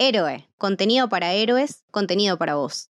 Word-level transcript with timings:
Héroe, 0.00 0.48
contenido 0.58 1.08
para 1.08 1.32
héroes, 1.32 1.82
contenido 1.90 2.38
para 2.38 2.54
vos. 2.54 2.88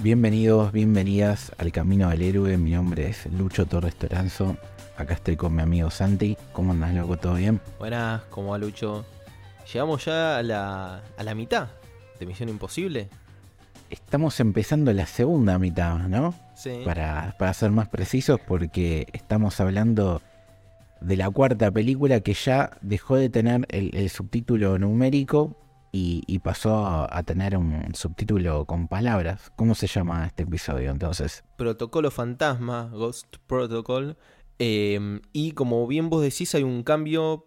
Bienvenidos, 0.00 0.70
bienvenidas 0.70 1.50
al 1.58 1.72
Camino 1.72 2.08
del 2.10 2.22
Héroe. 2.22 2.56
Mi 2.56 2.70
nombre 2.70 3.08
es 3.08 3.26
Lucho 3.32 3.66
Torres 3.66 3.96
Toranzo. 3.96 4.56
Acá 4.98 5.14
estoy 5.14 5.36
con 5.36 5.54
mi 5.54 5.62
amigo 5.62 5.90
Santi. 5.92 6.36
¿Cómo 6.52 6.72
andás, 6.72 6.92
loco? 6.92 7.16
¿Todo 7.16 7.34
bien? 7.34 7.60
Buenas, 7.78 8.22
¿cómo 8.30 8.50
va 8.50 8.58
Lucho? 8.58 9.06
Llegamos 9.72 10.04
ya 10.04 10.38
a 10.38 10.42
la, 10.42 11.02
a 11.16 11.22
la 11.22 11.34
mitad 11.36 11.68
de 12.18 12.26
Misión 12.26 12.48
Imposible. 12.48 13.08
Estamos 13.90 14.40
empezando 14.40 14.92
la 14.92 15.06
segunda 15.06 15.56
mitad, 15.60 15.98
¿no? 16.08 16.34
Sí. 16.56 16.82
Para, 16.84 17.36
para 17.38 17.54
ser 17.54 17.70
más 17.70 17.88
precisos, 17.88 18.40
porque 18.40 19.06
estamos 19.12 19.60
hablando 19.60 20.20
de 21.00 21.16
la 21.16 21.30
cuarta 21.30 21.70
película 21.70 22.18
que 22.18 22.34
ya 22.34 22.76
dejó 22.80 23.14
de 23.14 23.28
tener 23.30 23.66
el, 23.68 23.94
el 23.94 24.10
subtítulo 24.10 24.80
numérico 24.80 25.56
y, 25.92 26.24
y 26.26 26.40
pasó 26.40 26.84
a, 26.84 27.16
a 27.16 27.22
tener 27.22 27.56
un 27.56 27.94
subtítulo 27.94 28.64
con 28.64 28.88
palabras. 28.88 29.52
¿Cómo 29.54 29.76
se 29.76 29.86
llama 29.86 30.26
este 30.26 30.42
episodio 30.42 30.90
entonces? 30.90 31.44
Protocolo 31.56 32.10
Fantasma, 32.10 32.90
Ghost 32.92 33.36
Protocol. 33.46 34.16
Eh, 34.58 35.20
y 35.32 35.52
como 35.52 35.86
bien 35.86 36.10
vos 36.10 36.22
decís, 36.22 36.54
hay 36.54 36.62
un 36.62 36.82
cambio 36.82 37.46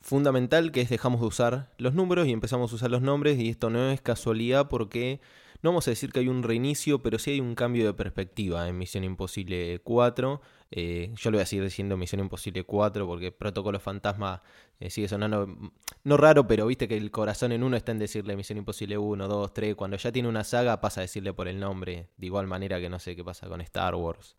fundamental 0.00 0.72
que 0.72 0.80
es 0.80 0.88
dejamos 0.88 1.20
de 1.20 1.26
usar 1.26 1.72
los 1.78 1.94
números 1.94 2.26
y 2.26 2.32
empezamos 2.32 2.72
a 2.72 2.76
usar 2.76 2.90
los 2.90 3.02
nombres. 3.02 3.38
Y 3.38 3.48
esto 3.48 3.70
no 3.70 3.90
es 3.90 4.00
casualidad 4.00 4.68
porque 4.68 5.20
no 5.60 5.70
vamos 5.70 5.88
a 5.88 5.90
decir 5.90 6.12
que 6.12 6.20
hay 6.20 6.28
un 6.28 6.44
reinicio, 6.44 7.02
pero 7.02 7.18
sí 7.18 7.32
hay 7.32 7.40
un 7.40 7.56
cambio 7.56 7.84
de 7.84 7.92
perspectiva 7.92 8.68
en 8.68 8.78
Misión 8.78 9.02
Imposible 9.02 9.80
4. 9.82 10.40
Eh, 10.70 11.12
yo 11.16 11.30
le 11.30 11.38
voy 11.38 11.42
a 11.42 11.46
seguir 11.46 11.64
diciendo 11.64 11.96
Misión 11.96 12.20
Imposible 12.20 12.62
4 12.62 13.06
porque 13.06 13.32
Protocolo 13.32 13.80
Fantasma 13.80 14.42
eh, 14.78 14.90
sigue 14.90 15.08
sonando, 15.08 15.46
mm, 15.48 15.70
no 16.04 16.16
raro, 16.16 16.46
pero 16.46 16.66
viste 16.66 16.86
que 16.86 16.96
el 16.96 17.10
corazón 17.10 17.50
en 17.52 17.64
uno 17.64 17.76
está 17.76 17.90
en 17.90 17.98
decirle 17.98 18.36
Misión 18.36 18.58
Imposible 18.58 18.98
1, 18.98 19.26
2, 19.26 19.52
3. 19.52 19.74
Cuando 19.74 19.96
ya 19.96 20.12
tiene 20.12 20.28
una 20.28 20.44
saga 20.44 20.80
pasa 20.80 21.00
a 21.00 21.02
decirle 21.02 21.32
por 21.32 21.48
el 21.48 21.58
nombre, 21.58 22.08
de 22.16 22.26
igual 22.26 22.46
manera 22.46 22.78
que 22.80 22.88
no 22.88 23.00
sé 23.00 23.16
qué 23.16 23.24
pasa 23.24 23.48
con 23.48 23.60
Star 23.60 23.96
Wars. 23.96 24.36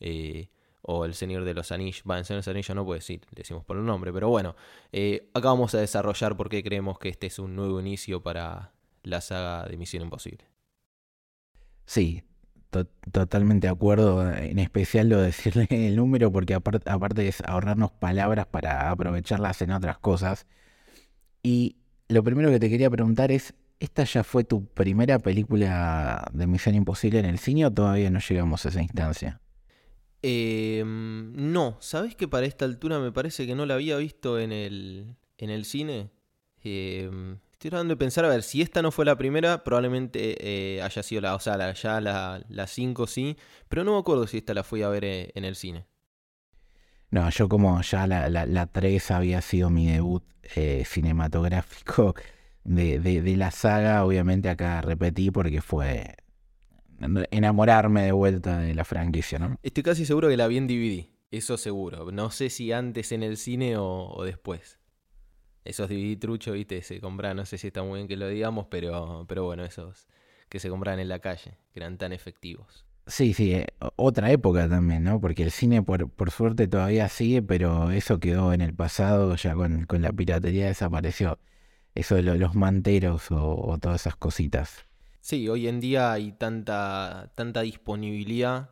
Eh, 0.00 0.48
o 0.82 1.04
El 1.04 1.14
Señor 1.14 1.44
de 1.44 1.54
los 1.54 1.72
Anillos. 1.72 2.02
Va, 2.08 2.18
El 2.18 2.24
Señor 2.24 2.42
de 2.42 2.48
los 2.50 2.54
Anillos 2.54 2.74
no 2.76 2.84
puede 2.84 3.00
decir, 3.00 3.20
le 3.30 3.40
decimos 3.42 3.64
por 3.64 3.76
el 3.76 3.84
nombre, 3.84 4.12
pero 4.12 4.28
bueno. 4.28 4.56
eh, 4.92 5.28
acá 5.34 5.48
vamos 5.48 5.74
a 5.74 5.78
desarrollar 5.80 6.36
por 6.36 6.48
qué 6.48 6.62
creemos 6.62 6.98
que 6.98 7.08
este 7.08 7.26
es 7.28 7.38
un 7.38 7.56
nuevo 7.56 7.80
inicio 7.80 8.22
para 8.22 8.72
la 9.02 9.20
saga 9.20 9.66
de 9.68 9.76
Misión 9.76 10.02
Imposible. 10.04 10.44
Sí, 11.86 12.22
to- 12.70 12.86
totalmente 13.12 13.66
de 13.66 13.72
acuerdo. 13.72 14.30
En 14.34 14.58
especial 14.58 15.08
lo 15.08 15.18
de 15.18 15.26
decirle 15.26 15.66
el 15.70 15.96
número, 15.96 16.30
porque 16.32 16.54
apar- 16.56 16.82
aparte 16.86 17.26
es 17.28 17.40
ahorrarnos 17.42 17.92
palabras 17.92 18.46
para 18.46 18.90
aprovecharlas 18.90 19.62
en 19.62 19.72
otras 19.72 19.98
cosas. 19.98 20.46
Y 21.42 21.76
lo 22.08 22.22
primero 22.24 22.50
que 22.50 22.60
te 22.60 22.70
quería 22.70 22.90
preguntar 22.90 23.32
es, 23.32 23.54
¿esta 23.80 24.04
ya 24.04 24.24
fue 24.24 24.44
tu 24.44 24.66
primera 24.66 25.18
película 25.18 26.28
de 26.32 26.46
Misión 26.46 26.74
Imposible 26.74 27.20
en 27.20 27.26
el 27.26 27.38
cine 27.38 27.66
o 27.66 27.72
todavía 27.72 28.10
no 28.10 28.20
llegamos 28.20 28.66
a 28.66 28.68
esa 28.70 28.82
instancia? 28.82 29.40
Eh, 30.30 30.82
no, 30.86 31.78
¿sabes 31.80 32.14
que 32.14 32.28
para 32.28 32.44
esta 32.46 32.64
altura 32.66 32.98
me 32.98 33.12
parece 33.12 33.46
que 33.46 33.54
no 33.54 33.64
la 33.66 33.74
había 33.74 33.96
visto 33.96 34.38
en 34.38 34.52
el, 34.52 35.16
en 35.38 35.48
el 35.50 35.64
cine? 35.64 36.10
Eh, 36.62 37.08
estoy 37.52 37.70
tratando 37.70 37.92
de 37.94 37.98
pensar, 37.98 38.24
a 38.26 38.28
ver, 38.28 38.42
si 38.42 38.60
esta 38.60 38.82
no 38.82 38.90
fue 38.92 39.04
la 39.06 39.16
primera, 39.16 39.64
probablemente 39.64 40.36
eh, 40.76 40.82
haya 40.82 41.02
sido 41.02 41.22
la, 41.22 41.34
o 41.34 41.40
sea, 41.40 41.56
la- 41.56 41.72
ya 41.72 42.00
la 42.00 42.66
5 42.66 43.06
sí, 43.06 43.36
pero 43.68 43.84
no 43.84 43.92
me 43.94 43.98
acuerdo 44.00 44.26
si 44.26 44.36
esta 44.38 44.52
la 44.54 44.64
fui 44.64 44.82
a 44.82 44.88
ver 44.90 45.04
eh, 45.04 45.30
en 45.34 45.44
el 45.46 45.56
cine. 45.56 45.86
No, 47.10 47.28
yo 47.30 47.48
como 47.48 47.80
ya 47.82 48.06
la, 48.06 48.28
la, 48.28 48.44
la 48.46 48.66
3 48.66 49.10
había 49.10 49.40
sido 49.40 49.70
mi 49.70 49.86
debut 49.90 50.22
eh, 50.56 50.84
cinematográfico 50.86 52.14
de, 52.64 52.98
de 53.00 53.36
la 53.36 53.50
saga, 53.50 54.04
obviamente 54.04 54.48
acá 54.50 54.82
repetí 54.82 55.30
porque 55.30 55.62
fue 55.62 56.16
enamorarme 57.30 58.02
de 58.04 58.12
vuelta 58.12 58.58
de 58.60 58.74
la 58.74 58.84
franquicia, 58.84 59.38
¿no? 59.38 59.56
Estoy 59.62 59.82
casi 59.82 60.04
seguro 60.06 60.28
que 60.28 60.36
la 60.36 60.46
vi 60.48 60.56
en 60.58 60.66
DVD, 60.66 61.10
eso 61.30 61.56
seguro. 61.56 62.10
No 62.12 62.30
sé 62.30 62.50
si 62.50 62.72
antes 62.72 63.12
en 63.12 63.22
el 63.22 63.36
cine 63.36 63.76
o, 63.76 64.08
o 64.10 64.24
después. 64.24 64.78
Esos 65.64 65.88
DVD 65.88 66.16
truchos, 66.16 66.54
viste, 66.54 66.82
se 66.82 67.00
compraban, 67.00 67.36
no 67.38 67.46
sé 67.46 67.58
si 67.58 67.68
está 67.68 67.82
muy 67.82 67.98
bien 67.98 68.08
que 68.08 68.16
lo 68.16 68.28
digamos, 68.28 68.66
pero, 68.70 69.26
pero 69.28 69.44
bueno, 69.44 69.64
esos 69.64 70.08
que 70.48 70.60
se 70.60 70.70
compraban 70.70 71.00
en 71.00 71.08
la 71.08 71.20
calle, 71.20 71.58
que 71.72 71.80
eran 71.80 71.98
tan 71.98 72.12
efectivos. 72.12 72.86
Sí, 73.06 73.32
sí, 73.32 73.54
eh, 73.54 73.66
otra 73.96 74.30
época 74.30 74.68
también, 74.68 75.04
¿no? 75.04 75.20
Porque 75.20 75.42
el 75.42 75.50
cine 75.50 75.82
por, 75.82 76.10
por 76.10 76.30
suerte 76.30 76.68
todavía 76.68 77.08
sigue, 77.08 77.42
pero 77.42 77.90
eso 77.90 78.20
quedó 78.20 78.52
en 78.52 78.60
el 78.60 78.74
pasado, 78.74 79.34
ya 79.36 79.54
con, 79.54 79.86
con 79.86 80.02
la 80.02 80.12
piratería 80.12 80.66
desapareció. 80.66 81.38
Eso 81.94 82.16
de 82.16 82.22
lo- 82.22 82.36
los 82.36 82.54
manteros 82.56 83.30
o, 83.32 83.56
o 83.56 83.78
todas 83.78 84.02
esas 84.02 84.16
cositas. 84.16 84.87
Sí, 85.28 85.46
hoy 85.46 85.68
en 85.68 85.78
día 85.78 86.10
hay 86.10 86.32
tanta, 86.32 87.30
tanta 87.34 87.60
disponibilidad 87.60 88.70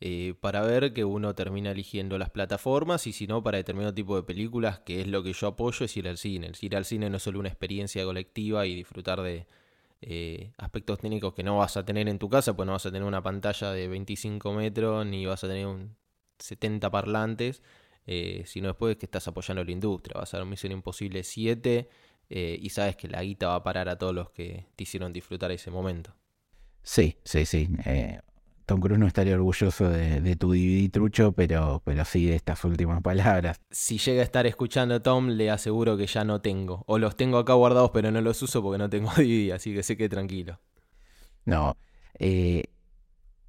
eh, 0.00 0.34
para 0.38 0.60
ver 0.60 0.92
que 0.92 1.02
uno 1.02 1.34
termina 1.34 1.70
eligiendo 1.70 2.18
las 2.18 2.28
plataformas 2.28 3.06
y 3.06 3.14
si 3.14 3.26
no, 3.26 3.42
para 3.42 3.56
determinado 3.56 3.94
tipo 3.94 4.14
de 4.14 4.22
películas, 4.22 4.80
que 4.80 5.00
es 5.00 5.06
lo 5.06 5.22
que 5.22 5.32
yo 5.32 5.46
apoyo, 5.46 5.86
es 5.86 5.96
ir 5.96 6.06
al 6.06 6.18
cine. 6.18 6.48
El 6.48 6.56
ir 6.60 6.76
al 6.76 6.84
cine 6.84 7.08
no 7.08 7.16
es 7.16 7.22
solo 7.22 7.40
una 7.40 7.48
experiencia 7.48 8.04
colectiva 8.04 8.66
y 8.66 8.74
disfrutar 8.74 9.22
de 9.22 9.46
eh, 10.02 10.52
aspectos 10.58 10.98
técnicos 10.98 11.32
que 11.32 11.42
no 11.42 11.56
vas 11.56 11.78
a 11.78 11.86
tener 11.86 12.06
en 12.10 12.18
tu 12.18 12.28
casa, 12.28 12.54
pues 12.54 12.66
no 12.66 12.72
vas 12.72 12.84
a 12.84 12.92
tener 12.92 13.08
una 13.08 13.22
pantalla 13.22 13.72
de 13.72 13.88
25 13.88 14.52
metros 14.52 15.06
ni 15.06 15.24
vas 15.24 15.42
a 15.42 15.48
tener 15.48 15.66
un 15.66 15.96
70 16.38 16.90
parlantes, 16.90 17.62
eh, 18.06 18.42
sino 18.44 18.68
después 18.68 18.98
que 18.98 19.06
estás 19.06 19.26
apoyando 19.26 19.64
la 19.64 19.70
industria. 19.70 20.20
Vas 20.20 20.34
a 20.34 20.36
ver 20.36 20.46
Misión 20.46 20.72
Imposible 20.72 21.24
7 21.24 21.88
eh, 22.30 22.58
y 22.60 22.70
sabes 22.70 22.96
que 22.96 23.08
la 23.08 23.22
guita 23.22 23.48
va 23.48 23.56
a 23.56 23.62
parar 23.64 23.88
a 23.88 23.98
todos 23.98 24.14
los 24.14 24.30
que 24.30 24.66
te 24.76 24.84
hicieron 24.84 25.12
disfrutar 25.12 25.50
ese 25.52 25.70
momento. 25.70 26.14
Sí, 26.82 27.16
sí, 27.24 27.46
sí. 27.46 27.68
eh, 27.86 28.20
Tom 28.66 28.80
Cruise 28.80 28.98
no 28.98 29.06
estaría 29.06 29.34
orgulloso 29.34 29.88
de, 29.90 30.20
de 30.20 30.36
tu 30.36 30.52
DVD 30.52 30.90
trucho, 30.90 31.32
pero, 31.32 31.82
pero 31.84 32.04
sí 32.04 32.26
de 32.26 32.36
estas 32.36 32.64
últimas 32.64 33.02
palabras. 33.02 33.60
Si 33.70 33.98
llega 33.98 34.22
a 34.22 34.24
estar 34.24 34.46
escuchando 34.46 34.94
a 34.94 35.00
Tom, 35.02 35.28
le 35.28 35.50
aseguro 35.50 35.98
que 35.98 36.06
ya 36.06 36.24
no 36.24 36.40
tengo. 36.40 36.82
O 36.86 36.98
los 36.98 37.14
tengo 37.14 37.36
acá 37.36 37.52
guardados, 37.52 37.90
pero 37.92 38.10
no 38.10 38.22
los 38.22 38.40
uso 38.42 38.62
porque 38.62 38.78
no 38.78 38.88
tengo 38.88 39.10
DVD, 39.16 39.52
así 39.52 39.74
que 39.74 39.82
sé 39.82 39.98
que 39.98 40.08
tranquilo. 40.08 40.60
No, 41.44 41.76
eh, 42.18 42.64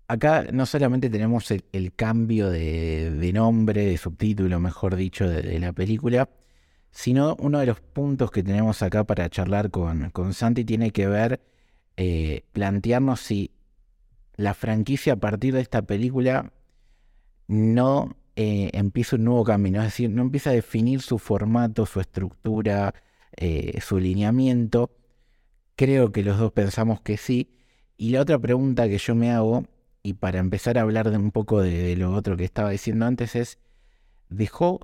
acá 0.07 0.45
no 0.53 0.65
solamente 0.65 1.09
tenemos 1.09 1.51
el, 1.51 1.65
el 1.73 1.93
cambio 1.95 2.49
de, 2.49 3.11
de 3.11 3.33
nombre, 3.33 3.85
de 3.85 3.97
subtítulo, 3.97 4.59
mejor 4.59 4.95
dicho, 4.95 5.27
de, 5.29 5.41
de 5.43 5.59
la 5.59 5.73
película, 5.73 6.29
sino 6.95 7.35
uno 7.39 7.59
de 7.59 7.66
los 7.66 7.81
puntos 7.81 8.31
que 8.31 8.41
tenemos 8.41 8.81
acá 8.81 9.03
para 9.03 9.29
charlar 9.29 9.69
con, 9.69 10.11
con 10.11 10.33
Santi 10.33 10.63
tiene 10.63 10.91
que 10.91 11.07
ver 11.07 11.41
eh, 11.97 12.45
plantearnos 12.53 13.19
si 13.19 13.51
la 14.38 14.53
franquicia 14.53 15.13
a 15.13 15.16
partir 15.17 15.53
de 15.53 15.59
esta 15.59 15.81
película 15.81 16.53
no 17.47 18.16
eh, 18.38 18.69
empieza 18.72 19.17
un 19.17 19.25
nuevo 19.25 19.44
camino, 19.44 19.79
es 19.79 19.88
decir, 19.88 20.09
no 20.09 20.22
empieza 20.22 20.51
a 20.51 20.53
definir 20.53 21.01
su 21.01 21.19
formato, 21.19 21.85
su 21.85 22.00
estructura, 22.00 22.94
eh, 23.35 23.78
su 23.81 24.00
lineamiento. 24.00 24.89
Creo 25.75 26.13
que 26.13 26.23
los 26.23 26.39
dos 26.39 26.53
pensamos 26.53 27.01
que 27.01 27.17
sí. 27.17 27.57
Y 27.97 28.11
la 28.11 28.22
otra 28.22 28.39
pregunta 28.39 28.88
que 28.88 29.00
yo 29.00 29.16
me 29.16 29.31
hago, 29.31 29.66
y 30.01 30.13
para 30.13 30.39
empezar 30.39 30.78
a 30.78 30.84
hablar 30.84 31.11
de 31.11 31.17
un 31.17 31.31
poco 31.31 31.61
de, 31.61 31.78
de 31.78 31.97
lo 31.97 32.13
otro 32.13 32.38
que 32.38 32.45
estaba 32.45 32.69
diciendo 32.69 33.05
antes, 33.05 33.35
es, 33.35 33.59
¿dejó 34.29 34.79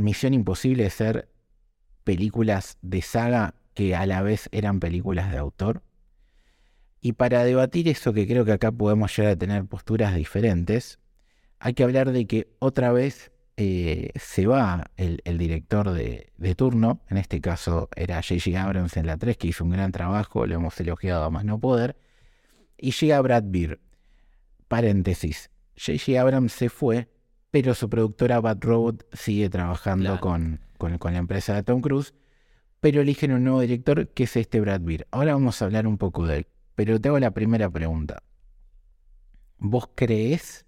Misión 0.00 0.34
Imposible 0.34 0.84
de 0.84 0.90
ser 0.90 1.28
películas 2.04 2.78
de 2.82 3.02
saga 3.02 3.54
que 3.74 3.94
a 3.94 4.06
la 4.06 4.22
vez 4.22 4.48
eran 4.52 4.80
películas 4.80 5.30
de 5.30 5.38
autor? 5.38 5.82
Y 7.00 7.12
para 7.12 7.44
debatir 7.44 7.88
eso, 7.88 8.12
que 8.12 8.26
creo 8.26 8.44
que 8.44 8.52
acá 8.52 8.72
podemos 8.72 9.16
llegar 9.16 9.32
a 9.32 9.36
tener 9.36 9.64
posturas 9.64 10.14
diferentes, 10.14 10.98
hay 11.58 11.74
que 11.74 11.84
hablar 11.84 12.12
de 12.12 12.26
que 12.26 12.48
otra 12.58 12.92
vez 12.92 13.32
eh, 13.56 14.10
se 14.16 14.46
va 14.46 14.90
el, 14.96 15.20
director 15.38 15.92
de, 15.92 16.32
de 16.36 16.54
turno, 16.54 17.00
en 17.08 17.16
este 17.16 17.40
caso 17.40 17.88
era 17.96 18.22
J.J. 18.22 18.62
Abrams 18.62 18.96
en 18.96 19.06
la 19.06 19.16
3, 19.16 19.36
que 19.36 19.48
hizo 19.48 19.64
un 19.64 19.70
gran 19.70 19.92
trabajo, 19.92 20.46
lo 20.46 20.54
hemos 20.54 20.78
elogiado 20.80 21.24
a 21.24 21.30
más 21.30 21.44
no 21.44 21.58
poder, 21.58 21.96
y 22.76 22.92
llega 22.92 23.20
Brad 23.20 23.44
Beer. 23.46 23.80
Paréntesis, 24.68 25.50
J.J. 25.76 26.20
Abrams 26.20 26.52
se 26.52 26.68
fue, 26.68 27.08
pero 27.50 27.74
su 27.74 27.88
productora 27.88 28.40
Bad 28.40 28.58
Robot 28.60 29.06
sigue 29.12 29.48
trabajando 29.50 30.04
Claro. 30.10 30.20
con, 30.20 30.60
con, 30.78 30.98
con 30.98 31.12
la 31.12 31.18
empresa 31.18 31.54
de 31.54 31.62
Tom 31.62 31.80
Cruise, 31.80 32.14
pero 32.80 33.00
eligen 33.02 33.32
un 33.32 33.44
nuevo 33.44 33.60
director 33.60 34.08
que 34.08 34.24
es 34.24 34.36
este 34.36 34.60
Brad 34.60 34.80
Beer. 34.82 35.06
Ahora 35.10 35.34
vamos 35.34 35.60
a 35.60 35.64
hablar 35.66 35.86
un 35.86 35.98
poco 35.98 36.26
de 36.26 36.38
él, 36.38 36.46
pero 36.74 37.00
te 37.00 37.08
hago 37.08 37.18
la 37.18 37.32
primera 37.32 37.68
pregunta. 37.70 38.22
¿Vos 39.58 39.90
crees 39.94 40.64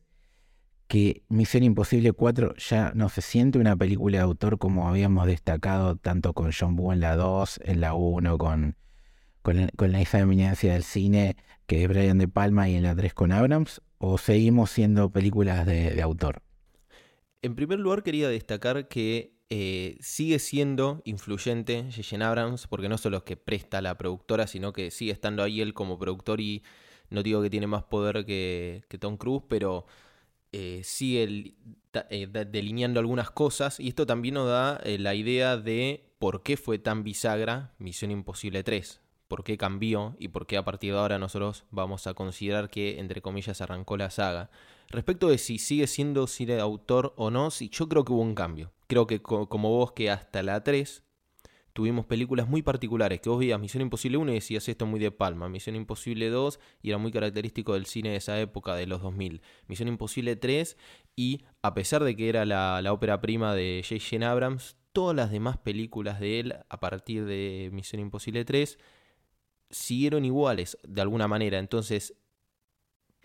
que 0.88 1.22
Misión 1.28 1.62
Imposible 1.62 2.12
4 2.12 2.54
ya 2.56 2.92
no 2.94 3.08
se 3.08 3.22
siente 3.22 3.58
una 3.58 3.76
película 3.76 4.18
de 4.18 4.24
autor 4.24 4.58
como 4.58 4.88
habíamos 4.88 5.26
destacado 5.26 5.96
tanto 5.96 6.34
con 6.34 6.50
John 6.52 6.76
Woo 6.78 6.92
en 6.92 7.00
la 7.00 7.16
2, 7.16 7.60
en 7.64 7.80
la 7.80 7.94
1, 7.94 8.36
con, 8.36 8.76
con, 9.40 9.68
con 9.76 9.92
la 9.92 10.02
eminencia 10.02 10.74
del 10.74 10.82
cine 10.82 11.36
que 11.66 11.84
es 11.84 11.88
Brian 11.88 12.18
De 12.18 12.28
Palma 12.28 12.68
y 12.68 12.74
en 12.74 12.82
la 12.82 12.94
3 12.94 13.14
con 13.14 13.32
Abrams, 13.32 13.80
o 13.96 14.18
seguimos 14.18 14.70
siendo 14.70 15.10
películas 15.10 15.64
de, 15.64 15.92
de 15.92 16.02
autor? 16.02 16.42
En 17.42 17.56
primer 17.56 17.80
lugar 17.80 18.04
quería 18.04 18.28
destacar 18.28 18.86
que 18.86 19.34
eh, 19.50 19.98
sigue 20.00 20.38
siendo 20.38 21.02
influyente 21.04 21.88
J.J. 21.90 22.26
Abrams, 22.26 22.68
porque 22.68 22.88
no 22.88 22.96
solo 22.98 23.18
es 23.18 23.22
que 23.24 23.36
presta 23.36 23.82
la 23.82 23.98
productora, 23.98 24.46
sino 24.46 24.72
que 24.72 24.92
sigue 24.92 25.10
estando 25.10 25.42
ahí 25.42 25.60
él 25.60 25.74
como 25.74 25.98
productor 25.98 26.40
y 26.40 26.62
no 27.10 27.24
digo 27.24 27.42
que 27.42 27.50
tiene 27.50 27.66
más 27.66 27.82
poder 27.82 28.24
que, 28.24 28.84
Tom 29.00 29.16
Cruise, 29.16 29.42
pero 29.48 29.86
eh, 30.52 30.82
sigue 30.84 31.56
eh, 32.10 32.26
delineando 32.48 33.00
algunas 33.00 33.32
cosas 33.32 33.80
y 33.80 33.88
esto 33.88 34.06
también 34.06 34.34
nos 34.34 34.46
da 34.46 34.80
la 34.84 35.14
idea 35.16 35.56
de 35.56 36.14
por 36.20 36.44
qué 36.44 36.56
fue 36.56 36.78
tan 36.78 37.02
bisagra 37.02 37.74
Misión 37.78 38.12
Imposible 38.12 38.62
3, 38.62 39.00
por 39.26 39.42
qué 39.42 39.58
cambió 39.58 40.14
y 40.20 40.28
por 40.28 40.46
qué 40.46 40.56
a 40.56 40.64
partir 40.64 40.92
de 40.92 41.00
ahora 41.00 41.18
nosotros 41.18 41.64
vamos 41.72 42.06
a 42.06 42.14
considerar 42.14 42.70
que, 42.70 43.00
entre 43.00 43.20
comillas, 43.20 43.60
arrancó 43.60 43.96
la 43.96 44.10
saga. 44.10 44.48
Respecto 44.92 45.30
de 45.30 45.38
si 45.38 45.58
sigue 45.58 45.86
siendo 45.86 46.26
cine 46.26 46.54
de 46.54 46.60
autor 46.60 47.14
o 47.16 47.30
no, 47.30 47.50
sí, 47.50 47.70
yo 47.70 47.88
creo 47.88 48.04
que 48.04 48.12
hubo 48.12 48.20
un 48.20 48.34
cambio. 48.34 48.72
Creo 48.88 49.06
que 49.06 49.22
como 49.22 49.70
vos 49.70 49.92
que 49.92 50.10
hasta 50.10 50.42
la 50.42 50.62
3 50.62 51.02
tuvimos 51.72 52.04
películas 52.04 52.46
muy 52.46 52.60
particulares, 52.60 53.22
que 53.22 53.30
vos 53.30 53.38
veías 53.38 53.58
Misión 53.58 53.80
Imposible 53.80 54.18
1 54.18 54.32
y 54.32 54.34
decías 54.34 54.68
esto 54.68 54.84
muy 54.84 55.00
de 55.00 55.10
palma, 55.10 55.48
Misión 55.48 55.76
Imposible 55.76 56.28
2 56.28 56.60
y 56.82 56.90
era 56.90 56.98
muy 56.98 57.10
característico 57.10 57.72
del 57.72 57.86
cine 57.86 58.10
de 58.10 58.16
esa 58.16 58.38
época, 58.38 58.74
de 58.74 58.86
los 58.86 59.00
2000, 59.00 59.40
Misión 59.66 59.88
Imposible 59.88 60.36
3 60.36 60.76
y 61.16 61.44
a 61.62 61.72
pesar 61.72 62.04
de 62.04 62.14
que 62.14 62.28
era 62.28 62.44
la, 62.44 62.92
ópera 62.92 63.22
prima 63.22 63.54
de 63.54 63.82
J.J. 63.88 64.30
Abrams, 64.30 64.76
todas 64.92 65.16
las 65.16 65.30
demás 65.30 65.56
películas 65.56 66.20
de 66.20 66.40
él 66.40 66.54
a 66.68 66.80
partir 66.80 67.24
de 67.24 67.70
Misión 67.72 68.00
Imposible 68.00 68.44
3 68.44 68.78
siguieron 69.70 70.26
iguales 70.26 70.76
de 70.86 71.00
alguna 71.00 71.28
manera, 71.28 71.58
entonces 71.58 72.14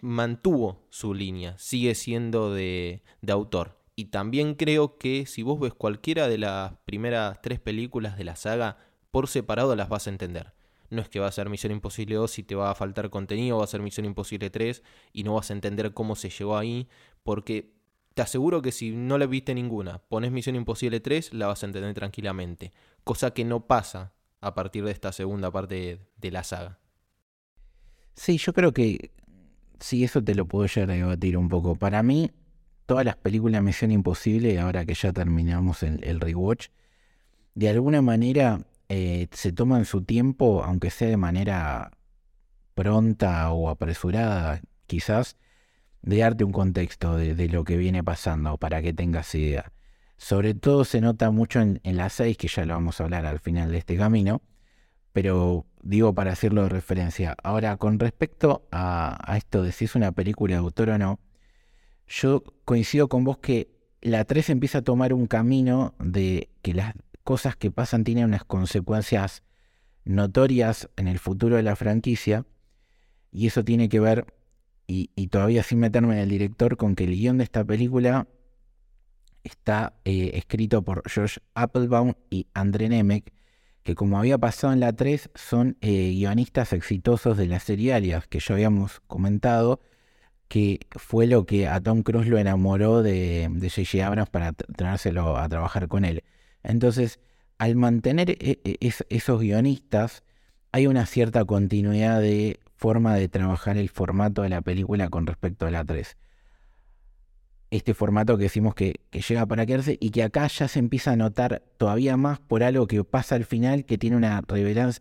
mantuvo 0.01 0.85
su 0.89 1.13
línea, 1.13 1.57
sigue 1.57 1.95
siendo 1.95 2.53
de, 2.53 3.03
de 3.21 3.33
autor. 3.33 3.77
Y 3.95 4.05
también 4.05 4.53
creo 4.53 4.97
que 4.97 5.25
si 5.25 5.41
vos 5.41 5.59
ves 5.59 5.73
cualquiera 5.73 6.27
de 6.27 6.37
las 6.37 6.73
primeras 6.85 7.41
tres 7.41 7.59
películas 7.59 8.17
de 8.17 8.23
la 8.25 8.35
saga, 8.35 8.77
por 9.11 9.27
separado 9.27 9.75
las 9.75 9.89
vas 9.89 10.07
a 10.07 10.11
entender. 10.11 10.53
No 10.89 11.01
es 11.01 11.09
que 11.09 11.19
va 11.19 11.27
a 11.27 11.31
ser 11.31 11.49
Misión 11.49 11.73
Imposible 11.73 12.15
2 12.15 12.39
y 12.39 12.43
te 12.43 12.55
va 12.55 12.71
a 12.71 12.75
faltar 12.75 13.09
contenido, 13.09 13.57
va 13.57 13.63
a 13.63 13.67
ser 13.67 13.81
Misión 13.81 14.05
Imposible 14.05 14.49
3 14.49 14.83
y 15.11 15.23
no 15.23 15.33
vas 15.33 15.49
a 15.49 15.53
entender 15.53 15.93
cómo 15.93 16.15
se 16.15 16.29
llegó 16.29 16.57
ahí, 16.57 16.87
porque 17.23 17.73
te 18.13 18.21
aseguro 18.21 18.61
que 18.61 18.71
si 18.71 18.91
no 18.91 19.17
la 19.17 19.25
viste 19.25 19.53
ninguna, 19.53 19.99
pones 19.99 20.31
Misión 20.31 20.55
Imposible 20.55 20.99
3, 20.99 21.33
la 21.33 21.47
vas 21.47 21.63
a 21.63 21.65
entender 21.65 21.93
tranquilamente. 21.93 22.71
Cosa 23.03 23.31
que 23.31 23.43
no 23.43 23.67
pasa 23.67 24.13
a 24.39 24.53
partir 24.53 24.85
de 24.85 24.91
esta 24.91 25.11
segunda 25.11 25.51
parte 25.51 25.99
de 26.15 26.31
la 26.31 26.43
saga. 26.43 26.79
Sí, 28.13 28.37
yo 28.37 28.53
creo 28.53 28.73
que 28.73 29.11
sí, 29.79 30.03
eso 30.03 30.23
te 30.23 30.35
lo 30.35 30.47
puedo 30.47 30.67
llegar 30.67 30.91
a 30.91 30.93
debatir 30.93 31.37
un 31.37 31.49
poco. 31.49 31.75
Para 31.75 32.03
mí, 32.03 32.31
todas 32.85 33.05
las 33.05 33.15
películas 33.17 33.61
Misión 33.61 33.91
Imposible, 33.91 34.59
ahora 34.59 34.85
que 34.85 34.95
ya 34.95 35.13
terminamos 35.13 35.83
el, 35.83 36.19
rewatch, 36.19 36.69
de 37.55 37.69
alguna 37.69 38.01
manera 38.01 38.61
eh, 38.89 39.27
se 39.31 39.51
toman 39.51 39.85
su 39.85 40.03
tiempo, 40.03 40.63
aunque 40.63 40.89
sea 40.89 41.09
de 41.09 41.17
manera 41.17 41.91
pronta 42.73 43.51
o 43.51 43.69
apresurada, 43.69 44.61
quizás, 44.87 45.37
de 46.01 46.17
darte 46.17 46.43
un 46.43 46.51
contexto 46.51 47.17
de, 47.17 47.49
lo 47.49 47.63
que 47.63 47.77
viene 47.77 48.03
pasando 48.03 48.57
para 48.57 48.81
que 48.81 48.93
tengas 48.93 49.33
idea. 49.35 49.71
Sobre 50.17 50.55
todo 50.55 50.85
se 50.85 51.01
nota 51.01 51.29
mucho 51.31 51.61
en, 51.61 51.79
en 51.83 51.97
las 51.97 52.13
6, 52.13 52.37
que 52.37 52.47
ya 52.47 52.65
lo 52.65 52.73
vamos 52.73 52.99
a 52.99 53.03
hablar 53.03 53.25
al 53.25 53.39
final 53.39 53.71
de 53.71 53.77
este 53.77 53.97
camino, 53.97 54.41
pero 55.13 55.66
digo 55.81 56.13
para 56.13 56.31
hacerlo 56.31 56.63
de 56.63 56.69
referencia. 56.69 57.35
Ahora, 57.43 57.77
con 57.77 57.99
respecto 57.99 58.67
a, 58.71 59.17
a 59.31 59.37
esto 59.37 59.63
de 59.63 59.71
si 59.71 59.85
es 59.85 59.95
una 59.95 60.11
película 60.11 60.55
de 60.55 60.59
autor 60.59 60.89
o 60.89 60.97
no, 60.97 61.19
yo 62.07 62.43
coincido 62.65 63.09
con 63.09 63.23
vos 63.23 63.37
que 63.39 63.69
la 64.01 64.25
3 64.25 64.51
empieza 64.51 64.79
a 64.79 64.81
tomar 64.83 65.13
un 65.13 65.27
camino 65.27 65.95
de 65.99 66.49
que 66.61 66.73
las 66.73 66.93
cosas 67.23 67.55
que 67.55 67.71
pasan 67.71 68.03
tienen 68.03 68.25
unas 68.25 68.45
consecuencias 68.45 69.43
notorias 70.05 70.89
en 70.95 71.07
el 71.07 71.19
futuro 71.19 71.57
de 71.57 71.63
la 71.63 71.75
franquicia. 71.75 72.45
Y 73.31 73.47
eso 73.47 73.63
tiene 73.63 73.89
que 73.89 73.99
ver, 73.99 74.33
y, 74.87 75.27
todavía 75.27 75.63
sin 75.63 75.79
meterme 75.79 76.13
en 76.13 76.21
el 76.21 76.29
director, 76.29 76.77
con 76.77 76.95
que 76.95 77.03
el 77.03 77.11
guion 77.11 77.37
de 77.37 77.43
esta 77.43 77.63
película 77.65 78.27
está 79.43 79.93
eh, 80.05 80.31
escrito 80.33 80.81
por 80.81 81.03
George 81.09 81.41
Applebaum 81.53 82.13
y 82.29 82.47
André 82.53 82.89
Nemec, 82.89 83.33
que 83.87 83.95
como 83.95 84.19
había 84.19 84.37
pasado 84.37 84.73
en 84.73 84.81
la 84.81 84.91
3, 84.91 85.29
son 85.33 85.77
eh, 85.79 86.11
guionistas 86.11 86.73
exitosos 86.73 87.37
de 87.37 87.47
la 87.47 87.61
serie 87.61 87.93
Alias, 87.93 88.27
que 88.27 88.41
ya 88.41 88.53
habíamos 88.53 88.99
comentado, 89.07 89.79
que 90.49 90.81
fue 90.97 91.25
lo 91.25 91.45
que 91.45 91.69
a 91.69 91.79
Tom 91.79 92.03
Cruise 92.03 92.27
lo 92.27 92.37
enamoró 92.37 93.01
de 93.01 93.49
J.J. 93.49 94.05
Abrams 94.05 94.29
para 94.29 94.51
traérselo 94.51 95.37
a 95.37 95.47
trabajar 95.47 95.87
con 95.87 96.03
él. 96.03 96.25
Entonces, 96.63 97.21
al 97.59 97.77
mantener 97.77 98.31
e, 98.31 98.59
e, 98.65 98.77
esos 99.07 99.39
guionistas, 99.39 100.25
hay 100.73 100.87
una 100.87 101.05
cierta 101.05 101.45
continuidad 101.45 102.19
de 102.19 102.59
forma 102.75 103.15
de 103.15 103.29
trabajar 103.29 103.77
el 103.77 103.87
formato 103.87 104.41
de 104.41 104.49
la 104.49 104.59
película 104.59 105.07
con 105.07 105.25
respecto 105.25 105.65
a 105.65 105.71
la 105.71 105.85
3. 105.85 106.17
Este 107.69 107.93
formato 107.93 108.37
que 108.37 108.43
decimos 108.43 108.75
que, 108.75 109.01
llega 109.11 109.45
para 109.45 109.65
quedarse 109.65 109.97
y 109.99 110.11
que 110.11 110.23
acá 110.23 110.47
ya 110.47 110.67
se 110.67 110.79
empieza 110.79 111.11
a 111.11 111.15
notar 111.15 111.63
todavía 111.77 112.15
más 112.15 112.39
por 112.39 112.63
algo 112.63 112.87
que 112.87 113.03
pasa 113.03 113.35
al 113.35 113.45
final 113.45 113.85
que 113.85 113.97
tiene 113.97 114.15
una, 114.15 114.41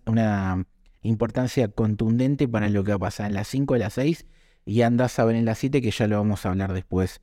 una 0.06 0.66
importancia 1.02 1.68
contundente 1.68 2.48
para 2.48 2.68
lo 2.68 2.82
que 2.82 2.90
va 2.90 2.96
a 2.96 3.00
pasar 3.00 3.26
en 3.28 3.34
las 3.34 3.48
5 3.48 3.76
y 3.76 3.78
las 3.78 3.92
6 3.94 4.26
y 4.64 4.82
andas 4.82 5.18
a 5.18 5.24
ver 5.24 5.36
en 5.36 5.44
la 5.44 5.54
CITE, 5.54 5.80
que 5.80 5.92
ya 5.92 6.08
lo 6.08 6.16
vamos 6.16 6.44
a 6.44 6.50
hablar 6.50 6.72
después 6.72 7.20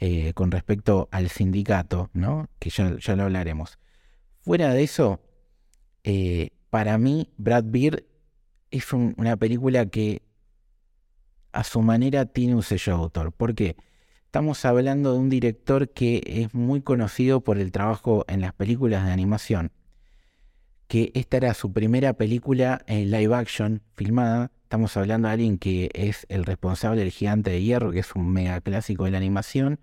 eh, 0.00 0.32
con 0.34 0.50
respecto 0.50 1.08
al 1.12 1.28
sindicato, 1.28 2.10
¿no? 2.12 2.48
Que 2.58 2.70
ya, 2.70 2.96
ya 2.98 3.14
lo 3.14 3.22
hablaremos. 3.22 3.78
Fuera 4.40 4.72
de 4.74 4.82
eso, 4.82 5.20
eh, 6.02 6.50
para 6.70 6.98
mí, 6.98 7.30
Brad 7.36 7.64
Beard 7.66 8.04
es 8.70 8.92
una 8.92 9.36
película 9.36 9.86
que 9.86 10.22
a 11.52 11.64
su 11.64 11.82
manera 11.82 12.26
tiene 12.26 12.54
un 12.54 12.62
sello 12.62 12.96
de 12.96 12.98
autor. 13.02 13.32
¿Por 13.32 13.54
qué? 13.54 13.76
Estamos 14.30 14.64
hablando 14.64 15.12
de 15.12 15.18
un 15.18 15.28
director 15.28 15.88
que 15.88 16.22
es 16.24 16.54
muy 16.54 16.82
conocido 16.82 17.40
por 17.40 17.58
el 17.58 17.72
trabajo 17.72 18.24
en 18.28 18.40
las 18.40 18.52
películas 18.52 19.04
de 19.04 19.10
animación, 19.10 19.72
que 20.86 21.10
esta 21.14 21.38
era 21.38 21.52
su 21.52 21.72
primera 21.72 22.12
película 22.12 22.80
en 22.86 23.10
live 23.10 23.34
action 23.34 23.82
filmada 23.96 24.52
Estamos 24.62 24.96
hablando 24.96 25.26
de 25.26 25.34
alguien 25.34 25.58
que 25.58 25.90
es 25.94 26.26
el 26.28 26.44
responsable 26.44 27.00
del 27.00 27.10
Gigante 27.10 27.50
de 27.50 27.60
Hierro, 27.60 27.90
que 27.90 27.98
es 27.98 28.14
un 28.14 28.32
mega 28.32 28.60
clásico 28.60 29.04
de 29.04 29.10
la 29.10 29.18
animación, 29.18 29.80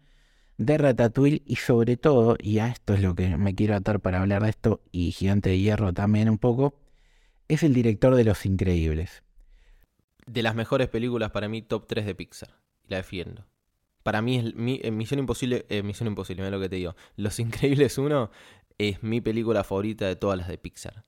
de 0.58 0.78
Ratatouille 0.78 1.44
y 1.46 1.58
sobre 1.58 1.98
todo, 1.98 2.38
y 2.40 2.60
a 2.60 2.70
esto 2.70 2.94
es 2.94 3.02
lo 3.02 3.16
que 3.16 3.36
me 3.36 3.54
quiero 3.54 3.76
atar 3.76 4.00
para 4.00 4.22
hablar 4.22 4.44
de 4.44 4.50
esto, 4.52 4.80
y 4.94 5.12
Gigante 5.12 5.50
de 5.50 5.60
Hierro 5.60 5.92
también 5.92 6.30
un 6.30 6.38
poco, 6.38 6.80
es 7.50 7.64
el 7.64 7.74
director 7.74 8.16
de 8.16 8.24
Los 8.24 8.46
Increíbles. 8.46 9.24
De 10.26 10.42
las 10.42 10.56
mejores 10.56 10.88
películas 10.88 11.32
para 11.32 11.50
mí, 11.50 11.62
top 11.62 11.86
3 11.86 12.06
de 12.06 12.16
Pixar. 12.16 12.56
La 12.88 12.96
defiendo. 12.96 13.46
Para 14.08 14.22
mí 14.22 14.38
es 14.38 14.86
eh, 14.86 14.90
Misión 14.90 15.20
Imposible, 15.20 15.66
eh, 15.68 15.84
Misión 15.84 16.08
Imposible, 16.08 16.42
mira 16.42 16.56
lo 16.56 16.64
que 16.64 16.70
te 16.70 16.78
digo. 16.78 16.96
Los 17.18 17.40
Increíbles 17.42 17.98
1 17.98 18.32
es 18.78 19.04
mi 19.04 19.20
película 19.20 19.66
favorita 19.66 20.08
de 20.08 20.16
todas 20.16 20.38
las 20.38 20.48
de 20.48 20.58
Pixar. 20.58 21.04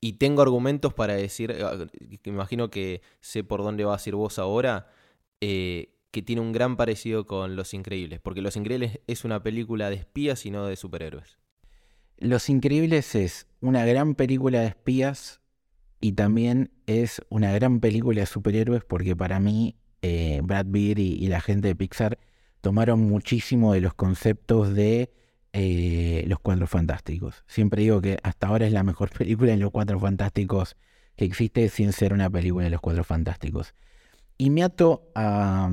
Y 0.00 0.12
tengo 0.12 0.42
argumentos 0.42 0.94
para 0.94 1.14
decir, 1.14 1.50
eh, 1.50 1.88
me 2.24 2.32
imagino 2.32 2.70
que 2.70 3.02
sé 3.18 3.42
por 3.42 3.64
dónde 3.64 3.84
vas 3.84 4.06
a 4.06 4.10
ir 4.10 4.14
vos 4.14 4.38
ahora, 4.38 4.92
eh, 5.40 5.96
que 6.12 6.22
tiene 6.22 6.40
un 6.40 6.52
gran 6.52 6.76
parecido 6.76 7.26
con 7.26 7.56
Los 7.56 7.74
Increíbles, 7.74 8.20
porque 8.20 8.42
Los 8.42 8.54
Increíbles 8.54 9.00
es 9.08 9.24
una 9.24 9.42
película 9.42 9.90
de 9.90 9.96
espías 9.96 10.46
y 10.46 10.52
no 10.52 10.66
de 10.66 10.76
superhéroes. 10.76 11.38
Los 12.16 12.48
Increíbles 12.48 13.16
es 13.16 13.48
una 13.60 13.84
gran 13.84 14.14
película 14.14 14.60
de 14.60 14.68
espías 14.68 15.40
y 16.00 16.12
también 16.12 16.70
es 16.86 17.20
una 17.28 17.50
gran 17.50 17.80
película 17.80 18.20
de 18.20 18.26
superhéroes 18.26 18.84
porque 18.84 19.16
para 19.16 19.40
mí 19.40 19.74
Brad 20.44 20.66
Beard 20.68 21.00
y 21.00 21.26
la 21.26 21.40
gente 21.40 21.66
de 21.66 21.74
Pixar 21.74 22.20
tomaron 22.66 22.98
muchísimo 22.98 23.74
de 23.74 23.80
los 23.80 23.94
conceptos 23.94 24.74
de 24.74 25.12
eh, 25.52 26.24
Los 26.26 26.40
Cuatro 26.40 26.66
Fantásticos. 26.66 27.44
Siempre 27.46 27.82
digo 27.82 28.00
que 28.00 28.18
hasta 28.24 28.48
ahora 28.48 28.66
es 28.66 28.72
la 28.72 28.82
mejor 28.82 29.08
película 29.16 29.52
de 29.52 29.58
Los 29.58 29.70
Cuatro 29.70 30.00
Fantásticos 30.00 30.76
que 31.14 31.24
existe 31.26 31.68
sin 31.68 31.92
ser 31.92 32.12
una 32.12 32.28
película 32.28 32.64
de 32.64 32.70
Los 32.70 32.80
Cuatro 32.80 33.04
Fantásticos. 33.04 33.72
Y 34.36 34.50
me 34.50 34.64
ato 34.64 35.12
a, 35.14 35.70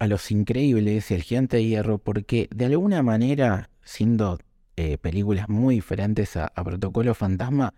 Los 0.00 0.32
Increíbles 0.32 1.08
y 1.12 1.14
El 1.14 1.22
Gigante 1.22 1.58
de 1.58 1.66
Hierro 1.66 1.98
porque 1.98 2.48
de 2.52 2.64
alguna 2.64 3.04
manera, 3.04 3.70
siendo 3.84 4.40
eh, 4.76 4.98
películas 4.98 5.48
muy 5.48 5.76
diferentes 5.76 6.36
a, 6.36 6.48
Protocolo 6.48 7.14
Fantasma, 7.14 7.74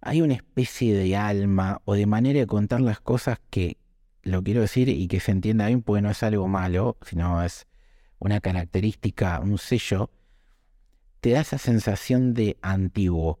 hay 0.00 0.22
una 0.22 0.32
especie 0.32 0.94
de 0.94 1.16
alma 1.16 1.82
o 1.84 1.92
de 1.92 2.06
manera 2.06 2.40
de 2.40 2.46
contar 2.46 2.80
las 2.80 3.00
cosas 3.00 3.40
que 3.50 3.76
lo 4.22 4.42
quiero 4.42 4.62
decir 4.62 4.88
y 4.88 5.06
que 5.06 5.20
se 5.20 5.32
entienda 5.32 5.66
bien 5.66 5.82
porque 5.82 6.00
no 6.00 6.10
es 6.10 6.22
algo 6.22 6.48
malo, 6.48 6.96
sino 7.02 7.42
es 7.42 7.66
una 8.20 8.40
característica, 8.40 9.40
un 9.40 9.58
sello, 9.58 10.10
te 11.20 11.30
da 11.30 11.40
esa 11.40 11.58
sensación 11.58 12.32
de 12.34 12.56
antiguo. 12.62 13.40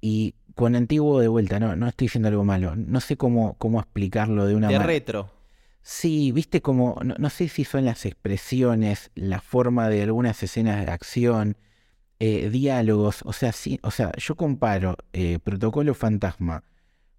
Y 0.00 0.34
con 0.54 0.74
antiguo 0.74 1.20
de 1.20 1.28
vuelta, 1.28 1.60
no, 1.60 1.76
no 1.76 1.86
estoy 1.88 2.06
diciendo 2.06 2.28
algo 2.28 2.44
malo, 2.44 2.74
no 2.76 3.00
sé 3.00 3.16
cómo, 3.16 3.54
cómo 3.58 3.80
explicarlo 3.80 4.46
de 4.46 4.54
una 4.54 4.68
De 4.68 4.74
manera. 4.74 4.86
retro. 4.86 5.30
Sí, 5.82 6.32
viste 6.32 6.60
como, 6.62 6.98
no, 7.04 7.14
no 7.18 7.30
sé 7.30 7.48
si 7.48 7.64
son 7.64 7.84
las 7.84 8.04
expresiones, 8.06 9.10
la 9.14 9.40
forma 9.40 9.88
de 9.88 10.02
algunas 10.02 10.42
escenas 10.42 10.84
de 10.84 10.92
acción, 10.92 11.56
eh, 12.20 12.50
diálogos, 12.50 13.22
o 13.24 13.32
sea, 13.32 13.52
sí, 13.52 13.78
o 13.82 13.90
sea, 13.90 14.12
yo 14.16 14.34
comparo 14.36 14.96
eh, 15.12 15.38
Protocolo 15.38 15.94
Fantasma 15.94 16.64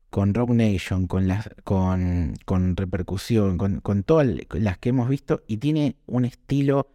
con 0.10 0.34
Rock 0.34 0.52
Nation, 0.52 1.08
con 1.08 1.28
las, 1.28 1.50
con, 1.64 2.36
con 2.46 2.76
repercusión, 2.76 3.58
con, 3.58 3.80
con 3.82 4.04
todas 4.04 4.28
las 4.52 4.78
que 4.78 4.90
hemos 4.90 5.10
visto, 5.10 5.44
y 5.48 5.58
tiene 5.58 5.96
un 6.08 6.26
estilo 6.26 6.88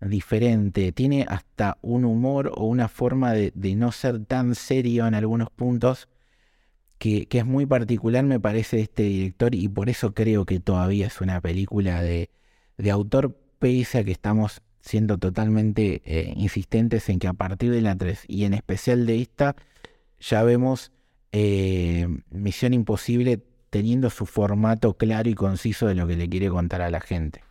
diferente, 0.00 0.92
tiene 0.92 1.26
hasta 1.28 1.78
un 1.82 2.04
humor 2.04 2.52
o 2.54 2.66
una 2.66 2.88
forma 2.88 3.32
de, 3.32 3.52
de 3.54 3.74
no 3.74 3.90
ser 3.92 4.24
tan 4.24 4.54
serio 4.54 5.06
en 5.06 5.14
algunos 5.14 5.50
puntos 5.50 6.08
que, 6.98 7.26
que 7.26 7.38
es 7.38 7.46
muy 7.46 7.66
particular, 7.66 8.24
me 8.24 8.40
parece, 8.40 8.80
este 8.80 9.04
director, 9.04 9.54
y 9.54 9.68
por 9.68 9.88
eso 9.88 10.14
creo 10.14 10.44
que 10.44 10.60
todavía 10.60 11.06
es 11.06 11.20
una 11.20 11.40
película 11.40 12.02
de, 12.02 12.30
de 12.76 12.90
autor, 12.90 13.38
pese 13.58 13.98
a 13.98 14.04
que 14.04 14.12
estamos 14.12 14.62
siendo 14.80 15.18
totalmente 15.18 16.02
eh, 16.04 16.32
insistentes 16.36 17.08
en 17.08 17.18
que 17.18 17.28
a 17.28 17.32
partir 17.32 17.70
de 17.70 17.82
la 17.82 17.96
3 17.96 18.24
y 18.28 18.44
en 18.44 18.54
especial 18.54 19.06
de 19.06 19.20
esta, 19.20 19.56
ya 20.20 20.42
vemos 20.42 20.92
eh, 21.32 22.06
Misión 22.30 22.74
Imposible 22.74 23.42
teniendo 23.70 24.10
su 24.10 24.26
formato 24.26 24.94
claro 24.94 25.28
y 25.28 25.34
conciso 25.34 25.86
de 25.86 25.94
lo 25.94 26.06
que 26.06 26.16
le 26.16 26.28
quiere 26.28 26.48
contar 26.48 26.80
a 26.82 26.90
la 26.90 27.00
gente. 27.00 27.42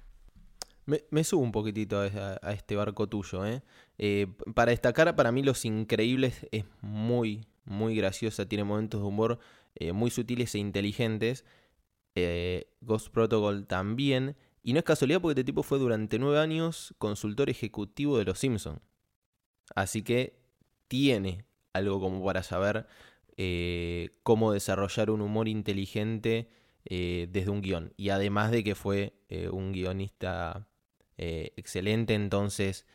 Me, 0.86 1.24
subo 1.24 1.41
un 1.41 1.51
poquitito 1.51 2.00
a, 2.00 2.53
este 2.53 2.75
barco 2.77 3.07
tuyo, 3.07 3.46
¿eh? 3.46 3.62
Eh, 3.98 4.27
Para 4.55 4.72
destacar, 4.72 5.13
para 5.17 5.34
mí 5.34 5.43
Los 5.43 5.65
Increíbles 5.65 6.48
es 6.51 6.63
muy, 6.81 7.46
muy 7.65 7.96
graciosa, 7.96 8.48
tiene 8.48 8.63
momentos 8.63 9.01
de 9.01 9.07
humor 9.07 9.39
muy 9.93 10.10
sutiles 10.10 10.55
e 10.55 10.60
inteligentes. 10.60 11.46
Ghost 12.81 13.10
Protocol 13.10 13.67
también. 13.67 14.38
Y 14.63 14.74
no 14.74 14.79
es 14.79 14.86
casualidad 14.86 15.22
porque 15.22 15.39
este 15.39 15.46
tipo 15.46 15.62
fue 15.62 15.77
durante 15.77 16.19
nueve 16.19 16.39
años 16.39 16.96
consultor 16.98 17.50
ejecutivo 17.50 18.17
de 18.17 18.25
Los 18.25 18.39
Simpsons. 18.39 18.81
Así 19.75 20.01
que 20.01 20.39
tiene 20.88 21.46
algo 21.74 22.00
como 22.00 22.24
para 22.25 22.43
saber 22.43 22.88
eh, 23.38 24.17
cómo 24.24 24.51
desarrollar 24.51 25.12
un 25.12 25.22
humor 25.22 25.48
inteligente 25.48 26.50
eh, 26.86 27.27
desde 27.32 27.51
un 27.51 27.62
guion. 27.62 27.94
Y 27.96 28.10
además 28.10 28.51
de 28.51 28.63
que 28.63 28.75
fue 28.75 29.13
eh, 29.29 29.50
un 29.50 29.72
guionista 29.72 30.67
excelente, 31.20 32.13
entonces 32.13 32.86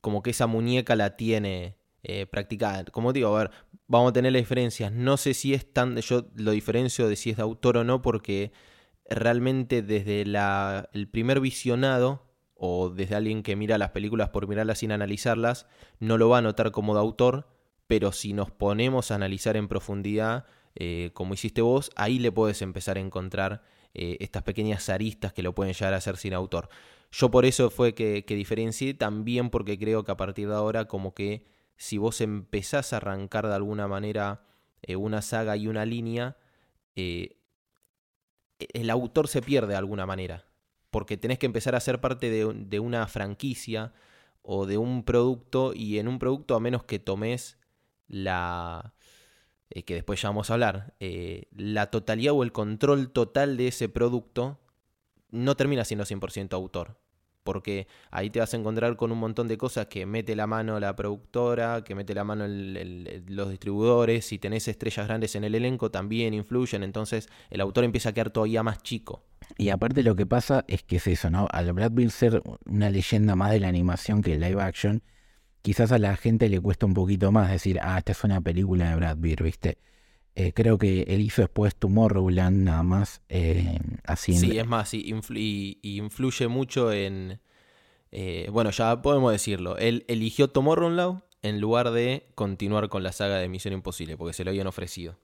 como 0.00 0.24
que 0.24 0.30
esa 0.30 0.48
muñeca 0.48 0.96
la 0.96 1.16
tiene 1.16 1.76
practicada. 2.32 2.84
Como 2.86 3.12
digo, 3.12 3.36
a 3.36 3.38
ver, 3.38 3.50
vamos 3.86 4.10
a 4.10 4.12
tener 4.12 4.32
las 4.32 4.42
diferencias. 4.42 4.90
No 4.90 5.16
sé 5.16 5.32
si 5.32 5.54
es 5.54 5.72
tan... 5.72 5.96
Yo 5.98 6.26
lo 6.34 6.50
diferencio 6.50 7.06
de 7.06 7.14
si 7.14 7.30
es 7.30 7.36
de 7.36 7.44
autor 7.44 7.76
o 7.76 7.84
no 7.84 8.02
porque 8.02 8.50
realmente 9.08 9.80
desde 9.82 10.22
el 10.22 11.08
primer 11.08 11.38
visionado 11.38 12.32
o 12.64 12.90
desde 12.90 13.14
alguien 13.14 13.44
que 13.44 13.56
mira 13.56 13.78
las 13.78 13.90
películas 13.90 14.30
por 14.30 14.48
mirarlas 14.48 14.78
sin 14.78 14.90
analizarlas, 14.90 15.66
no 16.00 16.18
lo 16.18 16.28
va 16.28 16.38
a 16.38 16.42
notar 16.42 16.72
como 16.72 16.94
de 16.94 17.00
autor, 17.00 17.46
pero 17.86 18.12
si 18.12 18.32
nos 18.32 18.50
ponemos 18.50 19.10
a 19.10 19.16
analizar 19.16 19.56
en 19.56 19.68
profundidad, 19.68 20.46
eh, 20.74 21.10
como 21.12 21.34
hiciste 21.34 21.62
vos, 21.62 21.90
ahí 21.96 22.18
le 22.18 22.32
puedes 22.32 22.62
empezar 22.62 22.96
a 22.96 23.00
encontrar 23.00 23.62
eh, 23.94 24.16
estas 24.20 24.42
pequeñas 24.42 24.88
aristas 24.88 25.32
que 25.32 25.42
lo 25.42 25.54
pueden 25.54 25.74
llegar 25.74 25.94
a 25.94 25.98
hacer 25.98 26.16
sin 26.16 26.34
autor. 26.34 26.68
Yo 27.10 27.30
por 27.30 27.44
eso 27.44 27.70
fue 27.70 27.94
que, 27.94 28.24
que 28.24 28.34
diferencié, 28.34 28.94
también 28.94 29.50
porque 29.50 29.78
creo 29.78 30.04
que 30.04 30.12
a 30.12 30.16
partir 30.16 30.48
de 30.48 30.54
ahora 30.54 30.86
como 30.86 31.14
que 31.14 31.44
si 31.76 31.98
vos 31.98 32.20
empezás 32.20 32.92
a 32.92 32.98
arrancar 32.98 33.46
de 33.46 33.54
alguna 33.54 33.86
manera 33.86 34.44
eh, 34.82 34.96
una 34.96 35.20
saga 35.20 35.56
y 35.56 35.66
una 35.68 35.84
línea, 35.84 36.36
el 36.94 38.90
autor 38.90 39.28
se 39.28 39.42
pierde 39.42 39.72
de 39.72 39.76
alguna 39.76 40.06
manera. 40.06 40.46
Porque 40.90 41.16
tenés 41.16 41.38
que 41.38 41.46
empezar 41.46 41.74
a 41.74 41.80
ser 41.80 42.00
parte 42.00 42.30
de, 42.30 42.52
de 42.54 42.80
una 42.80 43.06
franquicia 43.06 43.92
o 44.42 44.66
de 44.66 44.78
un 44.78 45.04
producto 45.04 45.72
y 45.74 45.98
en 45.98 46.08
un 46.08 46.18
producto 46.18 46.54
a 46.54 46.60
menos 46.60 46.84
que 46.84 46.98
tomes 46.98 47.58
la... 48.12 48.94
eh, 49.70 49.82
que 49.82 49.94
después 49.94 50.22
ya 50.22 50.28
vamos 50.28 50.50
a 50.50 50.54
hablar, 50.54 50.94
eh, 51.00 51.48
la 51.50 51.90
totalidad 51.90 52.34
o 52.34 52.44
el 52.44 52.52
control 52.52 53.10
total 53.10 53.56
de 53.56 53.68
ese 53.68 53.88
producto 53.88 54.60
no 55.30 55.56
termina 55.56 55.84
siendo 55.84 56.04
100% 56.04 56.52
autor. 56.52 57.00
Porque 57.42 57.88
ahí 58.12 58.30
te 58.30 58.38
vas 58.38 58.54
a 58.54 58.56
encontrar 58.56 58.94
con 58.96 59.10
un 59.10 59.18
montón 59.18 59.48
de 59.48 59.58
cosas 59.58 59.86
que 59.88 60.06
mete 60.06 60.36
la 60.36 60.46
mano 60.46 60.78
la 60.78 60.94
productora, 60.94 61.82
que 61.82 61.96
mete 61.96 62.14
la 62.14 62.22
mano 62.22 62.46
los 62.46 63.50
distribuidores, 63.50 64.26
si 64.26 64.38
tenés 64.38 64.68
estrellas 64.68 65.08
grandes 65.08 65.34
en 65.34 65.42
el 65.42 65.56
elenco 65.56 65.90
también 65.90 66.34
influyen, 66.34 66.84
entonces 66.84 67.28
el 67.50 67.60
autor 67.60 67.82
empieza 67.82 68.10
a 68.10 68.12
quedar 68.12 68.30
todavía 68.30 68.62
más 68.62 68.80
chico. 68.84 69.24
Y 69.58 69.70
aparte 69.70 70.04
lo 70.04 70.14
que 70.14 70.24
pasa 70.24 70.64
es 70.68 70.84
que 70.84 70.96
es 70.96 71.06
eso, 71.08 71.30
¿no? 71.30 71.48
Al 71.50 71.72
Brad 71.72 71.90
Pitt 71.90 72.10
ser 72.10 72.42
una 72.64 72.90
leyenda 72.90 73.34
más 73.34 73.50
de 73.50 73.58
la 73.58 73.66
animación 73.66 74.22
que 74.22 74.34
el 74.34 74.40
live 74.40 74.62
action, 74.62 75.02
quizás 75.62 75.92
a 75.92 75.98
la 75.98 76.16
gente 76.16 76.48
le 76.48 76.60
cuesta 76.60 76.86
un 76.86 76.94
poquito 76.94 77.32
más 77.32 77.50
decir, 77.50 77.78
ah, 77.82 77.98
esta 77.98 78.12
es 78.12 78.24
una 78.24 78.40
película 78.40 78.90
de 78.90 78.96
Brad 78.96 79.18
Pitt, 79.18 79.40
¿viste? 79.40 79.78
Eh, 80.34 80.52
creo 80.54 80.78
que 80.78 81.02
él 81.02 81.20
hizo 81.20 81.42
después 81.42 81.76
Tomorrowland 81.76 82.64
nada 82.64 82.82
más, 82.82 83.22
eh, 83.28 83.78
así 84.04 84.32
en- 84.32 84.38
Sí, 84.38 84.58
es 84.58 84.66
más, 84.66 84.94
y, 84.94 85.12
influ- 85.12 85.38
y- 85.38 85.78
y 85.82 85.98
influye 85.98 86.48
mucho 86.48 86.92
en... 86.92 87.40
eh, 88.10 88.48
bueno, 88.50 88.70
ya 88.70 89.02
podemos 89.02 89.30
decirlo. 89.32 89.76
Él 89.78 90.04
eligió 90.08 90.48
Tomorrowland 90.48 91.22
en 91.42 91.60
lugar 91.60 91.90
de 91.90 92.26
continuar 92.34 92.88
con 92.88 93.02
la 93.02 93.12
saga 93.12 93.38
de 93.38 93.48
Misión 93.48 93.74
Imposible, 93.74 94.16
porque 94.16 94.32
se 94.32 94.44
lo 94.44 94.50
habían 94.50 94.66
ofrecido. 94.66 95.18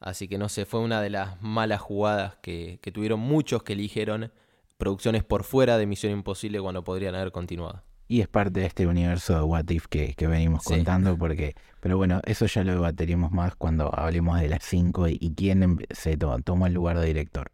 Así 0.00 0.26
que 0.28 0.36
no 0.38 0.48
sé, 0.48 0.66
fue 0.66 0.80
una 0.80 1.00
de 1.00 1.10
las 1.10 1.40
malas 1.42 1.80
jugadas 1.80 2.36
que, 2.42 2.78
que 2.82 2.90
tuvieron 2.92 3.20
muchos 3.20 3.62
que 3.62 3.72
eligieron 3.74 4.32
producciones 4.76 5.22
por 5.24 5.44
fuera 5.44 5.78
de 5.78 5.86
Misión 5.86 6.12
Imposible 6.12 6.60
cuando 6.60 6.82
podrían 6.84 7.14
haber 7.14 7.30
continuado. 7.32 7.82
Y 8.12 8.20
es 8.20 8.28
parte 8.28 8.60
de 8.60 8.66
este 8.66 8.86
universo 8.86 9.34
de 9.34 9.42
What 9.42 9.70
If 9.70 9.86
que, 9.86 10.12
que 10.14 10.26
venimos 10.26 10.64
Sí. 10.64 10.74
contando, 10.74 11.16
porque, 11.16 11.54
pero 11.80 11.96
bueno, 11.96 12.20
eso 12.26 12.44
ya 12.46 12.62
lo 12.62 12.72
debatiremos 12.72 13.32
más 13.32 13.54
cuando 13.56 13.90
hablemos 13.98 14.38
de 14.38 14.48
las 14.50 14.62
5 14.64 15.08
y, 15.08 15.16
y 15.18 15.32
quién 15.34 15.78
se 15.90 16.16
to- 16.18 16.38
tomó 16.44 16.66
el 16.66 16.74
lugar 16.74 16.98
de 16.98 17.06
director. 17.06 17.52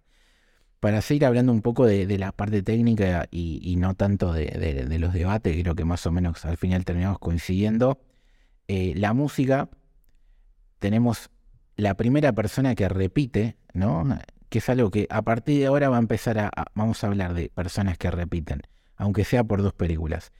Para 0.81 1.01
seguir 1.01 1.27
hablando 1.27 1.53
un 1.53 1.63
poco 1.63 1.87
de, 1.87 2.07
de 2.09 2.19
la 2.19 2.33
parte 2.33 2.63
técnica 2.63 3.29
y, 3.31 3.61
y 3.63 3.77
no 3.77 3.95
tanto 3.95 4.33
de, 4.33 4.47
de- 4.47 4.85
de 4.87 4.99
los 4.99 5.13
debates, 5.13 5.57
creo 5.63 5.77
que 5.77 5.85
más 5.85 6.05
o 6.07 6.11
menos 6.11 6.45
al 6.45 6.57
final 6.57 6.85
terminamos 6.85 7.19
coincidiendo. 7.21 8.01
eh, 8.67 8.95
la 8.97 9.13
música, 9.13 9.69
tenemos 10.79 11.31
la 11.77 11.95
primera 11.95 12.33
persona 12.33 12.75
que 12.75 12.89
repite, 12.89 13.57
¿no? 13.75 14.05
Que 14.49 14.59
es 14.59 14.69
algo 14.69 14.91
que 14.91 15.07
a 15.11 15.23
partir 15.23 15.61
de 15.61 15.67
ahora 15.67 15.89
va 15.89 15.97
a 15.97 16.01
empezar 16.01 16.39
a, 16.39 16.49
a- 16.49 16.67
vamos 16.75 17.03
a 17.05 17.07
hablar 17.07 17.35
de 17.35 17.49
personas 17.51 17.99
que 17.99 18.11
repiten, 18.11 18.63
aunque 18.97 19.25
sea 19.25 19.45
por 19.45 19.63
dos 19.63 19.73
películas, 19.75 20.33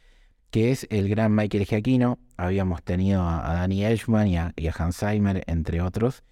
que 0.51 0.71
es 0.71 0.87
el 0.91 1.09
gran 1.09 1.35
Michael 1.35 1.67
Giacchino, 1.67 2.19
habíamos 2.37 2.83
tenido 2.83 3.23
a, 3.23 3.51
a 3.51 3.55
Danny 3.55 3.85
Elfman 3.85 4.29
y 4.29 4.37
a, 4.39 4.53
y 4.57 4.67
a 4.69 4.75
Hans 4.77 4.99
Zimmer, 4.99 5.45
entre 5.47 5.81
otros, 5.83 6.23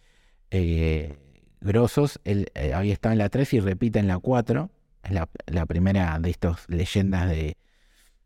eh, 0.51 1.19
grosos, 1.61 2.21
él 2.25 2.51
eh, 2.55 2.73
había 2.73 2.93
estado 2.93 3.13
en 3.13 3.19
la 3.19 3.29
3 3.29 3.53
y 3.55 3.61
repite 3.61 3.99
en 3.99 4.09
la 4.09 4.19
4, 4.19 4.71
es 5.03 5.11
la, 5.11 5.29
la 5.47 5.67
primera 5.67 6.19
de 6.19 6.31
estas 6.31 6.69
leyendas 6.69 7.29
de, 7.29 7.57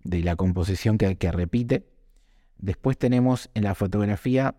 de 0.04 0.20
la 0.22 0.36
composición 0.36 0.98
que, 0.98 1.16
que 1.16 1.32
repite. 1.32 1.86
Después 2.58 2.98
tenemos 2.98 3.50
en 3.54 3.64
la 3.64 3.74
fotografía 3.74 4.54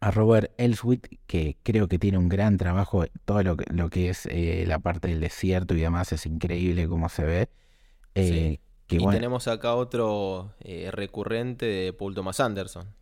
a 0.00 0.10
Robert 0.10 0.52
Elswit, 0.58 1.06
que 1.26 1.56
creo 1.62 1.88
que 1.88 1.98
tiene 1.98 2.18
un 2.18 2.28
gran 2.28 2.56
trabajo, 2.56 3.04
todo 3.24 3.42
lo 3.42 3.56
que, 3.56 3.72
lo 3.72 3.90
que 3.90 4.10
es 4.10 4.26
eh, 4.26 4.64
la 4.66 4.78
parte 4.78 5.08
del 5.08 5.20
desierto 5.20 5.74
y 5.74 5.80
demás, 5.80 6.12
es 6.12 6.24
increíble 6.26 6.88
cómo 6.88 7.08
se 7.08 7.24
ve. 7.24 7.48
Eh, 8.14 8.58
Sí. 8.58 8.60
Y 8.96 8.98
bueno, 8.98 9.10
tenemos 9.10 9.48
acá 9.48 9.74
otro 9.74 10.54
eh, 10.60 10.90
recurrente 10.90 11.66
de 11.66 11.92
Paul 11.92 12.14
Thomas 12.14 12.40
Anderson. 12.40 12.94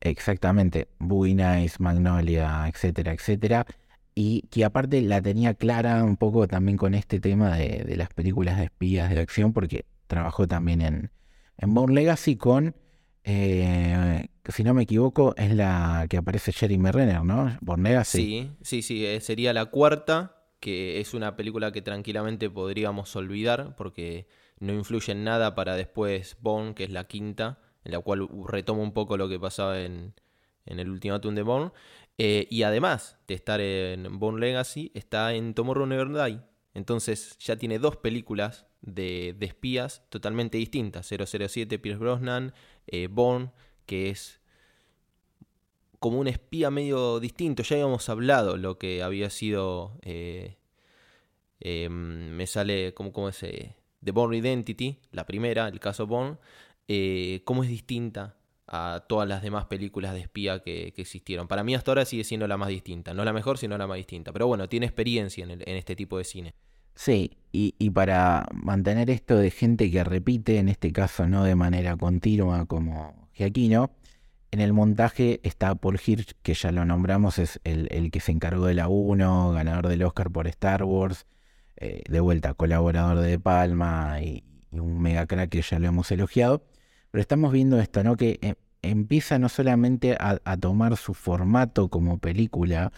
exactamente, 0.00 0.88
Boogie 0.98 1.34
Nights, 1.34 1.80
Magnolia, 1.80 2.66
etcétera, 2.68 3.12
etcétera. 3.12 3.66
Y 4.14 4.42
que 4.50 4.64
aparte 4.64 5.00
la 5.02 5.20
tenía 5.22 5.54
clara 5.54 6.04
un 6.04 6.16
poco 6.16 6.46
también 6.46 6.76
con 6.76 6.94
este 6.94 7.20
tema 7.20 7.56
de, 7.56 7.84
de 7.84 7.96
las 7.96 8.10
películas 8.10 8.58
de 8.58 8.64
espías 8.64 9.10
de 9.10 9.20
acción, 9.20 9.52
porque 9.52 9.86
trabajó 10.06 10.46
también 10.46 10.82
en, 10.82 11.10
en 11.58 11.74
Born 11.74 11.94
Legacy 11.94 12.36
con, 12.36 12.76
eh, 13.24 14.26
si 14.48 14.62
no 14.64 14.74
me 14.74 14.82
equivoco, 14.84 15.34
es 15.36 15.54
la 15.54 16.06
que 16.08 16.18
aparece 16.18 16.52
Jeremy 16.52 16.90
Renner, 16.92 17.24
¿no? 17.24 17.56
Born 17.60 17.82
Legacy. 17.82 18.24
Sí, 18.24 18.56
sí, 18.62 18.82
sí, 18.82 19.06
eh, 19.06 19.20
sería 19.20 19.52
la 19.52 19.66
cuarta, 19.66 20.36
que 20.60 21.00
es 21.00 21.14
una 21.14 21.36
película 21.36 21.72
que 21.72 21.82
tranquilamente 21.82 22.48
podríamos 22.50 23.14
olvidar 23.16 23.74
porque 23.76 24.26
no 24.58 24.72
influye 24.72 25.12
en 25.12 25.24
nada 25.24 25.54
para 25.54 25.76
después 25.76 26.36
Bond, 26.40 26.74
que 26.74 26.84
es 26.84 26.90
la 26.90 27.04
quinta, 27.06 27.58
en 27.84 27.92
la 27.92 28.00
cual 28.00 28.28
retoma 28.46 28.82
un 28.82 28.92
poco 28.92 29.16
lo 29.16 29.28
que 29.28 29.38
pasaba 29.38 29.80
en, 29.80 30.14
en 30.66 30.80
el 30.80 30.90
Ultimatum 30.90 31.34
de 31.34 31.42
Bond. 31.42 31.72
Eh, 32.18 32.46
y 32.50 32.62
además 32.62 33.18
de 33.26 33.34
estar 33.34 33.60
en 33.60 34.18
Bond 34.18 34.38
Legacy, 34.38 34.92
está 34.94 35.34
en 35.34 35.54
Tomorrow 35.54 35.86
Never 35.86 36.08
Die. 36.08 36.40
Entonces 36.74 37.38
ya 37.38 37.56
tiene 37.56 37.78
dos 37.78 37.96
películas 37.96 38.66
de, 38.82 39.36
espías 39.40 40.02
totalmente 40.10 40.58
distintas. 40.58 41.06
007, 41.08 41.78
Pierce 41.78 41.98
Brosnan, 41.98 42.54
eh, 42.86 43.08
Bourne, 43.10 43.50
que 43.86 44.10
es 44.10 44.40
como 45.98 46.18
un 46.20 46.28
espía 46.28 46.70
medio 46.70 47.20
distinto. 47.20 47.62
Ya 47.62 47.76
habíamos 47.76 48.08
hablado 48.08 48.56
lo 48.56 48.78
que 48.78 49.02
había 49.02 49.30
sido... 49.30 49.98
Eh, 50.02 50.56
em, 51.60 52.30
me 52.30 52.46
sale 52.46 52.94
como, 52.94 53.12
como 53.12 53.28
ese... 53.28 53.76
The 54.04 54.10
Bourne 54.12 54.36
Identity, 54.36 54.98
la 55.12 55.26
primera, 55.26 55.68
el 55.68 55.80
caso 55.80 56.06
Bourne. 56.06 56.36
cómo 57.44 57.64
es 57.64 57.70
distinta 57.70 58.36
a 58.66 59.04
todas 59.08 59.28
las 59.28 59.42
demás 59.42 59.66
películas 59.66 60.14
de 60.14 60.20
espía 60.20 60.60
que, 60.60 60.92
existieron. 60.96 61.48
Para 61.48 61.64
mí 61.64 61.74
hasta 61.74 61.90
ahora 61.90 62.04
sigue 62.04 62.24
siendo 62.24 62.46
la 62.46 62.56
más 62.56 62.68
distinta. 62.68 63.14
No 63.14 63.24
la 63.24 63.32
mejor, 63.32 63.58
sino 63.58 63.76
la 63.76 63.86
más 63.86 63.96
distinta. 63.96 64.32
Pero 64.32 64.46
bueno, 64.46 64.68
tiene 64.68 64.86
experiencia 64.86 65.44
en, 65.44 65.62
este 65.62 65.96
tipo 65.96 66.18
de 66.18 66.24
cine. 66.24 66.54
Sí, 66.94 67.32
y, 67.52 67.90
para 67.90 68.46
mantener 68.52 69.10
esto 69.10 69.36
de 69.36 69.50
gente 69.50 69.90
que 69.90 70.04
repite, 70.04 70.58
en 70.58 70.68
este 70.68 70.92
caso 70.92 71.26
no 71.26 71.44
de 71.44 71.56
manera 71.56 71.96
continua 71.96 72.66
como 72.66 73.28
Giaquino, 73.34 73.90
en 74.50 74.60
el 74.60 74.72
montaje 74.72 75.40
está 75.42 75.74
Paul 75.74 76.00
Hirsch, 76.04 76.34
que 76.42 76.54
ya 76.54 76.70
lo 76.70 76.84
nombramos, 76.84 77.40
es 77.40 77.60
el, 77.64 78.10
que 78.12 78.20
se 78.20 78.30
encargó 78.30 78.66
de 78.66 78.74
la 78.74 78.86
1, 78.86 79.52
ganador 79.52 79.88
del 79.88 80.04
Oscar 80.04 80.30
por 80.30 80.46
Star 80.46 80.84
Wars, 80.84 81.26
eh, 81.76 82.02
de 82.08 82.20
vuelta 82.20 82.54
colaborador 82.54 83.20
de, 83.20 83.38
Palma 83.38 84.20
y, 84.20 84.44
un 84.72 85.00
mega 85.00 85.26
crack 85.26 85.50
que 85.50 85.62
ya 85.62 85.78
lo 85.78 85.88
hemos 85.88 86.10
elogiado. 86.10 86.64
Pero 87.10 87.20
estamos 87.22 87.52
viendo 87.52 87.80
esto, 87.80 88.02
¿no? 88.02 88.16
Que 88.16 88.38
eh, 88.42 88.54
empieza 88.82 89.38
no 89.38 89.48
solamente 89.48 90.16
a, 90.18 90.56
tomar 90.58 90.96
su 90.96 91.14
formato 91.14 91.88
como 91.88 92.18
película, 92.18 92.92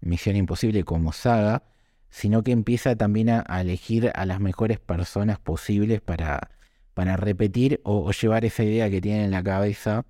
Misión 0.00 0.36
Imposible 0.36 0.84
como 0.84 1.12
saga, 1.12 1.64
sino 2.10 2.42
que 2.42 2.52
empieza 2.52 2.96
también 2.96 3.28
a, 3.30 3.60
elegir 3.60 4.10
a 4.14 4.26
las 4.26 4.40
mejores 4.40 4.80
personas 4.80 5.38
posibles 5.38 6.00
para, 6.00 6.50
para 6.94 7.16
repetir 7.16 7.80
o, 7.84 8.10
llevar 8.12 8.44
esa 8.44 8.64
idea 8.64 8.90
que 8.90 9.00
tiene 9.00 9.24
en 9.24 9.30
la 9.30 9.42
cabeza 9.42 10.06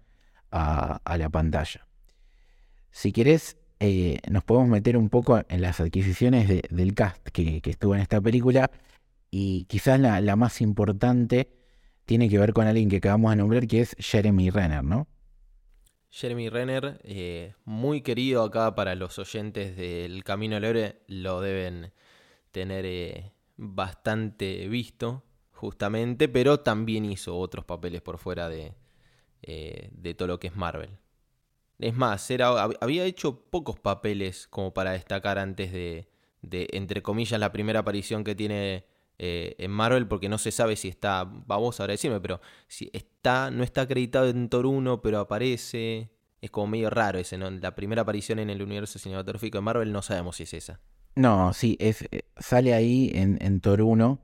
a, 0.50 1.16
la 1.18 1.28
pantalla. 1.28 1.86
Si 2.90 3.12
querés, 3.12 3.56
eh, 3.80 4.18
nos 4.28 4.44
podemos 4.44 4.68
meter 4.68 4.96
un 4.96 5.08
poco 5.08 5.40
en 5.48 5.60
las 5.60 5.80
adquisiciones 5.80 6.48
del 6.48 6.94
cast 6.94 7.26
que, 7.28 7.60
estuvo 7.64 7.94
en 7.94 8.00
esta 8.00 8.20
película 8.20 8.70
y 9.30 9.64
quizás 9.66 10.00
la 10.00 10.36
más 10.36 10.60
importante 10.60 11.48
tiene 12.08 12.30
que 12.30 12.38
ver 12.38 12.54
con 12.54 12.66
alguien 12.66 12.88
que 12.88 12.96
acabamos 12.96 13.32
de 13.32 13.36
nombrar, 13.36 13.66
que 13.66 13.82
es 13.82 13.94
Jeremy 13.98 14.48
Renner, 14.48 14.82
¿no? 14.82 15.06
Jeremy 16.08 16.48
Renner, 16.48 16.98
eh, 17.04 17.52
muy 17.66 18.00
querido 18.00 18.42
acá 18.42 18.74
para 18.74 18.94
los 18.94 19.18
oyentes 19.18 19.76
del 19.76 20.24
Camino 20.24 20.56
al 20.56 20.64
Héroe, 20.64 20.96
lo 21.06 21.42
deben 21.42 21.92
tener 22.50 22.86
eh, 22.86 23.32
bastante 23.58 24.66
visto, 24.68 25.22
justamente, 25.52 26.30
pero 26.30 26.60
también 26.60 27.04
hizo 27.04 27.36
otros 27.36 27.66
papeles 27.66 28.00
por 28.00 28.16
fuera 28.16 28.48
de, 28.48 28.72
de 29.42 30.14
todo 30.14 30.28
lo 30.28 30.40
que 30.40 30.46
es 30.46 30.56
Marvel. 30.56 30.98
Es 31.78 31.94
más, 31.94 32.30
era, 32.30 32.48
había 32.80 33.04
hecho 33.04 33.40
pocos 33.50 33.78
papeles 33.78 34.46
como 34.48 34.74
para 34.74 34.92
destacar 34.92 35.38
antes 35.38 35.72
de, 35.72 36.08
de 36.42 36.68
entre 36.72 37.02
comillas, 37.02 37.38
la 37.38 37.52
primera 37.52 37.80
aparición 37.80 38.24
que 38.24 38.34
tiene 38.34 38.84
eh, 39.18 39.56
en 39.58 39.70
Marvel 39.72 40.06
porque 40.06 40.28
no 40.28 40.38
se 40.38 40.52
sabe 40.52 40.76
si 40.76 40.88
está, 40.88 41.24
vamos 41.24 41.80
a 41.80 41.86
decirme, 41.86 42.20
pero 42.20 42.40
si 42.68 42.88
está, 42.92 43.50
no 43.50 43.64
está 43.64 43.82
acreditado 43.82 44.28
en 44.28 44.48
Thor 44.48 44.66
1, 44.66 45.02
pero 45.02 45.18
aparece, 45.18 46.10
es 46.40 46.50
como 46.50 46.68
medio 46.68 46.88
raro 46.90 47.18
ese, 47.18 47.36
¿no? 47.36 47.50
La 47.50 47.74
primera 47.74 48.02
aparición 48.02 48.38
en 48.38 48.50
el 48.50 48.62
universo 48.62 48.98
cinematográfico 48.98 49.58
de 49.58 49.62
Marvel 49.62 49.92
no 49.92 50.02
sabemos 50.02 50.36
si 50.36 50.44
es 50.44 50.54
esa. 50.54 50.80
No, 51.16 51.52
sí, 51.52 51.76
es, 51.80 52.02
eh, 52.12 52.22
sale 52.36 52.74
ahí 52.74 53.10
en, 53.12 53.38
en 53.40 53.60
Thor 53.60 53.82
1, 53.82 54.20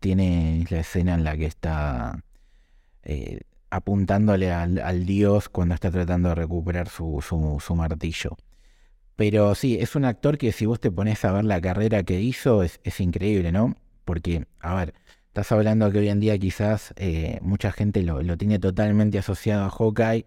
tiene 0.00 0.66
la 0.70 0.80
escena 0.80 1.14
en 1.14 1.22
la 1.22 1.36
que 1.36 1.46
está 1.46 2.24
eh, 3.04 3.42
apuntándole 3.72 4.52
al, 4.52 5.06
dios 5.06 5.48
cuando 5.48 5.74
está 5.74 5.90
tratando 5.90 6.28
de 6.28 6.34
recuperar 6.34 6.88
su, 6.90 7.64
martillo. 7.74 8.36
Pero 9.16 9.54
sí, 9.54 9.78
es 9.80 9.96
un 9.96 10.04
actor 10.04 10.36
que 10.36 10.52
si 10.52 10.66
vos 10.66 10.78
te 10.78 10.90
pones 10.90 11.24
a 11.24 11.32
ver 11.32 11.44
la 11.44 11.58
carrera 11.58 12.02
que 12.02 12.20
hizo, 12.20 12.62
es, 12.62 12.80
increíble, 13.00 13.50
¿no? 13.50 13.76
Porque, 14.04 14.46
a 14.60 14.74
ver, 14.74 14.92
estás 15.28 15.52
hablando 15.52 15.90
que 15.90 16.00
hoy 16.00 16.10
en 16.10 16.20
día 16.20 16.38
quizás 16.38 16.92
eh, 16.96 17.38
mucha 17.40 17.72
gente 17.72 18.02
lo, 18.02 18.36
tiene 18.36 18.58
totalmente 18.58 19.18
asociado 19.18 19.64
a 19.64 19.70
Hawkeye 19.70 20.26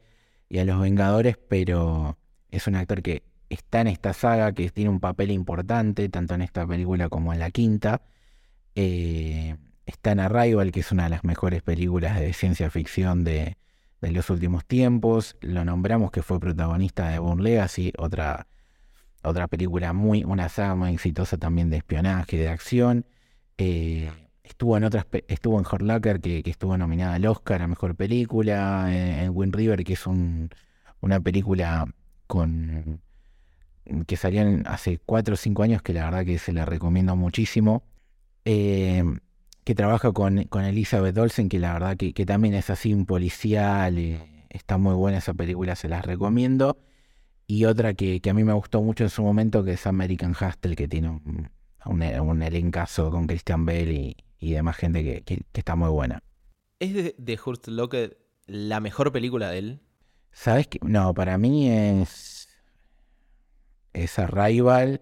y 0.49 0.58
a 0.58 0.65
los 0.65 0.81
Vengadores, 0.81 1.38
pero 1.38 2.17
es 2.49 2.65
un 2.65 2.75
actor 2.75 3.03
que 3.03 3.21
está 3.49 3.81
en 3.81 3.88
esta 3.89 4.13
saga, 4.13 4.53
que 4.53 4.71
tiene 4.71 4.89
un 4.89 4.99
papel 4.99 5.29
importante, 5.29 6.10
tanto 6.10 6.34
en 6.34 6.41
esta 6.41 6.65
película 6.65 7.10
como 7.10 7.31
en 7.31 7.39
la 7.39 7.51
quinta. 7.51 8.01
Eh, 8.73 9.55
está 9.85 10.11
en 10.11 10.19
Arrival, 10.19 10.71
que 10.71 10.79
es 10.79 10.91
una 10.91 11.05
de 11.05 11.09
las 11.09 11.23
mejores 11.23 11.61
películas 11.61 12.19
de 12.19 12.33
ciencia 12.33 12.69
ficción 12.69 13.23
de, 13.23 13.57
los 14.01 14.29
últimos 14.29 14.65
tiempos. 14.65 15.35
Lo 15.41 15.65
nombramos 15.65 16.11
que 16.11 16.21
fue 16.21 16.39
protagonista 16.39 17.09
de 17.09 17.19
Born 17.19 17.43
Legacy, 17.43 17.91
otra, 17.97 18.47
otra 19.23 19.47
película 19.47 19.93
muy, 19.93 20.23
una 20.23 20.47
saga 20.49 20.75
muy 20.75 20.93
exitosa 20.93 21.37
también 21.37 21.69
de 21.69 21.77
espionaje, 21.77 22.37
de 22.37 22.49
acción. 22.49 23.05
Eh, 23.57 24.11
estuvo 24.43 24.77
en 24.77 24.83
otras 24.83 25.07
estuvo 25.27 25.59
en 25.59 25.65
Hurt 25.65 26.21
que, 26.21 26.43
que, 26.43 26.51
estuvo 26.51 26.77
nominada 26.77 27.15
al 27.15 27.25
Oscar 27.25 27.63
a 27.63 27.67
mejor 27.67 27.95
película, 27.95 28.87
en, 28.91 29.31
Wind 29.33 29.55
River, 29.55 29.83
que 29.83 29.93
es 29.93 30.05
una 30.05 31.19
película 31.19 31.87
con 32.27 33.01
que 34.07 34.17
salió 34.17 34.43
hace 34.65 34.99
4 35.05 35.33
o 35.33 35.37
5 35.37 35.63
años, 35.63 35.81
que 35.81 35.93
la 35.93 36.05
verdad 36.05 36.25
que 36.25 36.37
se 36.37 36.53
la 36.53 36.65
recomiendo 36.65 37.15
muchísimo. 37.15 37.83
Eh, 38.45 39.03
que 39.65 39.75
trabaja 39.75 40.12
con, 40.13 40.43
con, 40.43 40.63
Elizabeth 40.63 41.17
Olsen, 41.17 41.49
que 41.49 41.60
la 41.60 41.73
verdad 41.73 41.97
que, 41.97 42.13
también 42.25 42.54
es 42.54 42.69
así 42.69 42.93
un 42.93 43.06
policial, 43.06 43.97
eh, 43.97 44.45
está 44.49 44.78
muy 44.78 44.93
buena 44.93 45.17
esa 45.17 45.34
película, 45.34 45.75
se 45.75 45.89
las 45.89 46.06
recomiendo. 46.06 46.78
Y 47.47 47.65
otra 47.65 47.95
que, 47.95 48.21
que, 48.21 48.30
a 48.30 48.34
mí 48.34 48.43
me 48.43 48.54
gustó 48.54 48.82
mucho 48.82 49.04
en 49.04 49.10
su 49.10 49.23
momento, 49.23 49.63
que 49.63 49.73
es 49.73 49.88
American 49.88 50.32
Hustle, 50.32 50.75
que 50.75 50.88
tiene 50.88 51.10
un, 51.10 51.49
un, 51.86 52.04
un 52.04 52.43
elencazo 52.43 53.10
con 53.10 53.25
Christian 53.25 53.65
Bale 53.65 54.15
y, 54.39 54.51
demás 54.51 54.78
gente 54.78 55.23
que, 55.23 55.41
está 55.54 55.75
muy 55.75 55.89
buena. 55.89 56.21
¿Es 56.80 56.93
de, 56.93 57.15
de 57.17 57.39
Hurt 57.43 57.67
Locker 57.67 58.19
la 58.45 58.80
mejor 58.80 59.12
película 59.12 59.49
de 59.49 59.58
él? 59.58 59.82
¿Sabes 60.32 60.67
qué? 60.67 60.78
No, 60.84 61.13
para 61.15 61.39
mí 61.39 61.69
es. 61.69 62.49
Es 63.93 64.19
Arrival. 64.19 65.01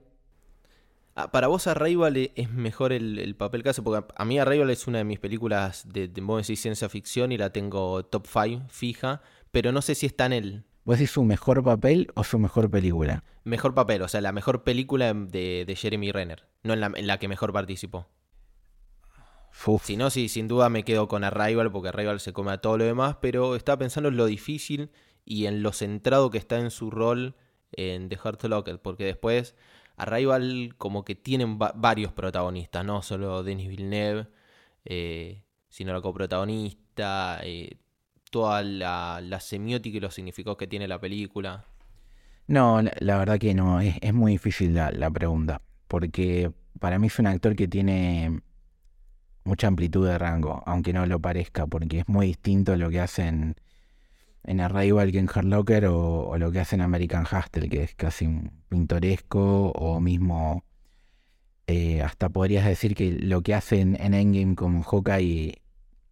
Ah, 1.16 1.32
para 1.32 1.48
vos 1.48 1.68
Arrival 1.68 2.18
e, 2.18 2.32
es 2.36 2.50
mejor 2.50 2.92
el, 2.92 3.36
papel 3.36 3.62
que 3.62 3.70
hace, 3.70 3.82
porque 3.84 4.06
a 4.16 4.26
mí 4.26 4.40
Arrival 4.40 4.70
es 4.72 4.88
una 4.88 4.98
de 5.00 5.04
mis 5.04 5.20
películas 5.20 5.88
de, 5.88 6.08
de 6.08 6.44
ciencia 6.56 6.90
ficción 6.90 7.32
y 7.32 7.38
la 7.38 7.52
tengo 7.52 8.04
top 8.06 8.26
5 8.28 8.66
fija, 8.70 9.22
pero 9.52 9.72
no 9.72 9.82
sé 9.82 9.94
si 9.94 10.08
está 10.08 10.26
en 10.26 10.34
él. 10.34 10.64
¿Vos 10.86 10.98
decís 10.98 11.12
su 11.12 11.24
mejor 11.24 11.64
papel 11.64 12.12
o 12.16 12.24
su 12.24 12.40
mejor 12.40 12.70
película? 12.70 13.24
Mejor 13.44 13.74
papel, 13.74 14.02
o 14.02 14.08
sea, 14.08 14.22
la 14.22 14.32
mejor 14.32 14.64
película 14.64 15.14
de, 15.14 15.72
Jeremy 15.78 16.12
Renner, 16.12 16.48
no 16.64 16.74
en 16.74 17.08
la, 17.08 17.20
que 17.20 17.28
mejor 17.28 17.54
participó. 17.54 18.10
Si 19.84 19.96
no, 19.98 20.10
sí, 20.10 20.30
sin 20.30 20.48
duda 20.48 20.70
me 20.70 20.84
quedo 20.84 21.08
con 21.08 21.24
Arrival, 21.24 21.72
porque 21.72 21.90
Arrival 21.90 22.20
se 22.20 22.34
come 22.34 22.52
a 22.52 22.58
todo 22.58 22.78
lo 22.80 22.86
demás, 22.86 23.18
pero 23.22 23.56
estaba 23.56 23.78
pensando 23.78 24.10
en 24.10 24.18
lo 24.18 24.26
difícil 24.26 24.90
y 25.26 25.46
en 25.46 25.62
lo 25.62 25.72
centrado 25.72 26.32
que 26.32 26.40
está 26.40 26.58
en 26.58 26.72
su 26.72 26.90
rol 26.90 27.36
en 27.72 28.10
The 28.10 28.18
Heart 28.18 28.44
Locker, 28.46 28.82
porque 28.82 29.06
después 29.06 29.56
Arrival 29.96 30.74
como 30.78 31.06
que 31.06 31.16
tienen 31.16 31.60
varios 31.60 32.12
protagonistas, 32.12 32.84
no 32.84 33.02
solo 33.02 33.44
Denis 33.44 33.68
Villeneuve, 33.68 34.28
eh, 34.86 35.44
sino 35.70 35.94
la 35.94 36.02
coprotagonista, 36.02 37.40
eh, 37.44 37.78
toda 38.34 38.64
la, 38.64 39.40
semiótica 39.40 39.98
y 39.98 40.00
los 40.00 40.16
significados 40.16 40.58
que 40.58 40.68
tiene 40.68 40.88
la 40.88 41.00
película? 41.00 41.66
No, 42.48 42.82
la, 42.82 43.18
verdad 43.18 43.38
que 43.38 43.54
no, 43.54 43.80
es, 43.80 44.14
muy 44.14 44.34
difícil 44.34 44.74
la, 44.74 45.12
pregunta, 45.12 45.62
porque 45.88 46.52
para 46.80 46.98
mí 46.98 47.08
es 47.08 47.20
un 47.20 47.28
actor 47.28 47.56
que 47.56 47.68
tiene 47.68 48.42
mucha 49.44 49.68
amplitud 49.68 50.08
de 50.08 50.18
rango, 50.18 50.64
aunque 50.66 50.94
no 50.94 51.06
lo 51.06 51.20
parezca, 51.20 51.68
porque 51.68 52.00
es 52.00 52.08
muy 52.08 52.28
distinto 52.28 52.76
lo 52.76 52.90
que 52.90 53.00
hacen 53.00 53.56
en 54.44 54.60
Arrival 54.60 55.12
que 55.12 55.20
en 55.20 55.30
Hard 55.34 55.46
Locker 55.46 55.86
o, 55.86 56.38
lo 56.38 56.52
que 56.52 56.60
hace 56.60 56.76
en 56.76 56.82
American 56.82 57.24
Hustle, 57.24 57.70
que 57.70 57.84
es 57.84 57.96
casi 57.96 58.30
pintoresco, 58.70 59.72
o 59.72 60.00
mismo 60.00 60.64
eh, 61.68 62.02
hasta 62.02 62.30
podrías 62.30 62.66
decir 62.66 62.96
que 62.96 63.12
lo 63.12 63.42
que 63.42 63.54
hacen 63.54 63.98
en 64.00 64.14
Endgame 64.14 64.56
como 64.56 64.84
Hawkeye 64.84 65.62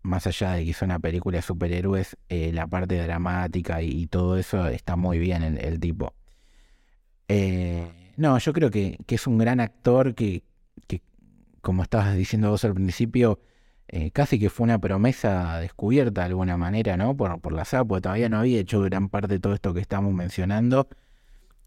más 0.04 0.26
allá 0.28 0.54
de 0.54 0.66
que 0.66 0.72
es 0.72 0.82
una 0.82 1.00
película 1.00 1.38
de 1.38 1.42
superhéroes, 1.44 2.18
eh, 2.30 2.52
la 2.54 2.68
parte 2.68 2.98
dramática 2.98 3.82
y, 3.82 4.08
todo 4.08 4.38
eso 4.38 4.68
está 4.68 4.96
muy 4.96 5.20
bien 5.20 5.44
el, 5.44 5.58
el 5.60 5.80
tipo. 5.80 6.16
Eh, 7.28 7.88
no, 8.18 8.38
yo 8.40 8.54
creo 8.54 8.70
que, 8.72 8.98
es 9.08 9.28
un 9.28 9.38
gran 9.38 9.60
actor 9.60 10.16
que, 10.16 10.44
como 11.62 11.84
estabas 11.84 12.16
diciendo 12.16 12.50
vos 12.50 12.66
al 12.66 12.74
principio, 12.74 13.40
eh, 13.94 14.10
casi 14.12 14.40
que 14.40 14.50
fue 14.50 14.64
una 14.64 14.80
promesa 14.80 15.60
descubierta 15.60 16.22
de 16.22 16.28
alguna 16.28 16.56
manera, 16.56 16.96
¿no? 16.96 17.16
Por, 17.18 17.42
por 17.42 17.52
la 17.52 17.66
saga, 17.66 17.84
porque 17.84 18.04
todavía 18.04 18.30
no 18.30 18.40
había 18.40 18.62
hecho 18.62 18.80
gran 18.80 19.10
parte 19.10 19.34
de 19.34 19.40
todo 19.40 19.54
esto 19.54 19.74
que 19.74 19.82
estamos 19.82 20.14
mencionando. 20.14 20.88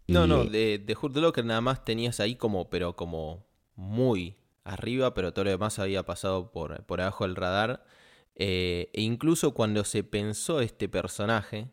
No, 0.07 0.25
no, 0.25 0.43
de, 0.43 0.79
de 0.79 0.97
Hurt 0.99 1.15
Locker 1.15 1.45
nada 1.45 1.61
más 1.61 1.85
tenías 1.85 2.19
ahí 2.19 2.35
como, 2.35 2.69
pero 2.71 2.95
como 2.95 3.45
muy 3.75 4.37
arriba, 4.63 5.13
pero 5.13 5.33
todo 5.33 5.45
lo 5.45 5.51
demás 5.51 5.77
había 5.77 6.03
pasado 6.03 6.51
por, 6.51 6.83
por 6.85 6.99
abajo 6.99 7.25
del 7.25 7.35
radar. 7.35 7.85
Eh, 8.35 8.89
e 8.93 9.01
incluso 9.01 9.53
cuando 9.53 9.83
se 9.83 10.03
pensó 10.03 10.61
este 10.61 10.89
personaje, 10.89 11.69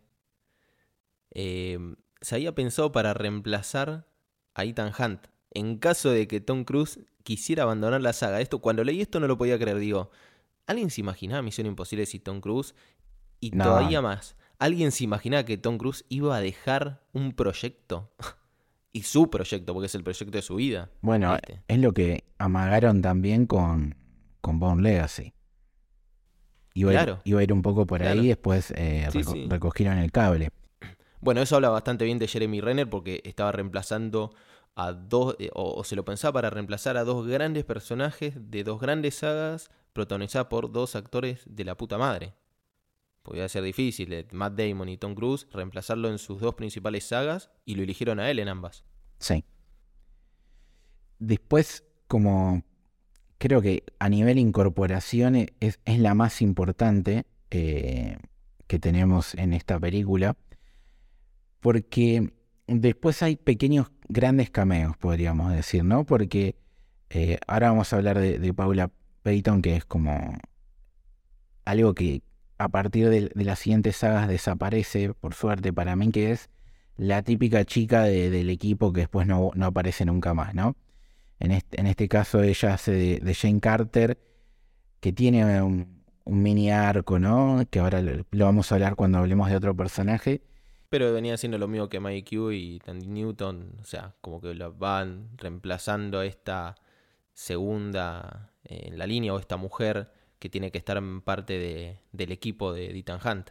eh, 1.30 1.78
se 2.20 2.34
había 2.34 2.54
pensado 2.54 2.92
para 2.92 3.14
reemplazar 3.14 4.06
a 4.52 4.64
Ethan 4.66 4.92
Hunt. 4.98 5.28
En 5.50 5.78
caso 5.78 6.10
de 6.10 6.28
que 6.28 6.40
Tom 6.40 6.64
Cruise 6.64 7.00
quisiera 7.22 7.62
abandonar 7.62 8.02
la 8.02 8.12
saga. 8.12 8.42
Esto, 8.42 8.60
cuando 8.60 8.84
leí 8.84 9.00
esto 9.00 9.18
no 9.18 9.26
lo 9.26 9.38
podía 9.38 9.58
creer. 9.58 9.78
Digo, 9.78 10.10
¿alguien 10.72 10.90
se 10.90 11.00
imaginaba 11.00 11.42
Misión 11.42 11.66
Imposible 11.66 12.04
si 12.06 12.18
Tom 12.18 12.40
Cruise? 12.40 12.74
Y 13.40 13.50
todavía 13.50 14.02
más, 14.02 14.36
¿alguien 14.58 14.92
se 14.92 15.04
imaginaba 15.04 15.44
que 15.44 15.56
Tom 15.56 15.78
Cruise 15.78 16.04
iba 16.08 16.36
a 16.36 16.40
dejar 16.40 17.02
un 17.12 17.32
proyecto? 17.32 18.12
y 18.92 19.02
su 19.02 19.30
proyecto, 19.30 19.72
porque 19.72 19.86
es 19.86 19.94
el 19.94 20.04
proyecto 20.04 20.36
de 20.36 20.42
su 20.42 20.56
vida. 20.56 20.90
Bueno, 21.00 21.36
es 21.68 21.78
lo 21.78 21.92
que 21.92 22.24
amagaron 22.38 23.00
también 23.00 23.46
con, 23.46 23.96
con 24.40 24.58
Bone 24.58 24.82
Legacy. 24.82 25.32
Iba, 26.74 26.90
a 26.92 27.02
ir, 27.02 27.16
iba 27.24 27.40
a 27.40 27.42
ir 27.42 27.52
un 27.52 27.62
poco 27.62 27.86
por 27.86 28.02
ahí, 28.02 28.28
después 28.28 28.72
eh, 28.76 29.08
recogieron 29.48 29.98
el 29.98 30.10
cable. 30.10 30.50
Bueno, 31.24 31.40
eso 31.40 31.54
habla 31.54 31.68
bastante 31.68 32.04
bien 32.04 32.18
de 32.18 32.26
Jeremy 32.26 32.60
Renner 32.60 32.90
porque 32.90 33.22
estaba 33.24 33.52
reemplazando 33.52 34.34
a 34.74 34.92
dos, 34.92 35.36
eh, 35.38 35.50
o, 35.54 35.84
se 35.84 35.94
lo 35.94 36.04
pensaba 36.04 36.32
para 36.32 36.50
reemplazar 36.50 36.96
a 36.96 37.04
dos 37.04 37.24
grandes 37.28 37.64
personajes 37.64 38.34
de 38.50 38.64
dos 38.64 38.80
grandes 38.80 39.14
sagas 39.14 39.70
protagonizadas 39.92 40.48
por 40.48 40.70
dos 40.70 40.96
actores 40.96 41.42
de 41.46 41.64
la 41.64 41.76
puta 41.76 41.98
madre. 41.98 42.34
Podría 43.22 43.48
ser 43.48 43.62
difícil, 43.62 44.12
eh, 44.12 44.26
Matt 44.32 44.54
Damon 44.58 44.88
y 44.88 44.96
Tom 44.96 45.14
Cruise, 45.14 45.46
reemplazarlo 45.52 46.08
en 46.08 46.18
sus 46.18 46.40
dos 46.40 46.54
principales 46.54 47.04
sagas 47.04 47.50
y 47.64 47.74
lo 47.74 47.82
eligieron 47.82 48.18
a 48.18 48.30
él 48.30 48.38
en 48.38 48.48
ambas. 48.48 48.84
Sí. 49.18 49.44
Después, 51.18 51.84
como 52.08 52.64
creo 53.38 53.60
que 53.60 53.84
a 53.98 54.08
nivel 54.08 54.38
incorporación 54.38 55.36
es, 55.36 55.80
es 55.84 55.98
la 55.98 56.14
más 56.14 56.42
importante 56.42 57.26
eh, 57.50 58.18
que 58.66 58.78
tenemos 58.78 59.34
en 59.34 59.52
esta 59.52 59.78
película 59.78 60.36
porque 61.62 62.32
después 62.66 63.22
hay 63.22 63.36
pequeños, 63.36 63.92
grandes 64.08 64.50
cameos, 64.50 64.96
podríamos 64.96 65.52
decir, 65.52 65.84
¿no? 65.84 66.04
Porque 66.04 66.56
eh, 67.08 67.38
ahora 67.46 67.70
vamos 67.70 67.92
a 67.92 67.96
hablar 67.96 68.18
de, 68.18 68.54
Paula 68.54 68.90
Peyton, 69.22 69.62
que 69.62 69.76
es 69.76 69.84
como 69.84 70.36
algo 71.64 71.94
que 71.94 72.22
a 72.58 72.68
partir 72.68 73.08
de, 73.08 73.30
las 73.34 73.58
siguientes 73.58 73.96
sagas 73.96 74.28
desaparece, 74.28 75.14
por 75.14 75.34
suerte 75.34 75.72
para 75.72 75.96
mí, 75.96 76.10
que 76.10 76.32
es 76.32 76.50
la 76.96 77.22
típica 77.22 77.64
chica 77.64 78.04
del 78.04 78.50
equipo 78.50 78.92
que 78.92 79.00
después 79.00 79.26
no, 79.26 79.50
aparece 79.62 80.04
nunca 80.04 80.34
más, 80.34 80.54
¿no? 80.54 80.76
En 81.40 81.50
este, 81.50 82.08
caso 82.08 82.42
ella 82.42 82.74
hace 82.74 82.92
de, 82.92 83.34
Jane 83.34 83.60
Carter, 83.60 84.18
que 85.00 85.12
tiene 85.12 85.60
un, 85.62 86.02
mini 86.24 86.70
arco, 86.70 87.18
¿no? 87.18 87.64
Que 87.68 87.80
ahora 87.80 88.00
lo 88.00 88.44
vamos 88.44 88.70
a 88.70 88.76
hablar 88.76 88.94
cuando 88.94 89.18
hablemos 89.18 89.50
de 89.50 89.56
otro 89.56 89.74
personaje 89.74 90.42
pero 90.92 91.10
venía 91.10 91.38
siendo 91.38 91.56
lo 91.56 91.68
mismo 91.68 91.88
que 91.88 92.00
Mike 92.00 92.36
Q 92.36 92.52
y 92.52 92.78
Tandy 92.80 93.06
Newton, 93.06 93.78
o 93.80 93.84
sea, 93.86 94.14
como 94.20 94.42
que 94.42 94.52
lo 94.52 94.74
van 94.74 95.30
reemplazando 95.38 96.18
a 96.18 96.26
esta 96.26 96.74
segunda 97.32 98.51
en 98.64 98.98
la 98.98 99.06
línea 99.06 99.34
o 99.34 99.38
esta 99.38 99.56
mujer 99.56 100.10
que 100.38 100.48
tiene 100.48 100.70
que 100.70 100.78
estar 100.78 101.00
parte 101.24 101.98
del 102.12 102.32
equipo 102.32 102.72
de 102.72 102.98
Ethan 102.98 103.20
Hunt. 103.24 103.50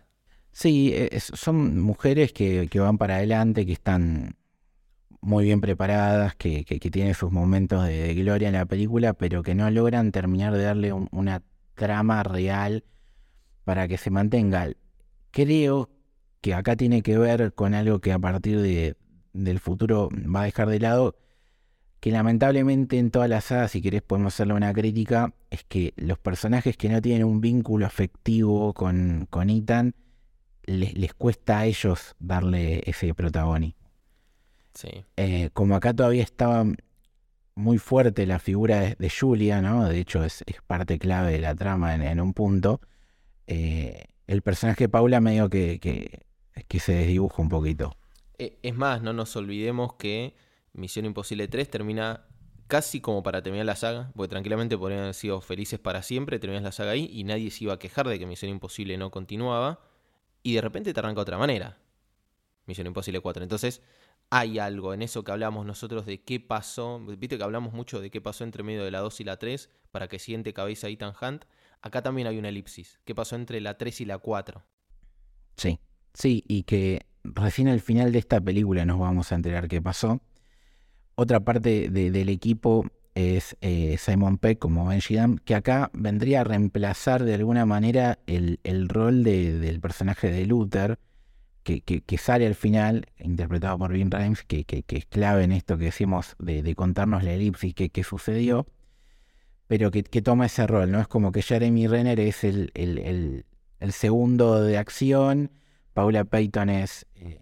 Sí, 0.51 0.93
son 1.17 1.79
mujeres 1.79 2.33
que, 2.33 2.67
van 2.75 2.97
para 2.97 3.15
adelante, 3.15 3.65
que 3.65 3.71
están 3.71 4.35
muy 5.21 5.45
bien 5.45 5.61
preparadas, 5.61 6.35
que, 6.35 6.65
tienen 6.91 7.13
sus 7.13 7.31
momentos 7.31 7.85
de, 7.85 8.13
gloria 8.15 8.49
en 8.49 8.55
la 8.55 8.65
película, 8.65 9.13
pero 9.13 9.43
que 9.43 9.55
no 9.55 9.69
logran 9.71 10.11
terminar 10.11 10.53
de 10.53 10.63
darle 10.63 10.91
una 10.91 11.41
trama 11.75 12.23
real 12.23 12.83
para 13.63 13.87
que 13.87 13.97
se 13.97 14.09
mantenga. 14.09 14.69
Creo 15.31 15.89
que 16.41 16.53
acá 16.53 16.75
tiene 16.75 17.01
que 17.01 17.17
ver 17.17 17.53
con 17.53 17.73
algo 17.73 17.99
que 17.99 18.11
a 18.11 18.19
partir 18.19 18.59
de, 18.59 18.97
del 19.31 19.59
futuro 19.59 20.09
va 20.13 20.41
a 20.41 20.45
dejar 20.45 20.67
de 20.67 20.79
lado, 20.79 21.15
que 22.01 22.11
lamentablemente 22.11 22.99
en 22.99 23.11
todas 23.11 23.29
las 23.29 23.45
sagas, 23.45 23.71
si 23.71 23.81
querés 23.81 24.01
podemos 24.01 24.33
hacerle 24.33 24.55
una 24.55 24.73
crítica, 24.73 25.33
es 25.49 25.63
que 25.63 25.93
los 25.95 26.19
personajes 26.19 26.75
que 26.75 26.89
no 26.89 27.01
tienen 27.01 27.23
un 27.23 27.39
vínculo 27.39 27.85
afectivo 27.85 28.73
con, 28.73 29.27
con 29.29 29.49
Ethan, 29.49 29.95
les, 30.63 31.13
cuesta 31.13 31.59
a 31.59 31.65
ellos 31.65 32.15
darle 32.19 32.83
ese 32.85 33.13
protagonismo. 33.13 33.89
Sí. 34.73 35.05
Eh, 35.15 35.49
como 35.53 35.75
acá 35.75 35.93
todavía 35.93 36.23
estaba 36.23 36.65
muy 37.55 37.77
fuerte 37.77 38.25
la 38.25 38.39
figura 38.39 38.95
de, 38.97 39.09
Julia, 39.09 39.61
¿no? 39.61 39.87
De 39.87 39.99
hecho 39.99 40.25
es, 40.25 40.43
parte 40.67 40.99
clave 40.99 41.31
de 41.31 41.39
la 41.39 41.55
trama 41.55 41.95
en, 41.95 42.19
un 42.19 42.33
punto. 42.33 42.81
Eh, 43.47 44.05
el 44.27 44.41
personaje 44.41 44.85
de 44.85 44.89
Paula 44.89 45.21
medio 45.21 45.49
que, 45.49 45.79
que 45.79 46.25
que 46.67 46.79
se 46.79 46.93
desdibuja 46.93 47.41
un 47.41 47.49
poquito. 47.49 47.95
E, 48.37 48.57
es 48.61 48.75
más, 48.75 49.01
no 49.01 49.13
nos 49.13 49.35
olvidemos 49.35 49.93
que 49.93 50.35
Misión 50.73 51.05
Imposible 51.05 51.47
3 51.47 51.69
termina 51.69 52.27
casi 52.67 53.01
como 53.01 53.21
para 53.23 53.41
terminar 53.41 53.65
la 53.65 53.75
saga, 53.75 54.11
porque 54.15 54.29
tranquilamente 54.29 54.77
podrían 54.77 55.01
haber 55.01 55.13
sido 55.13 55.41
felices 55.41 55.79
para 55.79 56.03
siempre, 56.03 56.39
terminas 56.39 56.63
la 56.63 56.71
saga 56.71 56.91
ahí 56.91 57.09
y 57.11 57.23
nadie 57.25 57.51
se 57.51 57.65
iba 57.65 57.73
a 57.73 57.79
quejar 57.79 58.07
de 58.07 58.17
que 58.17 58.25
Misión 58.25 58.49
Imposible 58.51 58.97
no 58.97 59.11
continuaba, 59.11 59.81
y 60.43 60.55
de 60.55 60.61
repente 60.61 60.93
te 60.93 60.99
arranca 60.99 61.19
de 61.19 61.23
otra 61.23 61.37
manera. 61.37 61.77
Misión 62.65 62.87
Imposible 62.87 63.19
4. 63.19 63.43
Entonces, 63.43 63.81
hay 64.29 64.59
algo 64.59 64.93
en 64.93 65.01
eso 65.01 65.23
que 65.23 65.31
hablamos 65.31 65.65
nosotros 65.65 66.05
de 66.05 66.23
qué 66.23 66.39
pasó. 66.39 66.99
Viste 66.99 67.37
que 67.37 67.43
hablamos 67.43 67.73
mucho 67.73 67.99
de 67.99 68.09
qué 68.09 68.21
pasó 68.21 68.43
entre 68.43 68.63
medio 68.63 68.83
de 68.83 68.91
la 68.91 68.99
2 68.99 69.19
y 69.19 69.23
la 69.25 69.37
3 69.37 69.69
para 69.91 70.07
que 70.07 70.19
siente 70.19 70.53
cabeza 70.53 70.87
Ethan 70.87 71.13
Hunt. 71.21 71.45
Acá 71.81 72.01
también 72.01 72.27
hay 72.27 72.37
una 72.37 72.49
elipsis. 72.49 72.99
¿Qué 73.03 73.13
pasó 73.13 73.35
entre 73.35 73.59
la 73.59 73.77
3 73.77 74.01
y 74.01 74.05
la 74.05 74.17
4? 74.19 74.63
Sí. 75.57 75.79
Sí, 76.13 76.43
y 76.47 76.63
que 76.63 77.05
recién 77.23 77.67
al 77.67 77.79
final 77.81 78.11
de 78.11 78.19
esta 78.19 78.39
película 78.39 78.85
nos 78.85 78.99
vamos 78.99 79.31
a 79.31 79.35
enterar 79.35 79.67
qué 79.67 79.81
pasó. 79.81 80.21
Otra 81.15 81.39
parte 81.41 81.89
del 81.89 82.29
equipo 82.29 82.85
es 83.13 83.57
eh, 83.61 83.97
Simon 83.99 84.37
Peck 84.37 84.59
como 84.59 84.87
Benji 84.87 85.15
Dam, 85.15 85.37
que 85.37 85.55
acá 85.55 85.91
vendría 85.93 86.41
a 86.41 86.43
reemplazar 86.43 87.23
de 87.23 87.35
alguna 87.35 87.65
manera 87.65 88.19
el, 88.27 88.59
rol 88.87 89.23
del 89.23 89.79
personaje 89.81 90.31
de 90.31 90.45
Luther, 90.45 90.99
que, 91.63 92.17
sale 92.17 92.47
al 92.47 92.55
final, 92.55 93.07
interpretado 93.19 93.77
por 93.77 93.91
Vin 93.91 94.09
Rhames, 94.09 94.43
que, 94.43 94.65
es 94.87 95.05
clave 95.05 95.43
en 95.43 95.51
esto 95.51 95.77
que 95.77 95.85
decimos 95.85 96.35
de, 96.39 96.73
contarnos 96.75 97.23
la 97.23 97.33
elipsis 97.33 97.73
que, 97.73 98.03
sucedió, 98.03 98.65
pero 99.67 99.91
que, 99.91 100.03
toma 100.03 100.47
ese 100.47 100.65
rol, 100.65 100.91
¿no? 100.91 100.99
Es 100.99 101.07
como 101.07 101.31
que 101.31 101.41
Jeremy 101.41 101.87
Renner 101.87 102.19
es 102.19 102.43
el, 102.43 102.71
el 102.73 103.91
segundo 103.91 104.61
de 104.61 104.77
acción 104.77 105.51
Paula 105.93 106.23
Payton 106.23 106.69
es 106.69 107.05
eh, 107.15 107.39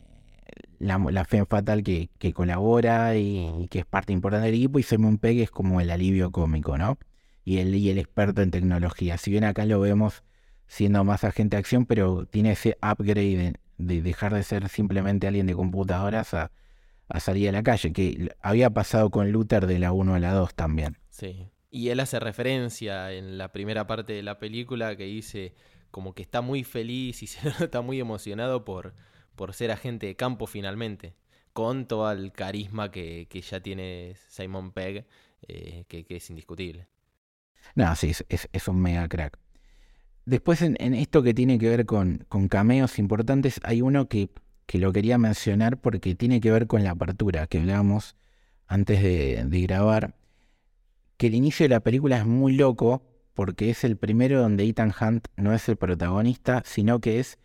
la, 0.80 0.98
la 0.98 1.26
fe 1.26 1.46
fatal 1.46 1.84
que, 1.84 2.10
colabora 2.34 3.16
y, 3.18 3.68
que 3.70 3.80
es 3.80 3.86
parte 3.86 4.14
importante 4.14 4.48
del 4.48 4.56
equipo, 4.56 4.80
y 4.80 4.84
Simon 4.84 5.18
Pegg 5.18 5.42
es 5.42 5.52
como 5.52 5.82
el 5.82 5.92
alivio 5.92 6.32
cómico, 6.32 6.78
¿no? 6.78 6.98
Y 7.44 7.58
el, 7.58 7.98
experto 7.98 8.42
en 8.42 8.52
tecnología. 8.52 9.18
Si 9.18 9.32
bien 9.32 9.44
acá 9.44 9.66
lo 9.66 9.80
vemos 9.80 10.24
siendo 10.68 11.04
más 11.04 11.24
agente 11.24 11.56
de 11.56 11.60
acción, 11.60 11.86
pero 11.86 12.26
tiene 12.26 12.52
ese 12.52 12.78
upgrade 12.82 13.56
de, 13.78 14.02
dejar 14.02 14.34
de 14.34 14.44
ser 14.44 14.70
simplemente 14.70 15.28
alguien 15.28 15.48
de 15.48 15.56
computadoras 15.56 16.34
a, 16.34 16.52
salir 17.20 17.50
a 17.50 17.52
la 17.52 17.64
calle, 17.64 17.92
que 17.92 18.30
había 18.40 18.70
pasado 18.70 19.10
con 19.10 19.32
Luther 19.32 19.66
de 19.66 19.80
la 19.80 19.92
1 19.92 20.16
a 20.16 20.20
la 20.20 20.34
2 20.34 20.54
también. 20.54 20.98
Sí. 21.10 21.48
Y 21.72 21.90
él 21.90 22.00
hace 22.00 22.20
referencia 22.20 23.12
en 23.12 23.38
la 23.38 23.52
primera 23.52 23.88
parte 23.88 24.14
de 24.14 24.24
la 24.24 24.40
película 24.40 24.96
que 24.96 25.06
dice 25.06 25.56
como 25.92 26.14
que 26.14 26.22
está 26.22 26.42
muy 26.42 26.64
feliz 26.64 27.24
y 27.24 27.28
se 27.28 27.82
muy 27.82 28.00
emocionado 28.00 28.64
por, 28.64 28.94
por 29.40 29.54
ser 29.54 29.72
agente 29.72 30.06
de 30.06 30.18
campo 30.18 30.48
finalmente, 30.48 31.14
con 31.54 31.88
todo 31.88 32.12
el 32.12 32.34
carisma 32.34 32.92
que, 32.92 33.26
ya 33.50 33.62
tiene 33.62 34.18
Simon 34.28 34.74
Pegg, 34.74 35.06
eh, 35.48 35.86
que, 35.88 36.06
es 36.10 36.30
indiscutible. 36.30 36.90
No, 37.74 37.96
sí, 37.96 38.12
es, 38.28 38.68
un 38.68 38.82
mega 38.82 39.08
crack. 39.08 39.40
Después 40.26 40.62
en, 40.62 40.76
esto 40.94 41.24
que 41.24 41.34
tiene 41.34 41.58
que 41.58 41.70
ver 41.70 41.86
con, 41.86 42.26
con 42.28 42.50
cameos 42.50 43.00
importantes, 43.00 43.62
hay 43.64 43.82
uno 43.82 44.10
que, 44.10 44.30
que, 44.66 44.78
lo 44.78 44.92
quería 44.92 45.18
mencionar 45.18 45.78
porque 45.78 46.16
tiene 46.16 46.42
que 46.42 46.52
ver 46.52 46.68
con 46.68 46.84
la 46.84 46.92
apertura 46.92 47.48
que 47.48 47.60
hablábamos 47.60 48.18
antes 48.68 49.02
de 49.02 49.62
grabar, 49.62 50.16
que 51.16 51.28
el 51.28 51.36
inicio 51.36 51.64
de 51.64 51.70
la 51.70 51.80
película 51.80 52.18
es 52.18 52.26
muy 52.26 52.58
loco 52.58 53.04
porque 53.34 53.70
es 53.70 53.86
el 53.86 53.96
primero 53.96 54.42
donde 54.42 54.66
Ethan 54.66 54.94
Hunt 55.00 55.30
no 55.38 55.54
es 55.54 55.70
el 55.70 55.78
protagonista, 55.78 56.62
sino 56.66 57.00
que 57.00 57.22
es 57.22 57.40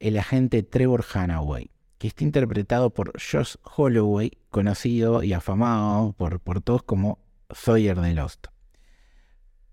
el 0.00 0.18
agente 0.18 0.62
Trevor 0.62 1.04
Hanaway, 1.12 1.70
que 1.98 2.08
está 2.08 2.24
interpretado 2.24 2.90
por 2.90 3.12
Josh 3.20 3.56
Holloway, 3.76 4.32
conocido 4.50 5.22
y 5.22 5.32
afamado 5.32 6.12
por, 6.12 6.40
por 6.40 6.60
todos 6.60 6.82
como 6.82 7.18
Sawyer 7.50 8.00
de 8.00 8.14
Lost. 8.14 8.48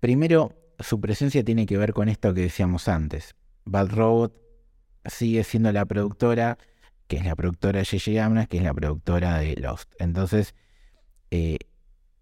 Primero, 0.00 0.54
su 0.78 1.00
presencia 1.00 1.44
tiene 1.44 1.66
que 1.66 1.78
ver 1.78 1.92
con 1.92 2.08
esto 2.08 2.34
que 2.34 2.42
decíamos 2.42 2.88
antes. 2.88 3.34
Bad 3.64 3.90
Robot 3.90 4.34
sigue 5.06 5.44
siendo 5.44 5.72
la 5.72 5.84
productora, 5.84 6.58
que 7.06 7.16
es 7.16 7.24
la 7.24 7.36
productora 7.36 7.80
de 7.80 7.84
J.J. 7.84 8.24
Abrams, 8.24 8.48
que 8.48 8.58
es 8.58 8.62
la 8.62 8.74
productora 8.74 9.38
de 9.38 9.56
Lost. 9.56 9.92
Entonces, 9.98 10.54
eh, 11.30 11.58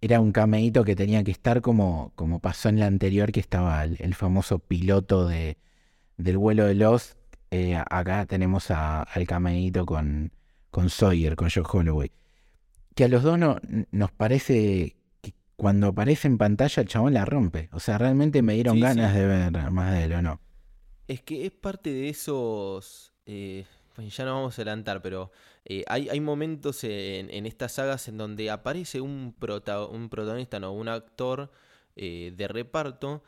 era 0.01 0.21
un 0.21 0.33
cameíto 0.33 0.85
que 0.85 0.97
tenía 0.97 1.23
que 1.23 1.31
estar 1.31 1.61
como, 1.61 2.13
como 2.17 2.41
pasó 2.41 2.69
en 2.69 2.81
la 2.81 2.87
anterior, 2.87 3.31
que 3.31 3.41
estaba 3.41 3.85
el, 3.85 4.15
famoso 4.15 4.59
piloto 4.59 5.29
de, 5.29 5.59
del 6.17 6.39
vuelo 6.39 6.67
de 6.67 6.75
los. 6.75 7.17
Eh, 7.53 7.77
acá 7.77 8.25
tenemos 8.25 8.71
al 8.71 9.27
cameíto 9.27 9.85
con, 9.85 10.33
con 10.71 10.89
Sawyer, 10.89 11.37
con 11.37 11.51
Joe 11.51 11.65
Holloway. 11.71 12.11
Que 12.95 13.05
a 13.05 13.09
los 13.09 13.23
dos 13.23 13.39
no, 13.39 13.59
nos 13.91 14.11
parece 14.11 14.97
que 15.21 15.35
cuando 15.57 15.89
aparece 15.89 16.29
en 16.29 16.39
pantalla 16.39 16.83
el 16.83 16.89
chabón 16.89 17.13
la 17.13 17.27
rompe. 17.27 17.69
O 17.73 17.79
sea, 17.79 17.99
realmente 17.99 18.41
me 18.41 18.55
dieron 18.55 18.81
ganas 18.81 19.15
de 19.15 19.27
ver 19.27 19.71
más 19.71 19.93
de 19.93 20.05
él, 20.05 20.15
¿o 20.15 20.23
no? 20.23 20.41
Es 21.09 21.21
que 21.21 21.45
es 21.45 21.53
parte 21.53 21.91
de 21.91 22.09
esos. 22.09 23.13
Eh, 23.27 23.67
pues 23.95 24.17
ya 24.17 24.25
no 24.25 24.35
vamos 24.35 24.59
a 24.59 24.63
adelantar, 24.63 25.03
pero 25.03 25.31
eh, 25.67 25.85
hay, 25.89 26.09
hay, 26.09 26.21
momentos 26.21 26.83
en, 26.85 27.45
estas 27.45 27.73
sagas 27.73 28.09
en 28.09 28.17
donde 28.17 28.51
aparece 28.51 29.03
un, 29.03 29.35
un 29.91 30.09
protagonista, 30.09 30.59
no, 30.59 30.73
un 30.73 30.89
actor 30.89 31.51
eh, 31.97 32.33
de 32.35 32.49
reparto 32.49 33.23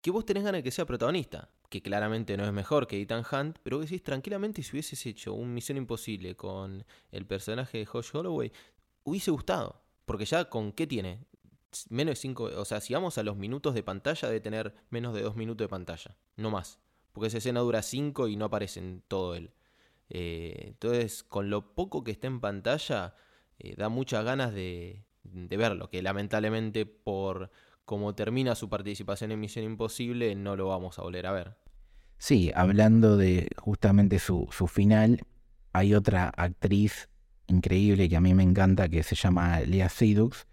que 0.00 0.10
vos 0.10 0.24
tenés 0.24 0.44
ganas 0.44 0.60
de 0.60 0.62
que 0.62 0.70
sea 0.70 0.86
protagonista. 0.86 1.50
Que 1.68 1.82
claramente 1.82 2.36
no 2.36 2.44
es 2.44 2.52
mejor 2.52 2.86
que 2.86 3.00
Ethan 3.00 3.24
Hunt, 3.30 3.58
pero 3.62 3.80
decís 3.80 4.02
tranquilamente 4.02 4.62
si 4.62 4.72
hubieses 4.72 5.04
hecho 5.06 5.34
un 5.34 5.52
Misión 5.52 5.78
Imposible 5.78 6.36
con 6.36 6.84
el 7.10 7.26
personaje 7.26 7.78
de 7.78 7.86
Josh 7.86 8.10
Holloway, 8.12 8.52
hubiese 9.04 9.30
gustado. 9.30 9.82
Porque 10.04 10.24
ya 10.24 10.48
con 10.48 10.72
qué 10.72 10.86
tiene? 10.86 11.24
Menos 11.90 12.12
de 12.12 12.16
5, 12.16 12.44
o 12.56 12.64
sea, 12.64 12.80
si 12.80 12.94
vamos 12.94 13.18
a 13.18 13.22
los 13.22 13.36
minutos 13.36 13.74
de 13.74 13.82
pantalla, 13.82 14.28
debe 14.28 14.40
tener 14.40 14.74
menos 14.90 15.14
de 15.14 15.22
2 15.22 15.36
minutos 15.36 15.64
de 15.64 15.68
pantalla, 15.68 16.16
no 16.36 16.50
más. 16.50 16.78
Porque 17.12 17.26
esa 17.28 17.38
escena 17.38 17.60
dura 17.60 17.82
5 17.82 18.28
y 18.28 18.36
no 18.36 18.46
aparece 18.46 18.80
en 18.80 19.02
todo 19.08 19.34
él. 19.34 19.52
Eh, 20.08 20.64
entonces, 20.68 21.22
con 21.24 21.50
lo 21.50 21.74
poco 21.74 22.04
que 22.04 22.12
está 22.12 22.28
en 22.28 22.40
pantalla, 22.40 23.14
eh, 23.58 23.74
da 23.76 23.88
muchas 23.88 24.24
ganas 24.24 24.52
de, 24.54 25.04
verlo, 25.24 25.90
que 25.90 26.02
lamentablemente 26.02 26.86
por 26.86 27.50
cómo 27.86 28.14
termina 28.14 28.54
su 28.54 28.68
participación 28.68 29.32
en 29.32 29.40
Misión 29.40 29.64
Imposible, 29.64 30.34
no 30.34 30.56
lo 30.56 30.68
vamos 30.68 30.98
a 30.98 31.02
volver 31.02 31.26
a 31.26 31.32
ver. 31.32 31.56
Sí, 32.18 32.50
hablando 32.54 33.16
de 33.16 33.48
justamente 33.56 34.18
su, 34.18 34.48
final, 34.68 35.20
hay 35.72 35.94
otra 35.94 36.28
actriz 36.28 37.08
increíble 37.46 38.08
que 38.08 38.16
a 38.16 38.20
mí 38.20 38.34
me 38.34 38.42
encanta, 38.42 38.88
que 38.88 39.02
se 39.02 39.14
llama 39.14 39.60
Lea 39.60 39.88
Seydoux, 39.88 40.46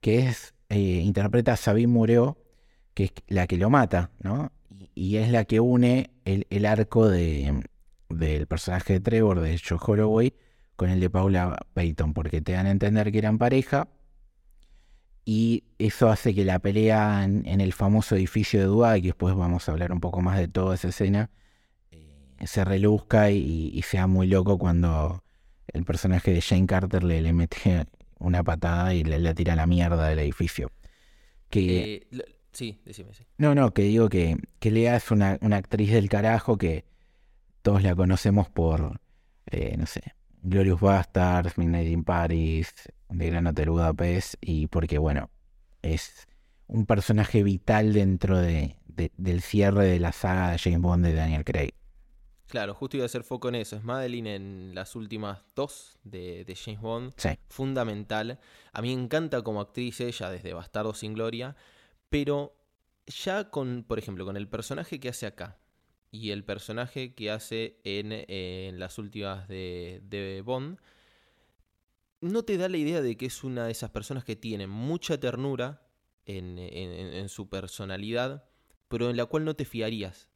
que 0.00 0.20
es, 0.20 0.54
eh, 0.68 0.78
interpreta 0.78 1.54
a 1.54 1.56
Sabine 1.56 1.92
Mureo, 1.92 2.38
que 2.94 3.04
es 3.04 3.12
la 3.26 3.46
que 3.46 3.56
lo 3.56 3.68
mata, 3.68 4.12
¿no? 4.20 4.52
Y, 4.94 5.16
es 5.16 5.30
la 5.30 5.44
que 5.44 5.60
une 5.60 6.10
el 6.24 6.66
arco 6.66 7.08
de, 7.08 7.64
del 8.10 8.46
personaje 8.46 8.94
de 8.94 9.00
Trevor, 9.00 9.40
de 9.40 9.58
Joe 9.58 9.78
Holloway, 9.80 10.34
con 10.76 10.90
el 10.90 11.00
de 11.00 11.10
Paula 11.10 11.66
Payton, 11.74 12.12
porque 12.14 12.40
te 12.40 12.52
dan 12.52 12.66
a 12.66 12.70
entender 12.70 13.10
que 13.10 13.18
eran 13.18 13.38
pareja. 13.38 13.88
Y 15.32 15.62
eso 15.78 16.08
hace 16.08 16.34
que 16.34 16.44
la 16.44 16.58
pelea 16.58 17.22
en, 17.22 17.60
el 17.60 17.72
famoso 17.72 18.16
edificio 18.16 18.58
de 18.58 18.66
Dubái, 18.66 19.00
que 19.00 19.08
después 19.10 19.32
vamos 19.36 19.68
a 19.68 19.70
hablar 19.70 19.92
un 19.92 20.00
poco 20.00 20.20
más 20.20 20.36
de 20.36 20.48
toda 20.48 20.74
esa 20.74 20.88
escena, 20.88 21.30
eh, 21.92 22.48
se 22.48 22.64
reluzca 22.64 23.30
y, 23.30 23.80
sea 23.82 24.08
muy 24.08 24.26
loco 24.26 24.58
cuando 24.58 25.22
el 25.68 25.84
personaje 25.84 26.32
de 26.32 26.40
Jane 26.40 26.66
Carter 26.66 27.04
le, 27.04 27.22
le 27.22 27.32
mete 27.32 27.86
una 28.18 28.42
patada 28.42 28.92
y 28.92 29.04
le, 29.04 29.32
tira 29.34 29.54
la 29.54 29.68
mierda 29.68 30.08
del 30.08 30.18
edificio. 30.18 30.72
Que, 31.48 32.08
eh, 32.10 32.24
sí, 32.50 32.80
decime, 32.84 33.14
sí. 33.14 33.22
No, 33.38 33.54
no, 33.54 33.72
que 33.72 33.82
digo 33.82 34.08
que, 34.08 34.36
que 34.58 34.72
Lea 34.72 34.96
es 34.96 35.12
una, 35.12 35.38
una 35.42 35.58
actriz 35.58 35.92
del 35.92 36.08
carajo 36.08 36.58
que 36.58 36.84
todos 37.62 37.84
la 37.84 37.94
conocemos 37.94 38.48
por, 38.48 39.00
eh, 39.46 39.76
no 39.78 39.86
sé, 39.86 40.02
Glorious 40.42 40.80
Bastards, 40.80 41.56
Midnight 41.56 41.86
in 41.86 42.02
Paris, 42.02 42.74
de 43.10 43.26
Gran 43.26 43.46
Hotel 43.46 43.70
Budapest, 43.70 44.34
y 44.40 44.66
porque, 44.66 44.98
bueno, 44.98 45.30
es 45.82 46.26
un 46.66 46.86
personaje 46.86 47.42
vital 47.42 47.92
dentro 47.92 48.38
de, 48.38 48.76
del 48.86 49.42
cierre 49.42 49.86
de 49.86 50.00
la 50.00 50.12
saga 50.12 50.52
de 50.52 50.58
James 50.58 50.80
Bond 50.80 51.04
de 51.04 51.14
Daniel 51.14 51.44
Craig. 51.44 51.74
Claro, 52.46 52.74
justo 52.74 52.96
iba 52.96 53.04
a 53.04 53.06
hacer 53.06 53.22
foco 53.22 53.48
en 53.48 53.54
eso. 53.54 53.76
Es 53.76 53.84
Madeline 53.84 54.26
en 54.26 54.74
las 54.74 54.96
últimas 54.96 55.38
dos 55.54 55.98
de, 56.02 56.44
James 56.56 56.80
Bond. 56.80 57.12
Sí. 57.16 57.30
Fundamental. 57.48 58.40
A 58.72 58.82
mí 58.82 58.94
me 58.94 59.02
encanta 59.04 59.42
como 59.42 59.60
actriz 59.60 60.00
ella 60.00 60.30
desde 60.30 60.52
Bastardo 60.52 60.92
sin 60.92 61.14
Gloria. 61.14 61.54
Pero 62.08 62.56
ya 63.06 63.50
con, 63.50 63.84
por 63.86 64.00
ejemplo, 64.00 64.24
con 64.24 64.36
el 64.36 64.48
personaje 64.48 64.98
que 64.98 65.10
hace 65.10 65.26
acá, 65.26 65.58
y 66.10 66.30
el 66.30 66.44
personaje 66.44 67.14
que 67.14 67.30
hace 67.30 67.78
en, 67.84 68.78
las 68.78 68.98
últimas 68.98 69.46
de, 69.48 70.42
Bond, 70.44 70.78
no 72.20 72.44
te 72.44 72.56
da 72.56 72.68
la 72.68 72.76
idea 72.76 73.00
de 73.00 73.16
que 73.16 73.26
es 73.26 73.44
una 73.44 73.66
de 73.66 73.72
esas 73.72 73.90
personas 73.90 74.24
que 74.24 74.36
tiene 74.36 74.66
mucha 74.66 75.18
ternura 75.18 75.86
en, 76.26 77.28
su 77.28 77.48
personalidad, 77.48 78.44
pero 78.88 79.10
en 79.10 79.16
la 79.16 79.26
cual 79.26 79.44
no 79.44 79.54
te 79.54 79.64
fiarías. 79.64 80.28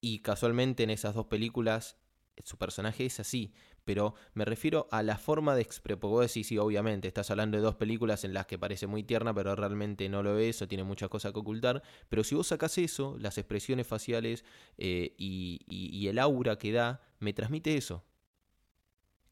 Y 0.00 0.20
casualmente 0.20 0.82
en 0.82 0.90
esas 0.90 1.14
dos 1.14 1.26
películas 1.26 1.96
su 2.44 2.56
personaje 2.56 3.06
es 3.06 3.20
así, 3.20 3.52
pero 3.84 4.14
me 4.34 4.44
refiero 4.44 4.88
a 4.90 5.02
la 5.02 5.18
forma 5.18 5.54
de 5.54 5.62
expresar. 5.62 6.00
Porque 6.00 6.12
vos 6.12 6.26
decís, 6.26 6.46
sí, 6.46 6.58
obviamente, 6.58 7.08
estás 7.08 7.30
hablando 7.30 7.56
de 7.56 7.62
dos 7.62 7.76
películas 7.76 8.24
en 8.24 8.32
las 8.32 8.46
que 8.46 8.58
parece 8.58 8.86
muy 8.86 9.02
tierna, 9.02 9.34
pero 9.34 9.54
realmente 9.54 10.08
no 10.08 10.22
lo 10.22 10.38
es 10.38 10.62
o 10.62 10.68
tiene 10.68 10.84
muchas 10.84 11.08
cosas 11.08 11.32
que 11.32 11.38
ocultar. 11.38 11.82
Pero 12.08 12.24
si 12.24 12.34
vos 12.34 12.46
sacás 12.46 12.78
eso, 12.78 13.16
las 13.18 13.38
expresiones 13.38 13.86
faciales 13.86 14.44
eh, 14.78 15.14
y, 15.18 16.06
el 16.06 16.18
aura 16.18 16.56
que 16.56 16.72
da, 16.72 17.00
me 17.18 17.32
transmite 17.32 17.76
eso. 17.76 18.04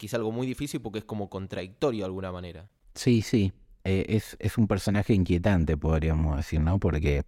Es 0.07 0.15
algo 0.15 0.33
muy 0.33 0.47
difícil 0.47 0.81
porque 0.81 1.01
es 1.01 1.05
como 1.05 1.29
contradictorio 1.29 2.01
de 2.01 2.07
alguna 2.07 2.33
manera. 2.33 2.71
Sí, 2.95 3.23
sí. 3.23 3.53
Eh, 3.85 4.07
es, 4.09 4.37
es, 4.41 4.59
un 4.59 4.67
personaje 4.67 5.15
inquietante, 5.15 5.77
podríamos 5.77 6.37
decir, 6.37 6.61
¿no? 6.61 6.79
Porque 6.79 7.23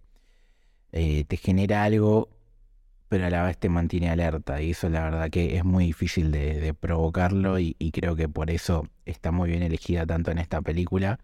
eh, 0.91 1.23
te 1.25 1.37
genera 1.37 1.83
algo 1.83 2.29
pero 3.13 3.27
a 3.27 3.29
la 3.29 3.43
vez 3.43 3.59
te 3.59 3.69
mantiene 3.69 4.09
alerta 4.09 4.59
y 4.59 4.71
eso 4.71 4.89
la 4.89 5.03
verdad 5.03 5.29
que 5.29 5.55
es 5.55 5.63
muy 5.63 5.85
difícil 5.85 6.31
de, 6.31 6.73
provocarlo 6.73 7.59
y, 7.59 7.75
creo 7.93 8.15
que 8.15 8.27
por 8.27 8.49
eso 8.49 8.87
está 9.05 9.31
muy 9.31 9.51
bien 9.51 9.61
elegida 9.61 10.07
tanto 10.07 10.31
en 10.31 10.39
esta 10.39 10.63
película 10.63 11.19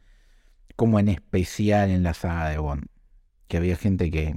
como 0.76 1.00
en 1.00 1.10
especial 1.10 1.90
en 1.90 2.04
la 2.04 2.14
saga 2.14 2.50
de 2.50 2.60
Bond. 2.60 2.86
Que 3.48 3.58
había 3.58 3.76
gente 3.76 4.12
que, 4.12 4.36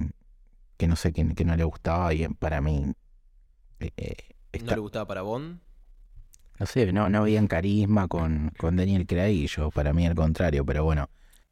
que 0.77 0.87
no 0.87 0.95
sé, 0.95 1.13
que, 1.13 1.35
que 1.35 1.45
no 1.45 1.55
le 1.55 1.63
gustaba 1.63 2.11
y 2.15 2.27
para 2.27 2.59
mí... 2.59 2.91
Eh, 3.81 3.91
eh, 3.97 4.59
¿No 4.63 4.71
le 4.71 4.81
gustaba 4.81 5.05
para 5.05 5.21
Bond? 5.21 5.59
No 6.63 6.67
sé, 6.67 6.93
no, 6.93 7.09
no 7.09 7.19
habían 7.19 7.47
carisma 7.47 8.07
con, 8.07 8.51
con 8.57 8.75
Daniel 8.75 9.05
Craig 9.05 9.33
y 9.33 9.47
yo, 9.47 9.69
para 9.69 9.91
mí 9.91 10.05
al 10.05 10.15
contrario, 10.15 10.65
pero 10.65 10.83
bueno. 10.83 11.09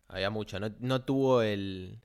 Había 0.08 0.30
mucho, 0.30 0.60
no, 0.60 0.72
no 0.80 1.04
tuvo 1.04 1.42
el, 1.42 2.00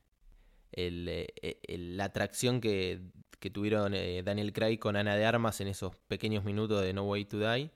el, 0.72 1.06
eh, 1.08 1.58
la 1.78 2.04
atracción 2.04 2.60
que 2.60 3.00
que 3.38 3.50
tuvieron 3.50 3.94
eh, 3.94 4.22
Daniel 4.24 4.52
Craig 4.52 4.78
con 4.78 4.96
Ana 4.96 5.16
de 5.16 5.24
Armas 5.24 5.60
en 5.60 5.68
esos 5.68 5.94
pequeños 6.08 6.44
minutos 6.44 6.82
de 6.82 6.92
No 6.92 7.04
Way 7.04 7.24
to 7.26 7.38
Die. 7.38 7.70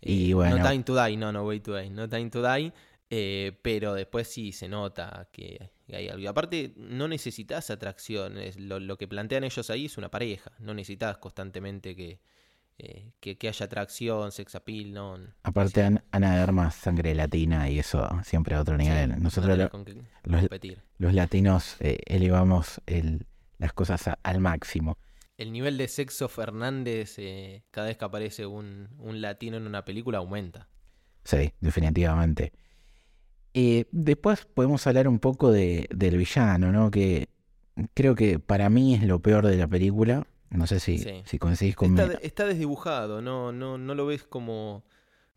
y 0.00 0.30
eh, 0.30 0.34
bueno. 0.34 0.58
No 0.58 0.68
Time 0.68 0.82
to 0.82 1.04
Die, 1.04 1.16
no, 1.16 1.32
No 1.32 1.44
Way 1.44 1.60
to 1.60 1.76
Die, 1.76 1.90
No 1.90 2.08
Time 2.08 2.30
to 2.30 2.42
Die. 2.42 2.72
Eh, 3.10 3.52
pero 3.62 3.94
después 3.94 4.26
sí 4.28 4.50
se 4.50 4.68
nota 4.68 5.28
que 5.30 5.70
hay 5.92 6.08
algo. 6.08 6.28
Aparte, 6.28 6.72
no 6.76 7.06
necesitas 7.06 7.70
atracción. 7.70 8.34
Lo, 8.56 8.96
que 8.96 9.06
plantean 9.06 9.44
ellos 9.44 9.70
ahí 9.70 9.84
es 9.84 9.98
una 9.98 10.10
pareja. 10.10 10.50
No 10.58 10.74
necesitas 10.74 11.18
constantemente 11.18 11.94
que, 11.94 12.18
que, 12.76 13.48
haya 13.48 13.66
atracción, 13.66 14.32
sex 14.32 14.54
appeal. 14.54 14.92
No, 14.92 15.18
Aparte, 15.42 15.82
Ana 15.82 16.34
de 16.34 16.40
Armas, 16.40 16.74
sangre 16.74 17.14
latina 17.14 17.70
y 17.70 17.78
eso 17.78 18.08
siempre 18.24 18.54
a 18.54 18.60
otro 18.60 18.76
nivel. 18.76 19.22
Nosotros 19.22 19.56
los, 19.56 19.70
los, 20.98 21.14
latinos 21.14 21.76
elevamos 21.80 22.80
el, 22.86 23.26
las 23.58 23.72
cosas 23.72 24.10
al 24.22 24.40
máximo. 24.40 24.98
El 25.36 25.52
nivel 25.52 25.76
de 25.78 25.88
sexo 25.88 26.28
Fernández, 26.28 27.18
eh, 27.18 27.64
cada 27.70 27.88
vez 27.88 27.96
que 27.96 28.04
aparece 28.04 28.46
un, 28.46 28.88
latino 29.00 29.56
en 29.56 29.66
una 29.66 29.84
película, 29.84 30.18
aumenta. 30.18 30.68
Sí, 31.24 31.52
definitivamente. 31.60 32.52
Eh, 33.52 33.86
después 33.90 34.44
podemos 34.44 34.86
hablar 34.86 35.08
un 35.08 35.18
poco 35.18 35.50
de, 35.50 35.88
del 35.90 36.18
villano, 36.18 36.70
¿no? 36.70 36.90
Que 36.90 37.28
creo 37.94 38.14
que 38.14 38.38
para 38.38 38.68
mí 38.68 38.94
es 38.94 39.02
lo 39.02 39.20
peor 39.20 39.46
de 39.46 39.56
la 39.56 39.66
película. 39.66 40.26
No 40.54 40.68
sé 40.68 40.78
si, 40.78 40.98
si 41.24 41.38
coincidís 41.38 41.74
conmigo. 41.74 42.04
Está, 42.04 42.18
está, 42.18 42.46
desdibujado, 42.46 43.20
no, 43.20 43.50
no, 43.50 43.76
no 43.76 43.94
lo 43.94 44.06
ves 44.06 44.22
como, 44.22 44.84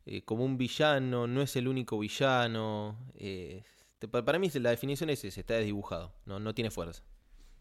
eh, 0.06 0.22
como 0.22 0.46
un 0.46 0.58
villano, 0.58 1.26
no 1.26 1.42
es 1.42 1.56
el 1.56 1.68
único 1.68 1.98
villano. 1.98 2.98
para 4.12 4.38
mí 4.38 4.50
la 4.54 4.70
definición 4.70 5.10
es 5.10 5.26
esa, 5.26 5.40
está 5.40 5.56
desdibujado, 5.56 6.14
no, 6.26 6.40
no 6.40 6.54
tiene 6.54 6.70
fuerza. 6.70 7.04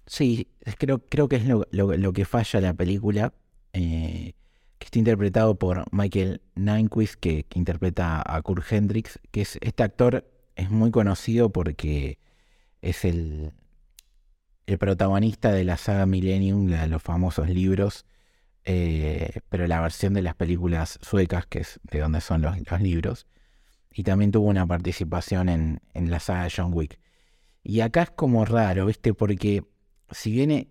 Sí, 0.06 0.48
creo, 0.78 0.98
creo 0.98 1.28
que 1.28 1.36
es 1.36 1.44
lo, 1.46 2.12
que 2.12 2.24
falla 2.26 2.60
la 2.60 2.74
película, 2.74 3.32
eh, 3.72 4.34
que 4.78 4.84
está 4.84 4.98
interpretado 4.98 5.54
por 5.54 5.84
Michael 5.92 6.42
Nyquist, 6.56 7.14
que, 7.14 7.46
interpreta 7.54 8.22
a 8.24 8.42
Kurt 8.42 8.70
Hendricks, 8.70 9.18
que 9.30 9.40
es 9.40 9.58
este 9.62 9.82
actor 9.82 10.30
es 10.56 10.70
muy 10.70 10.90
conocido 10.90 11.50
porque 11.50 12.18
es 12.82 13.04
el, 13.06 13.52
el 14.66 14.78
protagonista 14.78 15.52
de 15.52 15.64
la 15.64 15.76
saga 15.76 16.06
Millennium, 16.06 16.66
de 16.66 16.86
los 16.88 17.02
famosos 17.02 17.48
libros, 17.48 18.04
eh, 18.64 19.40
pero 19.48 19.66
la 19.68 19.80
versión 19.80 20.12
de 20.14 20.22
las 20.22 20.34
películas 20.34 20.98
suecas, 21.02 21.46
que 21.46 21.60
es 21.60 21.80
de 21.84 22.00
donde 22.00 22.20
son 22.20 22.42
los, 22.42 22.56
libros. 22.80 23.26
y 23.92 24.02
también 24.02 24.32
tuvo 24.32 24.48
una 24.48 24.66
participación 24.66 25.48
en, 25.48 25.80
en 25.94 26.10
la 26.10 26.20
saga 26.20 26.48
John 26.54 26.72
Wick. 26.74 26.98
Y 27.62 27.80
acá 27.80 28.02
es 28.02 28.10
como 28.10 28.44
raro, 28.44 28.86
¿viste? 28.86 29.14
Porque 29.14 29.64
si 30.10 30.32
viene, 30.32 30.68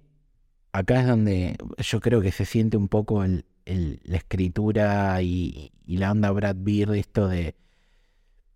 acá 0.72 1.02
es 1.02 1.08
donde 1.08 1.58
yo 1.78 2.02
creo 2.02 2.22
que 2.22 2.32
se 2.32 2.46
siente 2.46 2.78
un 2.78 2.90
poco 2.90 3.24
el, 3.24 3.46
la 3.66 4.18
escritura 4.18 5.22
y, 5.22 5.72
y 5.86 5.98
la 5.98 6.12
onda 6.12 6.32
Brad 6.32 6.58
Beard, 6.60 6.96
esto 6.96 7.28
de, 7.28 7.56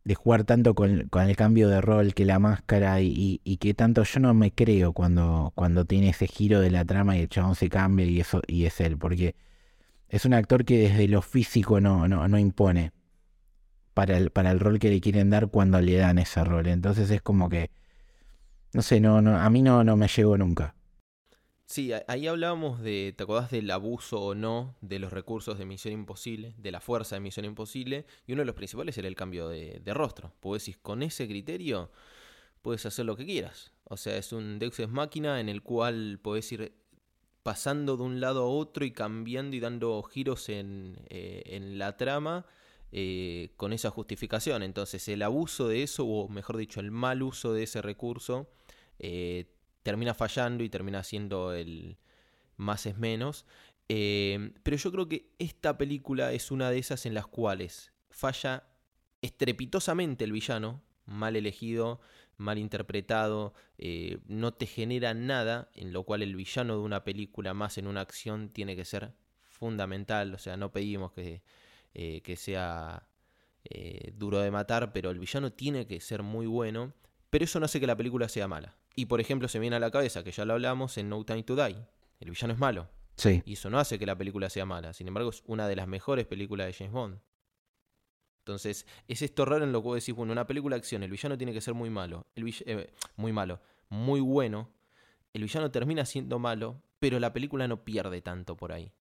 de 0.03 0.15
jugar 0.15 0.43
tanto 0.45 0.75
con, 0.75 1.07
con 1.09 1.23
el 1.29 1.35
cambio 1.35 1.69
de 1.69 1.81
rol 1.81 2.13
que 2.13 2.25
la 2.25 2.39
máscara 2.39 3.01
y, 3.01 3.41
y- 3.43 3.57
que 3.57 3.73
tanto 3.73 4.03
yo 4.03 4.19
no 4.19 4.33
me 4.33 4.51
creo 4.51 4.93
cuando, 4.93 5.51
cuando 5.55 5.85
tiene 5.85 6.09
ese 6.09 6.27
giro 6.27 6.59
de 6.61 6.71
la 6.71 6.85
trama 6.85 7.17
y 7.17 7.21
el 7.21 7.29
chabón 7.29 7.55
se 7.55 7.69
cambia 7.69 8.05
y 8.05 8.19
eso 8.19 8.41
y 8.47 8.65
es 8.65 8.79
él, 8.81 8.97
porque 8.97 9.35
es 10.09 10.25
un 10.25 10.33
actor 10.35 10.65
que 10.65 10.79
desde 10.79 11.07
lo 11.09 11.21
físico 11.23 11.81
no, 11.81 12.07
no, 12.07 12.27
no 12.27 12.39
impone 12.39 12.91
para 13.93 14.17
el, 14.17 14.31
para 14.31 14.49
el 14.51 14.59
rol 14.59 14.79
que 14.79 14.89
le 14.89 14.99
quieren 15.01 15.29
dar 15.29 15.49
cuando 15.49 15.79
le 15.81 15.95
dan 15.97 16.17
ese 16.19 16.43
rol. 16.43 16.67
Entonces 16.67 17.09
es 17.11 17.21
como 17.21 17.49
que, 17.49 17.69
no 18.73 18.81
sé, 18.81 18.99
no, 18.99 19.21
no, 19.21 19.37
a 19.37 19.49
mí 19.49 19.61
no, 19.61 19.83
no 19.83 19.95
me 19.97 20.07
llegó 20.07 20.37
nunca. 20.37 20.75
Sí, 21.69 21.91
ahí 22.07 22.25
hablábamos 22.25 22.81
de, 22.81 23.13
¿te 23.15 23.21
acordás 23.21 23.51
del 23.51 23.69
abuso 23.69 24.19
o 24.19 24.33
no 24.33 24.75
de 24.81 24.97
los 24.97 25.13
recursos 25.13 25.59
de 25.59 25.65
Misión 25.65 25.93
Imposible, 25.93 26.55
de 26.57 26.71
la 26.71 26.81
fuerza 26.81 27.15
de 27.15 27.19
Misión 27.19 27.45
Imposible? 27.45 28.07
Y 28.25 28.33
uno 28.33 28.41
de 28.41 28.47
los 28.47 28.55
principales 28.55 28.97
era 28.97 29.07
el 29.07 29.13
cambio 29.13 29.47
de, 29.47 29.79
rostro. 29.93 30.33
Pues 30.39 30.63
decís, 30.63 30.79
con 30.81 31.03
ese 31.03 31.27
criterio 31.27 31.91
puedes 32.63 32.87
hacer 32.87 33.05
lo 33.05 33.15
que 33.15 33.23
quieras. 33.23 33.71
O 33.83 33.97
sea, 33.97 34.17
es 34.17 34.33
un 34.33 34.57
Deus 34.57 34.79
Ex 34.79 34.89
Máquina 34.89 35.39
en 35.39 35.47
el 35.47 35.61
cual 35.61 36.17
podés 36.23 36.51
ir 36.51 36.73
pasando 37.43 37.97
de 37.97 38.03
un 38.03 38.19
lado 38.19 38.45
a 38.45 38.47
otro 38.47 38.83
y 38.83 38.89
cambiando 38.89 39.55
y 39.55 39.59
dando 39.59 40.01
giros 40.01 40.49
en, 40.49 40.97
eh, 41.09 41.43
en 41.45 41.77
la 41.77 41.97
trama 41.97 42.47
eh, 42.91 43.53
con 43.57 43.73
esa 43.73 43.91
justificación. 43.91 44.63
Entonces, 44.63 45.07
el 45.07 45.21
abuso 45.21 45.67
de 45.67 45.83
eso, 45.83 46.03
o 46.03 46.29
mejor 46.29 46.57
dicho, 46.57 46.79
el 46.79 46.89
mal 46.89 47.21
uso 47.21 47.53
de 47.53 47.61
ese 47.61 47.83
recurso, 47.83 48.49
eh, 48.97 49.45
termina 49.89 50.13
fallando 50.13 50.63
y 50.63 50.69
termina 50.69 51.03
siendo 51.03 51.51
el 51.51 51.97
más 52.57 52.85
es 52.85 52.95
menos. 52.99 53.47
Eh, 53.87 54.51
pero 54.61 54.77
yo 54.77 54.91
creo 54.91 55.09
que 55.09 55.31
esta 55.39 55.79
película 55.79 56.31
es 56.31 56.51
una 56.51 56.69
de 56.69 56.77
esas 56.77 57.07
en 57.07 57.15
las 57.15 57.25
cuales 57.25 57.91
falla 58.11 58.67
estrepitosamente 59.23 60.25
el 60.25 60.31
villano, 60.31 60.83
mal 61.05 61.35
elegido, 61.35 62.01
mal 62.37 62.59
interpretado, 62.59 63.55
eh, 63.79 64.19
no 64.27 64.53
te 64.53 64.67
genera 64.67 65.15
nada, 65.15 65.71
en 65.73 65.91
lo 65.91 66.03
cual 66.03 66.21
el 66.21 66.35
villano 66.35 66.75
de 66.75 66.83
una 66.83 67.03
película 67.03 67.55
más 67.55 67.79
en 67.79 67.87
una 67.87 68.01
acción 68.01 68.49
tiene 68.49 68.75
que 68.75 68.85
ser 68.85 69.11
fundamental, 69.41 70.35
o 70.35 70.37
sea, 70.37 70.55
no 70.55 70.71
pedimos 70.71 71.11
que, 71.13 71.41
eh, 71.95 72.21
que 72.21 72.35
sea 72.35 73.09
eh, 73.63 74.13
duro 74.15 74.39
de 74.39 74.51
matar, 74.51 74.93
pero 74.93 75.09
el 75.09 75.17
villano 75.17 75.51
tiene 75.51 75.87
que 75.87 75.99
ser 75.99 76.21
muy 76.21 76.45
bueno, 76.45 76.93
pero 77.31 77.43
eso 77.43 77.59
no 77.59 77.65
hace 77.65 77.79
que 77.79 77.87
la 77.87 77.97
película 77.97 78.29
sea 78.29 78.47
mala. 78.47 78.75
Y 78.95 79.05
por 79.05 79.21
ejemplo, 79.21 79.47
se 79.47 79.59
viene 79.59 79.75
a 79.75 79.79
la 79.79 79.91
cabeza, 79.91 80.23
que 80.23 80.31
ya 80.31 80.45
lo 80.45 80.53
hablamos 80.53 80.97
en 80.97 81.09
No 81.09 81.23
Time 81.23 81.43
to 81.43 81.55
Die, 81.55 81.75
el 82.19 82.29
villano 82.29 82.53
es 82.53 82.59
malo, 82.59 82.89
Sí, 83.15 83.41
y 83.45 83.53
eso 83.53 83.69
no 83.69 83.79
hace 83.79 83.99
que 83.99 84.05
la 84.05 84.17
película 84.17 84.49
sea 84.49 84.65
mala. 84.65 84.93
Sin 84.93 85.07
embargo, 85.07 85.29
es 85.29 85.43
una 85.45 85.67
de 85.67 85.75
las 85.75 85.87
mejores 85.87 86.25
películas 86.25 86.67
de 86.67 86.73
James 86.73 86.93
Bond. 86.93 87.19
Entonces, 88.39 88.85
es 89.07 89.21
esto 89.21 89.45
raro 89.45 89.63
en 89.63 89.71
lo 89.71 89.81
que 89.81 89.87
vos 89.87 89.95
decís, 89.99 90.15
bueno, 90.15 90.31
una 90.31 90.47
película 90.47 90.75
de 90.75 90.79
acción, 90.79 91.03
el 91.03 91.11
villano 91.11 91.37
tiene 91.37 91.53
que 91.53 91.61
ser 91.61 91.73
muy 91.73 91.89
malo. 91.89 92.25
El 92.35 92.45
vill- 92.45 92.63
eh, 92.65 92.91
muy 93.15 93.31
malo. 93.31 93.61
Muy 93.89 94.21
bueno. 94.21 94.69
El 95.33 95.43
villano 95.43 95.69
termina 95.69 96.05
siendo 96.05 96.39
malo, 96.39 96.81
pero 96.99 97.19
la 97.19 97.31
película 97.33 97.67
no 97.67 97.83
pierde 97.83 98.21
tanto 98.21 98.57
por 98.57 98.71
ahí. 98.71 98.91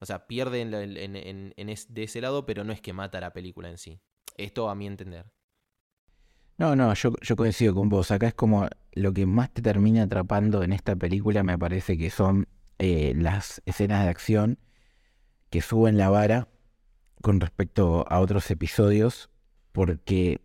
O 0.00 0.06
sea, 0.06 0.26
pierde 0.26 0.60
en 0.62 0.74
en- 0.74 1.52
en- 1.56 1.68
es- 1.68 1.92
de 1.94 2.02
ese 2.04 2.20
lado, 2.20 2.44
pero 2.46 2.64
no 2.64 2.72
es 2.72 2.80
que 2.80 2.92
mata 2.92 3.20
la 3.20 3.32
película 3.32 3.68
en 3.70 3.78
sí. 3.78 4.00
Esto 4.36 4.68
a 4.68 4.74
mi 4.74 4.86
entender. 4.86 5.26
No, 6.58 6.74
no, 6.74 6.94
yo, 6.94 7.12
yo 7.20 7.36
coincido 7.36 7.74
con 7.74 7.88
vos. 7.88 8.10
Acá 8.10 8.28
es 8.28 8.34
como 8.34 8.68
lo 8.92 9.12
que 9.12 9.26
más 9.26 9.52
te 9.52 9.60
termina 9.62 10.04
atrapando 10.04 10.62
en 10.62 10.72
esta 10.72 10.96
película, 10.96 11.42
me 11.42 11.58
parece 11.58 11.98
que 11.98 12.10
son 12.10 12.48
eh, 12.78 13.12
las 13.16 13.62
escenas 13.66 14.04
de 14.04 14.10
acción 14.10 14.58
que 15.50 15.60
suben 15.60 15.98
la 15.98 16.08
vara 16.08 16.48
con 17.22 17.40
respecto 17.40 18.06
a 18.08 18.20
otros 18.20 18.50
episodios, 18.50 19.30
porque 19.72 20.40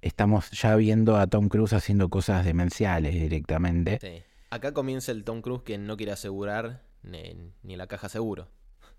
estamos 0.00 0.50
ya 0.50 0.74
viendo 0.76 1.16
a 1.16 1.26
Tom 1.26 1.48
Cruise 1.48 1.72
haciendo 1.72 2.08
cosas 2.08 2.44
demenciales 2.44 3.14
directamente. 3.14 3.98
Sí. 4.00 4.22
Acá 4.50 4.72
comienza 4.72 5.12
el 5.12 5.24
Tom 5.24 5.42
Cruise 5.42 5.62
que 5.62 5.78
no 5.78 5.96
quiere 5.96 6.12
asegurar 6.12 6.82
ni, 7.02 7.52
ni 7.62 7.76
la 7.76 7.86
caja 7.86 8.08
seguro. 8.08 8.48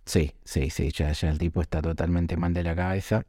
Sí, 0.06 0.34
sí, 0.44 0.70
sí, 0.70 0.92
ya, 0.92 1.12
ya 1.14 1.30
el 1.30 1.40
tipo 1.40 1.62
está 1.62 1.82
totalmente 1.82 2.38
mal 2.38 2.54
de 2.54 2.64
la 2.64 2.76
cabeza. 2.76 3.26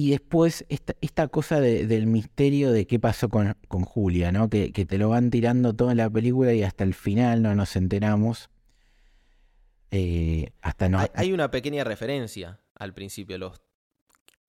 Y 0.00 0.10
después 0.10 0.64
esta, 0.68 0.94
esta 1.00 1.26
cosa 1.26 1.58
de- 1.60 1.84
del 1.84 2.06
misterio 2.06 2.70
de 2.70 2.86
qué 2.86 3.00
pasó 3.00 3.28
con, 3.28 3.56
con 3.66 3.82
Julia, 3.82 4.30
¿no? 4.30 4.48
Que, 4.48 4.70
que 4.70 4.86
te 4.86 4.96
lo 4.96 5.08
van 5.08 5.30
tirando 5.30 5.74
toda 5.74 5.92
la 5.96 6.08
película 6.08 6.52
y 6.54 6.62
hasta 6.62 6.84
el 6.84 6.94
final 6.94 7.42
no 7.42 7.52
nos 7.56 7.74
enteramos. 7.74 8.48
Eh, 9.90 10.52
hasta 10.62 10.88
no... 10.88 11.00
Hay, 11.00 11.08
hay 11.14 11.32
una 11.32 11.50
pequeña 11.50 11.82
referencia 11.82 12.60
al 12.76 12.94
principio, 12.94 13.38
los 13.38 13.60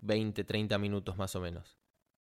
20, 0.02 0.44
30 0.44 0.78
minutos 0.78 1.18
más 1.18 1.36
o 1.36 1.42
menos. 1.42 1.80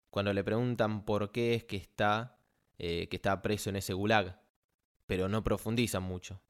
Cuando 0.08 0.32
le 0.32 0.42
preguntan 0.42 1.04
por 1.04 1.30
qué 1.30 1.52
es 1.54 1.64
que 1.64 1.76
está, 1.76 2.38
eh, 2.78 3.08
que 3.10 3.16
está 3.16 3.42
preso 3.42 3.68
en 3.68 3.76
ese 3.76 3.92
gulag. 3.92 4.40
Pero 5.06 5.28
no 5.28 5.44
profundizan 5.44 6.02
mucho. 6.02 6.40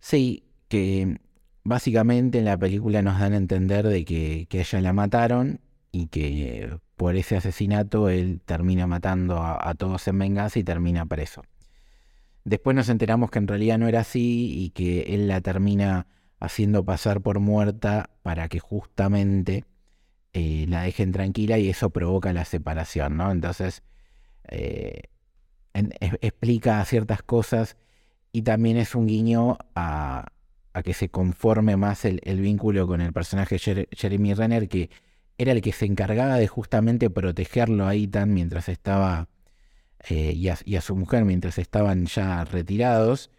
Sí, 0.00 0.48
que 0.66 1.20
básicamente 1.62 2.38
en 2.40 2.46
la 2.46 2.58
película 2.58 3.02
nos 3.02 3.20
dan 3.20 3.34
a 3.34 3.36
entender 3.36 3.86
de 3.86 4.04
que, 4.04 4.48
que 4.50 4.58
a 4.58 4.62
ella 4.62 4.80
la 4.80 4.92
mataron 4.92 5.60
y 5.92 6.06
que 6.06 6.78
por 6.96 7.16
ese 7.16 7.36
asesinato 7.36 8.08
él 8.08 8.40
termina 8.44 8.86
matando 8.86 9.42
a, 9.42 9.74
todos 9.74 10.08
en 10.08 10.18
venganza 10.18 10.58
y 10.58 10.64
termina 10.64 11.04
preso. 11.06 11.42
Después 12.44 12.74
nos 12.74 12.88
enteramos 12.88 13.30
que 13.30 13.38
en 13.38 13.46
realidad 13.46 13.78
no 13.78 13.86
era 13.86 14.00
así 14.00 14.58
y 14.58 14.70
que 14.70 15.14
él 15.14 15.28
la 15.28 15.40
termina 15.42 16.06
haciendo 16.40 16.84
pasar 16.84 17.20
por 17.20 17.38
muerta 17.38 18.10
para 18.22 18.48
que 18.48 18.58
justamente 18.58 19.64
eh, 20.32 20.64
la 20.68 20.82
dejen 20.82 21.12
tranquila 21.12 21.58
y 21.58 21.68
eso 21.68 21.90
provoca 21.90 22.32
la 22.32 22.44
separación, 22.46 23.18
¿no? 23.18 23.30
Entonces 23.30 23.82
eh, 24.48 25.02
explica 25.74 26.84
ciertas 26.84 27.22
cosas 27.22 27.76
y 28.32 28.42
también 28.42 28.78
es 28.78 28.94
un 28.94 29.06
guiño 29.06 29.58
a, 29.74 30.32
que 30.82 30.94
se 30.94 31.10
conforme 31.10 31.76
más 31.76 32.06
el, 32.06 32.20
vínculo 32.40 32.86
con 32.86 33.02
el 33.02 33.12
personaje 33.12 33.56
Jer- 33.56 33.88
Jeremy 33.92 34.32
Renner, 34.32 34.68
que 34.68 34.90
era 35.42 35.52
el 35.52 35.60
que 35.60 35.72
se 35.72 35.86
encargaba 35.86 36.36
de 36.36 36.46
justamente 36.48 37.10
protegerlo 37.10 37.86
a 37.86 37.94
Ethan 37.94 38.32
mientras 38.32 38.68
estaba, 38.68 39.28
eh, 40.08 40.32
y, 40.32 40.48
a, 40.48 40.80
su 40.80 40.96
mujer 40.96 41.24
mientras 41.24 41.58
estaban 41.58 42.06
ya 42.06 42.44
retirados, 42.44 43.30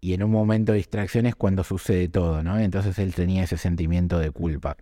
y 0.00 0.14
en 0.14 0.22
un 0.22 0.30
momento 0.30 0.72
de 0.72 0.78
distracción 0.78 1.26
es 1.26 1.34
cuando 1.34 1.64
sucede 1.64 2.08
todo, 2.08 2.42
¿no? 2.42 2.58
Entonces 2.58 2.98
él 2.98 3.14
tenía 3.14 3.44
ese 3.44 3.56
sentimiento 3.58 4.18
de 4.18 4.30
culpa. 4.30 4.76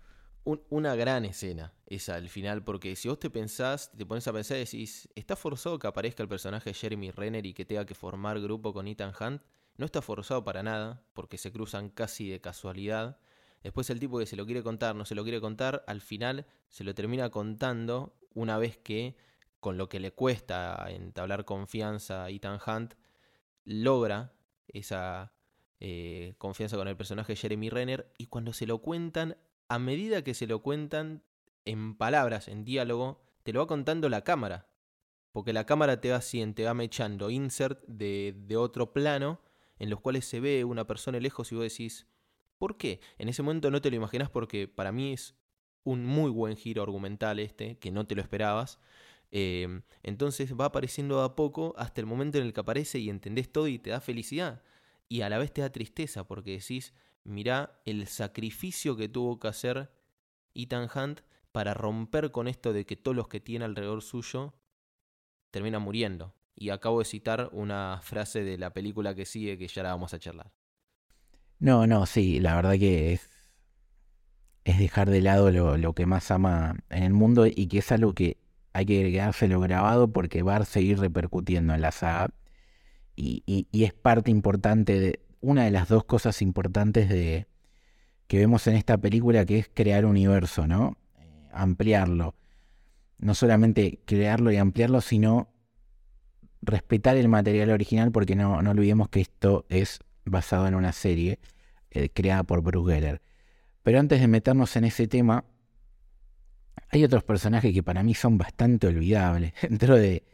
Un- 0.45 0.61
una 0.69 0.95
gran 0.95 1.25
escena 1.25 1.73
esa 1.87 2.17
al 2.17 2.29
final, 2.29 2.63
porque 2.65 2.97
si 2.97 3.09
vos 3.09 3.19
te 3.19 3.31
pensás, 3.31 3.91
te 3.97 4.05
pones 4.05 4.27
a 4.29 4.33
pensar 4.33 4.57
y 4.57 4.61
decís, 4.61 5.09
¿está 5.15 5.37
forzado 5.37 5.79
que 5.79 5.87
aparezca 5.87 6.23
el 6.23 6.29
personaje 6.29 6.71
de 6.71 6.75
Jeremy 6.75 7.11
Renner 7.11 7.47
y 7.47 7.55
que 7.55 7.65
tenga 7.65 7.87
que 7.87 7.95
formar 7.95 8.41
grupo 8.41 8.73
con 8.73 8.89
Ethan 8.89 9.13
Hunt? 9.19 9.43
No 9.77 9.87
está 9.87 10.03
forzado 10.03 10.45
para 10.45 10.63
nada, 10.63 11.03
porque 11.15 11.39
se 11.39 11.51
cruzan 11.53 11.89
casi 11.89 12.29
de 12.29 12.41
casualidad. 12.41 13.17
Después 13.65 13.89
el 13.89 13.99
tipo 13.99 14.19
que 14.19 14.27
se 14.27 14.37
lo 14.37 14.45
quiere 14.45 14.63
contar, 14.63 14.95
no 14.95 15.07
se 15.07 15.15
lo 15.15 15.23
quiere 15.23 15.41
contar, 15.41 15.85
al 15.87 16.03
final 16.03 16.47
se 16.69 16.85
lo 16.85 16.95
termina 16.95 17.31
contando 17.31 18.15
una 18.35 18.59
vez 18.59 18.77
que, 18.77 19.17
con 19.59 19.79
lo 19.79 19.89
que 19.89 20.01
le 20.01 20.13
cuesta 20.13 20.85
entablar 20.91 21.47
confianza 21.47 22.25
a 22.25 22.31
Ethan 22.31 22.61
Hunt, 22.65 22.95
logra 23.65 24.35
esa 24.69 25.33
eh, 25.81 26.35
confianza 26.37 26.77
con 26.77 26.89
el 26.89 26.97
personaje 26.97 27.37
Jeremy 27.37 27.71
Renner 27.71 28.13
y 28.19 28.27
cuando 28.27 28.53
se 28.53 28.67
lo 28.67 28.83
cuentan, 28.83 29.39
a 29.69 29.79
medida 29.79 30.23
que 30.23 30.35
se 30.35 30.47
lo 30.47 30.61
cuentan 30.61 31.23
en 31.65 31.97
palabras, 31.97 32.49
en 32.49 32.67
diálogo, 32.67 33.23
te 33.45 33.55
lo 33.55 33.61
va 33.61 33.67
contando 33.67 34.11
la 34.11 34.25
cámara. 34.25 34.69
Porque 35.33 35.55
la 35.55 35.65
cámara 35.65 36.03
te 36.03 36.11
va 36.11 36.17
haciendo, 36.17 36.55
te 36.55 36.65
va 36.65 36.75
mechando 36.75 37.31
insert 37.31 37.83
de, 37.87 38.35
de 38.37 38.59
otro 38.59 38.93
plano 38.93 39.41
en 39.79 39.89
los 39.89 40.01
cuales 40.01 40.27
se 40.27 40.39
ve 40.41 40.65
una 40.65 40.87
persona 40.87 41.19
lejos 41.19 41.51
y 41.51 41.55
vos 41.55 41.65
decís, 41.65 42.07
¿por 42.65 42.79
qué? 42.79 42.99
En 43.19 43.29
ese 43.29 43.43
momento 43.43 43.71
no 43.71 43.83
te 43.83 43.91
lo 43.91 43.97
imaginas 43.97 44.31
porque 44.31 44.69
para 44.69 44.91
mí 44.91 45.13
es 45.13 45.35
un 45.83 46.07
muy 46.07 46.31
buen 46.31 46.57
giro 46.57 46.83
argumental 46.83 47.39
este, 47.39 47.79
que 47.79 47.91
no 47.91 48.07
te 48.07 48.15
lo 48.15 48.23
esperabas. 48.23 48.81
Eh, 49.33 49.83
entonces 50.03 50.55
va 50.59 50.65
apareciendo 50.65 51.23
a 51.23 51.37
poco 51.37 51.75
hasta 51.77 52.01
el 52.01 52.07
momento 52.07 52.39
en 52.39 52.45
el 52.45 52.55
que 52.55 52.61
aparece 52.61 53.01
y 53.01 53.11
entendés 53.11 53.53
todo 53.53 53.69
y 53.69 53.79
te 53.79 53.91
da 53.91 54.01
felicidad. 54.01 54.63
Y 55.11 55.21
a 55.21 55.29
la 55.29 55.37
vez 55.37 55.53
te 55.53 55.61
da 55.61 55.73
tristeza 55.73 56.27
porque 56.27 56.53
decís, 56.53 56.95
mirá 57.23 57.83
el 57.85 58.07
sacrificio 58.07 58.97
que 58.97 59.11
tuvo 59.11 59.39
que 59.39 59.49
hacer 59.49 59.91
Ethan 60.55 60.89
Hunt 60.89 61.21
para 61.53 61.75
romper 61.75 62.33
con 62.33 62.49
esto 62.49 62.73
de 62.73 62.87
que 62.87 62.97
todos 62.97 63.15
los 63.15 63.29
que 63.29 63.41
tiene 63.41 63.67
alrededor 63.67 64.01
suyo 64.01 64.55
terminan 65.51 65.83
muriendo. 65.83 66.35
Y 66.57 66.71
acabo 66.71 67.01
de 67.01 67.05
citar 67.05 67.51
una 67.53 68.01
frase 68.03 68.43
de 68.43 68.57
la 68.57 68.73
película 68.73 69.15
que 69.15 69.27
sigue 69.27 69.59
que 69.59 69.69
ya 69.69 69.83
la 69.83 69.91
vamos 69.91 70.15
a 70.15 70.19
charlar. 70.19 70.51
No, 71.65 71.87
no, 71.87 72.05
sí, 72.05 72.41
la 72.41 72.57
verdad 72.57 72.73
que 72.73 73.15
es, 73.15 73.31
es 74.65 74.79
dejar 74.79 75.09
de 75.09 75.23
lado 75.23 75.51
lo, 75.51 75.79
lo, 75.79 75.95
que 75.95 76.05
más 76.05 76.31
ama 76.31 76.77
en 76.91 77.05
el 77.05 77.15
mundo 77.15 77.47
y 77.47 77.69
que 77.69 77.79
es 77.79 77.91
algo 77.91 78.13
que 78.13 78.37
hay 78.75 78.85
que 78.85 79.11
quedárselo 79.11 79.61
grabado 79.61 80.13
porque 80.13 80.43
va 80.43 80.57
a 80.57 80.67
seguir 80.67 80.99
repercutiendo 80.99 81.73
en 81.73 81.81
la 81.81 81.91
saga. 81.91 82.35
Y, 83.17 83.43
y, 83.47 83.85
es 83.85 83.95
parte 83.95 84.31
importante 84.31 85.01
de 85.01 85.21
una 85.41 85.65
de 85.65 85.71
las 85.71 85.89
dos 85.89 86.05
cosas 86.05 86.43
importantes 86.43 87.09
de 87.09 87.47
que 88.27 88.37
vemos 88.37 88.67
en 88.67 88.75
esta 88.77 88.99
película 88.99 89.47
que 89.47 89.61
es 89.61 89.71
crear 89.73 90.05
universo, 90.05 90.67
¿no? 90.67 90.99
Eh, 91.19 91.49
ampliarlo. 91.51 92.35
No 93.17 93.35
solamente 93.35 94.01
crearlo 94.05 94.53
y 94.53 94.59
ampliarlo, 94.59 95.01
sino 95.01 95.49
respetar 96.61 97.17
el 97.17 97.29
material 97.29 97.71
original 97.71 98.13
porque 98.13 98.37
no, 98.37 98.61
no 98.61 98.73
olvidemos 98.73 99.09
que 99.09 99.23
esto 99.23 99.65
es 99.71 100.01
basado 100.27 100.67
en 100.67 100.75
una 100.75 100.93
serie 100.93 101.39
eh, 101.95 102.11
creada 102.11 102.43
por 102.43 102.63
Bruce. 102.63 103.21
Pero 103.83 104.01
antes 104.01 104.21
de 104.21 104.29
meternos 104.29 104.77
en 104.77 104.85
ese 104.85 105.07
tema, 105.07 105.45
hay 106.91 107.05
otros 107.05 107.25
personajes 107.25 107.73
que 107.73 107.83
para 107.83 108.03
mí 108.03 108.15
son 108.15 108.39
bastante 108.39 108.87
olvidables 108.87 109.53
dentro 109.63 109.97
de, 109.97 110.25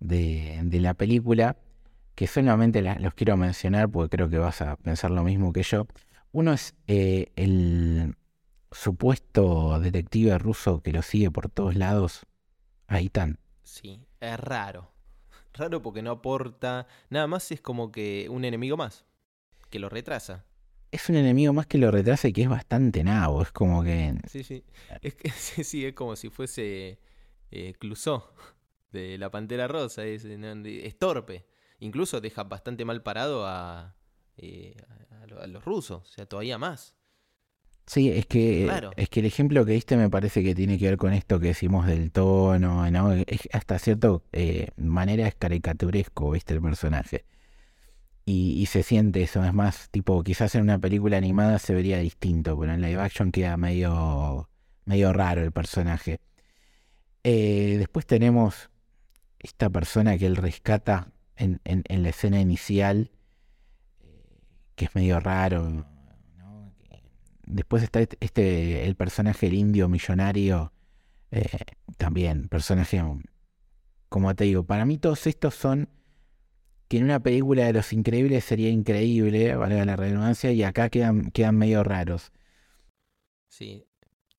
de, 0.00 0.80
la 0.80 0.94
película, 0.94 1.56
que 2.14 2.26
solamente 2.26 2.82
los 2.82 3.14
quiero 3.14 3.36
mencionar 3.36 3.88
porque 3.88 4.16
creo 4.16 4.28
que 4.28 4.38
vas 4.38 4.60
a 4.62 4.76
pensar 4.76 5.10
lo 5.10 5.24
mismo 5.24 5.52
que 5.52 5.62
yo. 5.62 5.86
Uno 6.32 6.52
es 6.52 6.74
eh, 6.86 7.32
el 7.36 8.14
supuesto 8.70 9.80
detective 9.80 10.36
ruso 10.38 10.82
que 10.82 10.92
lo 10.92 11.02
sigue 11.02 11.30
por 11.30 11.48
todos 11.48 11.74
lados, 11.74 12.26
Aitan. 12.86 13.38
Sí, 13.62 14.00
es 14.20 14.38
raro. 14.40 14.92
Raro 15.54 15.82
porque 15.82 16.02
no 16.02 16.10
aporta. 16.10 16.86
Nada 17.10 17.26
más 17.26 17.50
es 17.50 17.60
como 17.60 17.90
que 17.90 18.28
un 18.30 18.44
enemigo 18.44 18.76
más. 18.76 19.04
Que 19.70 19.78
lo 19.78 19.88
retrasa. 19.88 20.44
Es 20.90 21.08
un 21.08 21.16
enemigo 21.16 21.52
más 21.52 21.66
que 21.66 21.78
lo 21.78 21.90
retrasa 21.90 22.28
y 22.28 22.32
que 22.32 22.42
es 22.42 22.48
bastante 22.48 23.04
nabo. 23.04 23.42
Es 23.42 23.52
como 23.52 23.82
que. 23.82 24.14
Sí, 24.26 24.42
sí. 24.42 24.64
Es 25.02 25.14
que 25.14 25.30
sí, 25.36 25.64
sí, 25.64 25.86
es 25.86 25.94
como 25.94 26.16
si 26.16 26.30
fuese 26.30 26.98
eh, 27.50 27.74
Clusó 27.78 28.32
de 28.92 29.18
la 29.18 29.30
Pantera 29.30 29.68
Rosa. 29.68 30.04
Es, 30.04 30.24
es, 30.24 30.98
torpe. 30.98 31.46
Incluso 31.80 32.20
deja 32.20 32.44
bastante 32.44 32.84
mal 32.84 33.02
parado 33.02 33.46
a, 33.46 33.96
eh, 34.36 34.76
a, 35.10 35.46
los 35.46 35.64
rusos. 35.64 36.02
O 36.02 36.12
sea, 36.12 36.26
todavía 36.26 36.58
más. 36.58 36.94
Sí, 37.86 38.10
es 38.10 38.26
que, 38.26 38.70
es 38.98 39.08
que 39.08 39.20
el 39.20 39.26
ejemplo 39.26 39.64
que 39.64 39.72
diste 39.72 39.96
me 39.96 40.10
parece 40.10 40.42
que 40.42 40.54
tiene 40.54 40.78
que 40.78 40.90
ver 40.90 40.98
con 40.98 41.14
esto 41.14 41.40
que 41.40 41.48
decimos 41.48 41.86
del 41.86 42.12
tono, 42.12 42.90
¿no? 42.90 43.12
Es, 43.14 43.48
hasta 43.52 43.78
cierta 43.78 44.20
eh, 44.32 44.72
manera 44.76 45.26
es 45.26 45.34
caricaturesco, 45.34 46.32
¿viste? 46.32 46.52
El 46.52 46.60
personaje. 46.60 47.24
Y, 48.30 48.66
se 48.66 48.82
siente 48.82 49.22
eso, 49.22 49.42
es 49.42 49.54
más, 49.54 49.88
tipo, 49.90 50.22
quizás 50.22 50.54
en 50.54 50.62
una 50.62 50.78
película 50.78 51.16
animada 51.16 51.58
se 51.58 51.72
vería 51.72 51.96
distinto, 51.98 52.58
pero 52.58 52.74
en 52.74 52.82
live 52.82 53.00
action 53.00 53.32
queda 53.32 53.56
medio, 53.56 54.50
medio 54.84 55.14
raro 55.14 55.42
el 55.42 55.50
personaje. 55.50 56.20
Eh, 57.24 57.76
después 57.78 58.04
tenemos 58.06 58.68
esta 59.38 59.70
persona 59.70 60.18
que 60.18 60.26
él 60.26 60.36
rescata 60.36 61.10
en, 61.36 61.60
en 61.64 62.02
la 62.02 62.10
escena 62.10 62.38
inicial, 62.38 63.10
que 64.74 64.84
es 64.84 64.94
medio 64.94 65.20
raro 65.20 65.86
Después 67.50 67.82
está 67.82 68.00
este, 68.00 68.18
este, 68.20 68.84
el 68.84 68.94
personaje 68.94 69.46
el 69.46 69.54
indio 69.54 69.88
millonario, 69.88 70.74
eh, 71.30 71.46
también, 71.96 72.48
personaje, 72.48 73.02
como 74.10 74.34
te 74.34 74.44
digo, 74.44 74.64
para 74.64 74.84
mí 74.84 74.98
todos 74.98 75.26
estos 75.26 75.54
son 75.54 75.88
que 76.88 76.98
en 76.98 77.04
una 77.04 77.20
película 77.20 77.66
de 77.66 77.74
Los 77.74 77.92
Increíbles 77.92 78.44
sería 78.44 78.70
increíble, 78.70 79.54
valga 79.54 79.84
la 79.84 79.96
redundancia, 79.96 80.52
y 80.52 80.62
acá 80.62 80.88
quedan, 80.88 81.30
quedan 81.30 81.56
medio 81.56 81.84
raros. 81.84 82.32
Sí, 83.48 83.84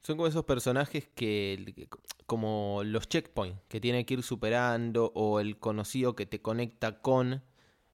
son 0.02 0.18
como 0.18 0.28
esos 0.28 0.46
personajes 0.46 1.08
que, 1.14 1.88
como 2.26 2.82
los 2.84 3.08
checkpoints, 3.08 3.60
que 3.68 3.80
tiene 3.80 4.06
que 4.06 4.16
ir 4.16 4.24
superando, 4.24 5.12
o 5.16 5.40
el 5.40 5.60
conocido 5.60 6.16
que 6.16 6.26
te 6.26 6.42
conecta 6.42 7.02
con, 7.02 7.44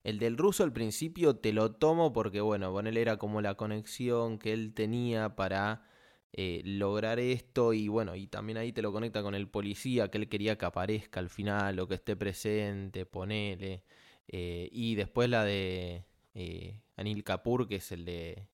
el 0.05 0.19
del 0.19 0.37
ruso 0.37 0.63
al 0.63 0.71
principio 0.71 1.35
te 1.35 1.51
lo 1.51 1.71
tomo 1.73 2.13
porque, 2.13 2.39
bueno, 2.39 2.71
con 2.71 2.85
era 2.85 3.17
como 3.17 3.41
la 3.41 3.55
conexión 3.55 4.37
que 4.37 4.53
él 4.53 4.73
tenía 4.75 5.35
para 5.35 5.83
eh, 6.31 6.61
lograr 6.63 7.19
esto 7.19 7.73
y 7.73 7.87
bueno, 7.87 8.15
y 8.15 8.27
también 8.27 8.57
ahí 8.57 8.71
te 8.71 8.83
lo 8.83 8.91
conecta 8.91 9.23
con 9.23 9.35
el 9.35 9.47
policía 9.49 10.09
que 10.11 10.19
él 10.19 10.29
quería 10.29 10.57
que 10.57 10.65
aparezca 10.65 11.19
al 11.19 11.29
final 11.29 11.79
o 11.79 11.87
que 11.87 11.95
esté 11.95 12.15
presente, 12.15 13.05
ponele. 13.05 13.83
Eh, 14.27 14.69
y 14.71 14.95
después 14.95 15.29
la 15.29 15.43
de 15.43 16.05
eh, 16.33 16.81
Anil 16.95 17.23
Kapoor, 17.23 17.67
que 17.67 17.75
es 17.75 17.91
el 17.91 18.05
de 18.05 18.47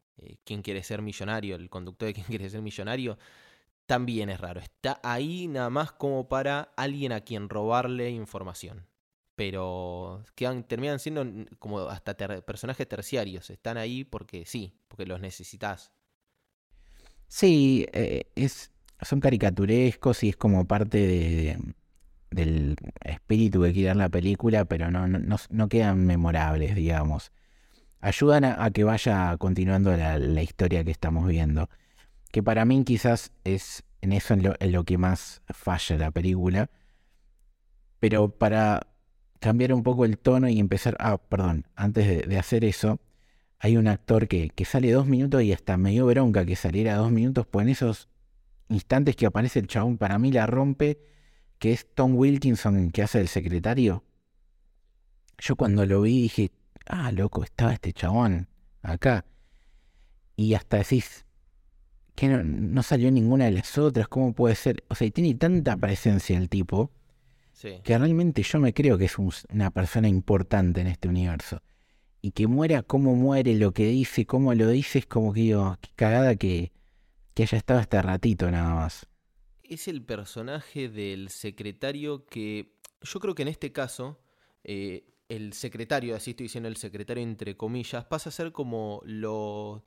¿Quién 0.43 0.61
quiere 0.61 0.83
ser 0.83 1.01
millonario? 1.01 1.55
El 1.55 1.69
conductor 1.69 2.07
de 2.07 2.13
¿Quién 2.13 2.27
quiere 2.27 2.49
ser 2.49 2.61
millonario. 2.61 3.17
También 3.87 4.29
es 4.29 4.39
raro. 4.39 4.59
Está 4.59 4.99
ahí 5.03 5.47
nada 5.47 5.69
más 5.69 5.91
como 5.91 6.27
para 6.27 6.73
alguien 6.77 7.11
a 7.11 7.21
quien 7.21 7.49
robarle 7.49 8.11
información 8.11 8.85
pero 9.41 10.23
quedan, 10.35 10.63
terminan 10.67 10.99
siendo 10.99 11.25
como 11.57 11.79
hasta 11.89 12.15
personajes 12.43 12.87
terciarios. 12.87 13.49
Están 13.49 13.75
ahí 13.75 14.03
porque 14.03 14.45
sí, 14.45 14.71
porque 14.87 15.07
los 15.07 15.19
necesitas. 15.19 15.91
Sí, 17.27 17.87
eh, 17.91 18.25
es, 18.35 18.71
son 19.01 19.19
caricaturescos 19.19 20.23
y 20.23 20.29
es 20.29 20.35
como 20.35 20.67
parte 20.67 20.99
de, 20.99 21.57
del 22.31 22.75
espíritu 23.03 23.61
que 23.61 23.73
quiere 23.73 23.93
la 23.95 24.09
película, 24.09 24.65
pero 24.65 24.89
no, 24.89 25.07
no, 25.07 25.37
no 25.49 25.69
quedan 25.69 26.05
memorables, 26.05 26.75
digamos. 26.75 27.31
Ayudan 27.99 28.45
a, 28.45 28.71
que 28.71 28.83
vaya 28.83 29.37
continuando 29.37 29.95
la, 29.95 30.41
historia 30.41 30.83
que 30.83 30.91
estamos 30.91 31.27
viendo. 31.27 31.69
Que 32.31 32.41
para 32.41 32.65
mí 32.65 32.83
quizás 32.83 33.31
es 33.43 33.83
en 34.01 34.13
eso 34.13 34.33
en 34.33 34.43
lo, 34.43 34.55
en 34.59 34.71
lo 34.71 34.83
que 34.83 34.97
más 34.97 35.41
falla 35.49 35.97
la 35.97 36.11
película. 36.11 36.71
Pero 37.99 38.29
para 38.29 38.87
cambiar 39.41 39.73
un 39.73 39.83
poco 39.83 40.05
el 40.05 40.17
tono 40.17 40.47
y 40.47 40.59
empezar. 40.59 40.95
Ah, 40.99 41.17
perdón, 41.17 41.65
antes 41.75 42.27
de, 42.27 42.37
hacer 42.37 42.63
eso, 42.63 43.01
hay 43.59 43.75
un 43.75 43.87
actor 43.87 44.27
que, 44.27 44.51
sale 44.65 44.91
dos 44.91 45.07
minutos 45.07 45.43
y 45.43 45.51
hasta 45.51 45.75
medio 45.77 46.05
bronca 46.05 46.45
que 46.45 46.55
saliera 46.55 46.95
dos 46.95 47.11
minutos, 47.11 47.45
pues 47.47 47.65
en 47.65 47.71
esos 47.71 48.07
instantes 48.69 49.15
que 49.15 49.25
aparece 49.25 49.59
el 49.59 49.67
chabón, 49.67 49.97
para 49.97 50.17
mí 50.19 50.31
la 50.31 50.45
rompe, 50.45 50.99
que 51.61 51.73
es 51.73 51.85
Tom 51.93 52.15
Wilkinson, 52.15 52.89
que 52.89 53.03
hace 53.03 53.21
el 53.21 53.27
secretario. 53.27 54.03
Yo 55.37 55.55
cuando 55.55 55.85
lo 55.85 56.01
vi 56.01 56.23
dije, 56.23 56.51
ah, 56.87 57.11
loco, 57.11 57.43
estaba 57.43 57.71
este 57.71 57.93
chabón 57.93 58.47
acá. 58.81 59.25
Y 60.35 60.55
hasta 60.55 60.77
decís, 60.77 61.23
que 62.15 62.29
no, 62.29 62.43
no 62.43 62.81
salió 62.81 63.11
ninguna 63.11 63.45
de 63.45 63.51
las 63.51 63.77
otras, 63.77 64.07
¿cómo 64.07 64.33
puede 64.33 64.55
ser? 64.55 64.83
O 64.87 64.95
sea, 64.95 65.07
tiene 65.11 65.35
tanta 65.35 65.77
presencia 65.77 66.35
el 66.35 66.49
tipo 66.49 66.89
que 67.83 67.95
realmente 67.95 68.41
yo 68.41 68.57
me 68.57 68.73
creo 68.73 68.97
que 68.97 69.05
es 69.05 69.19
una 69.19 69.69
persona 69.69 70.07
importante 70.07 70.81
en 70.81 70.87
este 70.87 71.09
universo. 71.09 71.61
Y 72.23 72.31
que 72.31 72.47
muera 72.47 72.81
como 72.81 73.15
muere, 73.15 73.53
lo 73.53 73.71
que 73.71 73.85
dice, 73.85 74.25
cómo 74.25 74.55
lo 74.55 74.67
dice, 74.67 74.97
es 74.97 75.05
como 75.05 75.31
que 75.31 75.41
digo, 75.41 75.77
qué 75.79 75.91
cagada 75.95 76.35
que, 76.35 76.71
que 77.35 77.43
haya 77.43 77.59
estado 77.59 77.79
hasta 77.79 78.01
ratito 78.01 78.49
nada 78.49 78.73
más. 78.73 79.10
Es 79.71 79.87
el 79.87 80.03
personaje 80.03 80.89
del 80.89 81.29
secretario 81.29 82.25
que 82.25 82.75
yo 83.01 83.19
creo 83.21 83.35
que 83.35 83.43
en 83.43 83.47
este 83.47 83.71
caso 83.71 84.19
eh, 84.65 85.05
el 85.29 85.53
secretario, 85.53 86.15
así 86.15 86.31
estoy 86.31 86.45
diciendo 86.45 86.67
el 86.67 86.75
secretario 86.75 87.23
entre 87.23 87.55
comillas, 87.55 88.03
pasa 88.03 88.29
a 88.29 88.33
ser 88.33 88.51
como 88.51 89.01
los, 89.05 89.81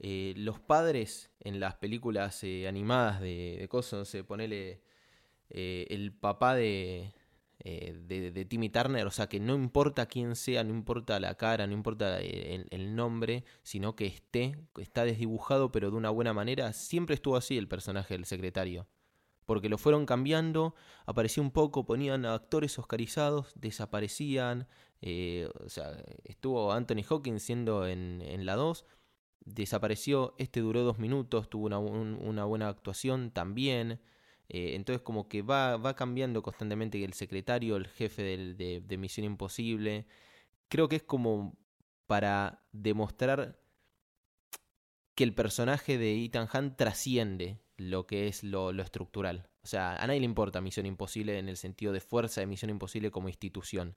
eh, 0.00 0.34
los 0.36 0.58
padres 0.58 1.30
en 1.38 1.60
las 1.60 1.76
películas 1.76 2.42
eh, 2.42 2.66
animadas 2.66 3.20
de, 3.20 3.58
de 3.60 3.68
cosas, 3.68 3.98
no 4.00 4.04
sé, 4.04 4.24
ponele 4.24 4.82
eh, 5.50 5.86
el 5.90 6.12
papá 6.12 6.56
de, 6.56 7.12
de, 7.62 8.46
Timmy 8.48 8.70
Turner, 8.70 9.06
o 9.06 9.10
sea 9.10 9.28
que 9.28 9.38
no 9.38 9.54
importa 9.54 10.06
quién 10.06 10.34
sea, 10.34 10.64
no 10.64 10.70
importa 10.70 11.20
la 11.20 11.36
cara, 11.36 11.66
no 11.66 11.74
importa 11.74 12.20
eh, 12.20 12.66
el, 12.70 12.96
nombre, 12.96 13.44
sino 13.62 13.94
que 13.94 14.06
esté, 14.06 14.56
está 14.78 15.04
desdibujado 15.04 15.70
pero 15.70 15.90
de 15.90 15.96
una 15.96 16.10
buena 16.10 16.32
manera, 16.32 16.72
siempre 16.72 17.14
estuvo 17.14 17.36
así 17.36 17.56
el 17.56 17.68
personaje 17.68 18.14
del 18.14 18.24
secretario. 18.24 18.86
Porque 19.52 19.68
lo 19.68 19.76
fueron 19.76 20.06
cambiando, 20.06 20.74
aparecía 21.04 21.42
un 21.42 21.50
poco, 21.50 21.84
ponían 21.84 22.24
actores 22.24 22.78
oscarizados, 22.78 23.52
desaparecían, 23.54 24.66
o 25.02 25.68
sea, 25.68 26.02
estuvo 26.24 26.72
Anthony 26.72 27.04
Hawkins 27.06 27.42
siendo 27.42 27.86
en, 27.86 28.22
en 28.22 28.46
la 28.46 28.56
2, 28.56 28.86
desapareció, 29.44 30.34
este 30.38 30.60
duró 30.60 30.82
dos 30.82 30.98
minutos, 30.98 31.50
tuvo 31.50 31.66
una, 31.66 32.44
buena 32.44 32.68
actuación 32.68 33.30
también. 33.30 34.00
Eh, 34.48 34.74
entonces 34.74 35.02
como 35.02 35.28
que 35.28 35.42
va, 35.42 35.76
va 35.76 35.96
cambiando 35.96 36.42
constantemente 36.42 37.02
el 37.04 37.12
secretario, 37.14 37.76
el 37.76 37.86
jefe 37.86 38.22
de, 38.22 38.98
Misión 38.98 39.24
Imposible. 39.24 40.06
Creo 40.68 40.88
que 40.88 40.96
es 40.96 41.02
como 41.02 41.56
para 42.06 42.64
demostrar 42.72 43.58
que 45.14 45.24
el 45.24 45.34
personaje 45.34 45.98
de 45.98 46.24
Ethan 46.24 46.48
Hunt 46.52 46.76
trasciende 46.76 47.60
lo 47.90 48.06
que 48.06 48.28
es 48.28 48.42
lo, 48.44 48.70
estructural. 48.70 49.48
O 49.62 49.66
sea, 49.66 49.96
a 49.96 50.06
nadie 50.06 50.20
le 50.20 50.26
importa 50.26 50.60
Misión 50.60 50.86
Imposible 50.86 51.38
en 51.38 51.48
el 51.48 51.56
sentido 51.56 51.92
de 51.92 52.00
fuerza 52.00 52.40
de 52.40 52.46
Misión 52.46 52.70
Imposible 52.70 53.10
como 53.10 53.28
institución, 53.28 53.96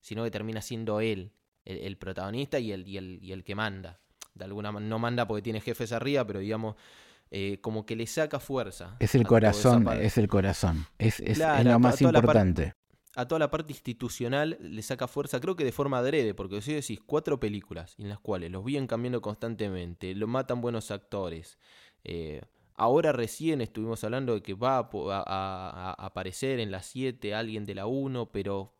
sino 0.00 0.24
que 0.24 0.30
termina 0.30 0.60
siendo 0.62 1.00
él 1.00 1.32
el, 1.64 1.96
protagonista 1.96 2.58
y 2.58 2.72
el, 2.72 2.86
y, 2.86 2.98
el, 2.98 3.18
y 3.22 3.32
el 3.32 3.44
que 3.44 3.54
manda. 3.54 4.00
De 4.34 4.44
alguna 4.44 4.72
no 4.72 4.98
manda 4.98 5.26
porque 5.26 5.42
tiene 5.42 5.60
jefes 5.60 5.92
arriba, 5.92 6.26
pero 6.26 6.40
digamos, 6.40 6.76
eh, 7.30 7.58
como 7.60 7.86
que 7.86 7.96
le 7.96 8.06
saca 8.06 8.38
fuerza. 8.40 8.96
Es 9.00 9.14
el 9.14 9.26
corazón, 9.26 9.88
es 9.88 10.18
el 10.18 10.28
corazón. 10.28 10.86
Es, 10.98 11.20
es- 11.20 11.28
es 11.30 11.36
Claro, 11.38 11.70
lo 11.72 11.78
más 11.78 12.00
a 12.00 12.04
importante. 12.04 12.72
a 13.16 13.28
toda 13.28 13.38
la 13.38 13.50
parte 13.50 13.72
institucional 13.72 14.58
le 14.60 14.82
saca 14.82 15.06
fuerza, 15.06 15.40
creo 15.40 15.54
que 15.54 15.64
de 15.64 15.70
forma 15.72 15.98
adrede, 15.98 16.34
porque 16.34 16.60
si 16.60 16.72
decís 16.74 17.00
cuatro 17.06 17.38
películas 17.38 17.94
en 17.98 18.08
las 18.08 18.18
cuales 18.18 18.50
los 18.50 18.64
vienen 18.64 18.88
cambiando 18.88 19.22
constantemente, 19.22 20.14
lo 20.14 20.26
matan 20.26 20.60
buenos 20.60 20.90
actores. 20.90 21.58
eh, 22.02 22.42
ahora 22.74 23.12
recién 23.12 23.60
estuvimos 23.60 24.02
hablando 24.04 24.34
de 24.34 24.42
que 24.42 24.54
va 24.54 24.78
a, 24.78 25.94
aparecer 25.98 26.60
en 26.60 26.70
la 26.70 26.82
7 26.82 27.34
alguien 27.34 27.64
de 27.64 27.74
la 27.74 27.86
1, 27.86 28.30
pero 28.30 28.74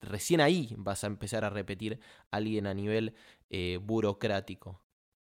recién 0.00 0.40
ahí 0.40 0.74
vas 0.76 1.04
a 1.04 1.06
empezar 1.06 1.44
a 1.44 1.50
repetir 1.50 1.98
alguien 2.30 2.66
a 2.66 2.74
nivel 2.74 3.14
eh, 3.50 3.78
burocrático 3.82 4.82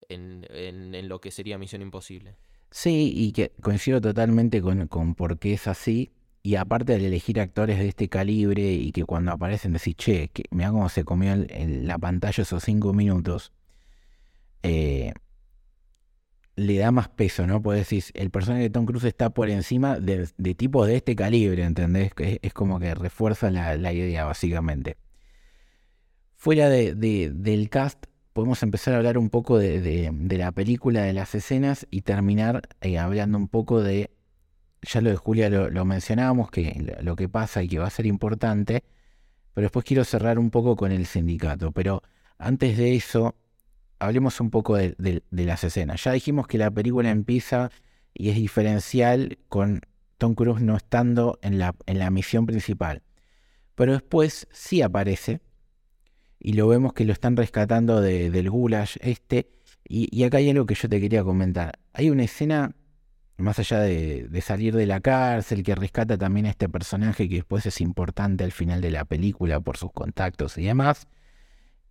en, 0.09 1.09
lo 1.09 1.21
que 1.21 1.31
sería 1.31 1.59
Misión 1.59 1.83
Imposible. 1.83 2.37
Sí, 2.71 3.13
y 3.15 3.33
que 3.33 3.53
coincido 3.63 4.01
totalmente 4.01 4.61
con, 4.61 4.87
con 4.89 5.15
por 5.15 5.39
qué 5.39 5.55
es 5.55 5.67
así. 5.67 6.13
Y 6.43 6.55
aparte 6.55 6.95
al 6.95 7.01
elegir 7.03 7.41
actores 7.41 7.79
de 7.79 7.89
este 7.89 8.09
calibre 8.09 8.73
y 8.73 8.93
que 8.93 9.05
cuando 9.05 9.33
aparecen 9.33 9.73
decís, 9.73 9.97
che, 9.97 10.29
que, 10.29 10.45
mira 10.51 10.71
cómo 10.71 10.89
se 10.89 11.05
comió 11.05 11.33
el- 11.33 11.87
la 11.89 11.99
pantalla 11.99 12.43
esos 12.43 12.63
cinco 12.63 12.93
minutos, 12.93 13.53
eh, 14.63 15.13
le 16.57 16.79
da 16.79 16.91
más 16.91 17.09
peso, 17.11 17.47
¿no? 17.47 17.63
Pues 17.63 17.81
decís, 17.81 18.13
el 18.15 18.31
personaje 18.31 18.65
de 18.65 18.71
Tom 18.71 18.87
Cruise 18.87 19.05
está 19.05 19.31
por 19.31 19.51
encima 19.51 20.01
de, 20.01 20.27
tipos 20.57 20.87
de 20.89 20.97
este 20.97 21.15
calibre, 21.17 21.65
¿entendés? 21.65 22.13
Es, 22.19 22.39
es 22.43 22.53
como 22.55 22.81
que 22.81 22.95
refuerza 22.95 23.51
la, 23.51 23.93
idea, 23.93 24.25
básicamente. 24.25 24.97
Fuera 26.37 26.69
de- 26.69 26.95
de- 26.95 27.31
del 27.35 27.69
cast, 27.71 28.07
podemos 28.33 28.63
empezar 28.63 28.95
a 28.95 28.99
hablar 28.99 29.19
un 29.19 29.31
poco 29.31 29.59
de, 29.59 30.13
la 30.39 30.53
película, 30.53 31.03
de 31.03 31.13
las 31.13 31.35
escenas 31.35 31.87
y 31.91 32.03
terminar 32.03 32.63
eh, 32.83 32.99
hablando 32.99 33.39
un 33.39 33.49
poco 33.49 33.83
de, 33.83 34.11
ya 34.83 35.01
lo 35.03 35.11
de 35.11 35.17
Julia 35.17 35.51
lo, 35.51 35.71
lo 35.71 35.85
mencionábamos, 35.85 36.51
que 36.51 36.97
lo 37.03 37.17
que 37.17 37.29
pasa 37.29 37.63
y 37.63 37.69
que 37.69 37.79
va 37.79 37.87
a 37.89 37.91
ser 37.91 38.07
importante, 38.07 38.85
pero 39.55 39.67
después 39.67 39.85
quiero 39.87 40.05
cerrar 40.05 40.39
un 40.39 40.51
poco 40.51 40.77
con 40.77 40.93
el 40.93 41.07
sindicato. 41.07 41.73
Pero 41.73 42.03
antes 42.39 42.79
de 42.79 42.97
eso, 42.97 43.37
hablemos 43.99 44.41
un 44.41 44.51
poco 44.51 44.77
de, 44.77 45.23
las 45.31 45.65
escenas. 45.65 46.03
Ya 46.05 46.13
dijimos 46.13 46.47
que 46.47 46.59
la 46.59 46.71
película 46.71 47.11
empieza 47.11 47.71
y 48.15 48.31
es 48.31 48.37
diferencial 48.37 49.39
con 49.49 49.83
Tom 50.19 50.35
Cruise 50.35 50.63
no 50.63 50.77
estando 50.77 51.39
en 51.43 51.59
la, 51.59 52.11
misión 52.11 52.47
principal. 52.47 53.03
Pero 53.75 53.93
después 53.93 54.49
sí 54.53 54.83
aparece 54.83 55.41
y 56.39 56.55
lo 56.55 56.69
vemos 56.69 56.93
que 56.93 57.05
lo 57.05 57.13
están 57.13 57.37
rescatando 57.37 58.01
de- 58.01 58.31
del 58.31 58.51
gulag 58.51 58.89
este. 59.01 59.51
Y, 59.89 60.09
y 60.17 60.25
acá 60.25 60.39
hay 60.39 60.51
algo 60.51 60.67
que 60.67 60.75
yo 60.75 60.89
te 60.89 61.01
quería 61.01 61.23
comentar. 61.25 61.79
Hay 61.93 62.11
una 62.11 62.25
escena, 62.25 62.75
más 63.37 63.59
allá 63.59 63.81
de, 63.81 64.27
de 64.29 64.41
salir 64.41 64.75
de 64.75 64.87
la 64.87 65.01
cárcel, 65.01 65.63
que 65.63 65.75
rescata 65.75 66.17
también 66.19 66.47
a 66.47 66.51
este 66.51 66.69
personaje 66.69 67.29
que 67.29 67.37
después 67.37 67.67
es 67.67 67.81
importante 67.81 68.45
al 68.45 68.53
final 68.53 68.81
de 68.81 68.91
la 68.91 69.05
película 69.05 69.61
por 69.61 69.77
sus 69.77 69.93
contactos 69.93 70.59
y 70.59 70.65
demás. 70.65 71.07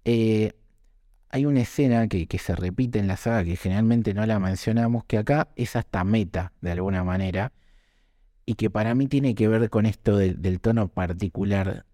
Eh, 0.06 0.53
hay 1.36 1.45
una 1.45 1.59
escena 1.59 2.07
que, 2.07 2.25
se 2.39 2.55
repite 2.55 2.97
en 2.97 3.07
la 3.07 3.17
saga 3.17 3.43
que 3.43 3.57
generalmente 3.57 4.13
no 4.13 4.25
la 4.25 4.39
mencionamos, 4.39 5.03
que 5.03 5.17
acá 5.17 5.49
es 5.57 5.75
hasta 5.75 6.05
meta 6.05 6.53
de 6.61 6.71
alguna 6.71 7.03
manera, 7.03 7.51
y 8.45 8.53
que 8.53 8.69
para 8.69 8.95
mí 8.95 9.07
tiene 9.07 9.36
que 9.36 9.49
ver 9.49 9.69
con 9.69 9.86
esto 9.86 10.15
del- 10.15 10.61
tono 10.61 10.88
particular 10.88 11.86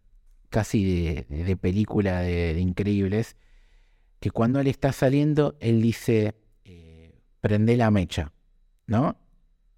casi 0.52 1.24
de, 1.26 1.58
película 1.58 2.20
de, 2.20 2.54
de 2.54 2.60
increíbles, 2.60 3.36
que 4.20 4.30
cuando 4.30 4.60
él 4.60 4.68
está 4.68 4.92
saliendo, 4.92 5.56
él 5.60 5.82
dice, 5.82 6.36
eh, 6.64 7.16
prende 7.40 7.78
la 7.78 7.90
mecha, 7.90 8.34
¿no? 8.86 9.18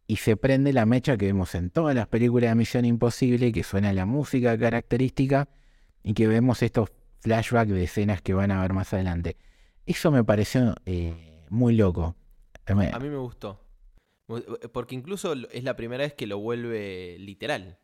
Y 0.08 0.18
se 0.18 0.36
prende 0.36 0.74
la 0.74 0.86
mecha 0.86 1.16
que 1.16 1.28
vemos 1.28 1.56
en 1.56 1.70
todas 1.70 1.96
las 1.96 2.08
películas 2.08 2.52
de 2.52 2.56
Misión 2.56 2.84
Imposible, 2.84 3.54
que 3.54 3.64
suena 3.64 3.94
la 3.94 4.06
música 4.06 4.58
característica 4.58 5.48
y 6.04 6.16
que 6.16 6.28
vemos 6.28 6.62
estos 6.64 6.92
flashbacks 7.22 7.72
de 7.72 7.86
escenas 7.86 8.22
que 8.22 8.34
van 8.34 8.52
a 8.52 8.62
ver 8.62 8.74
más 8.74 8.94
adelante. 8.94 9.38
Eso 9.86 10.12
me 10.12 10.24
pareció 10.24 10.76
eh, 10.86 11.44
muy 11.50 11.76
loco. 11.76 12.16
Eh, 12.86 12.92
A 12.94 13.00
mí 13.00 13.10
me 13.10 13.18
gustó. 13.18 13.60
Eh, 14.30 14.68
Porque 14.72 14.96
incluso 14.96 15.34
es 15.34 15.64
la 15.64 15.76
primera 15.76 16.04
vez 16.04 16.14
que 16.14 16.28
lo 16.28 16.40
vuelve 16.40 17.18
literal. 17.20 17.78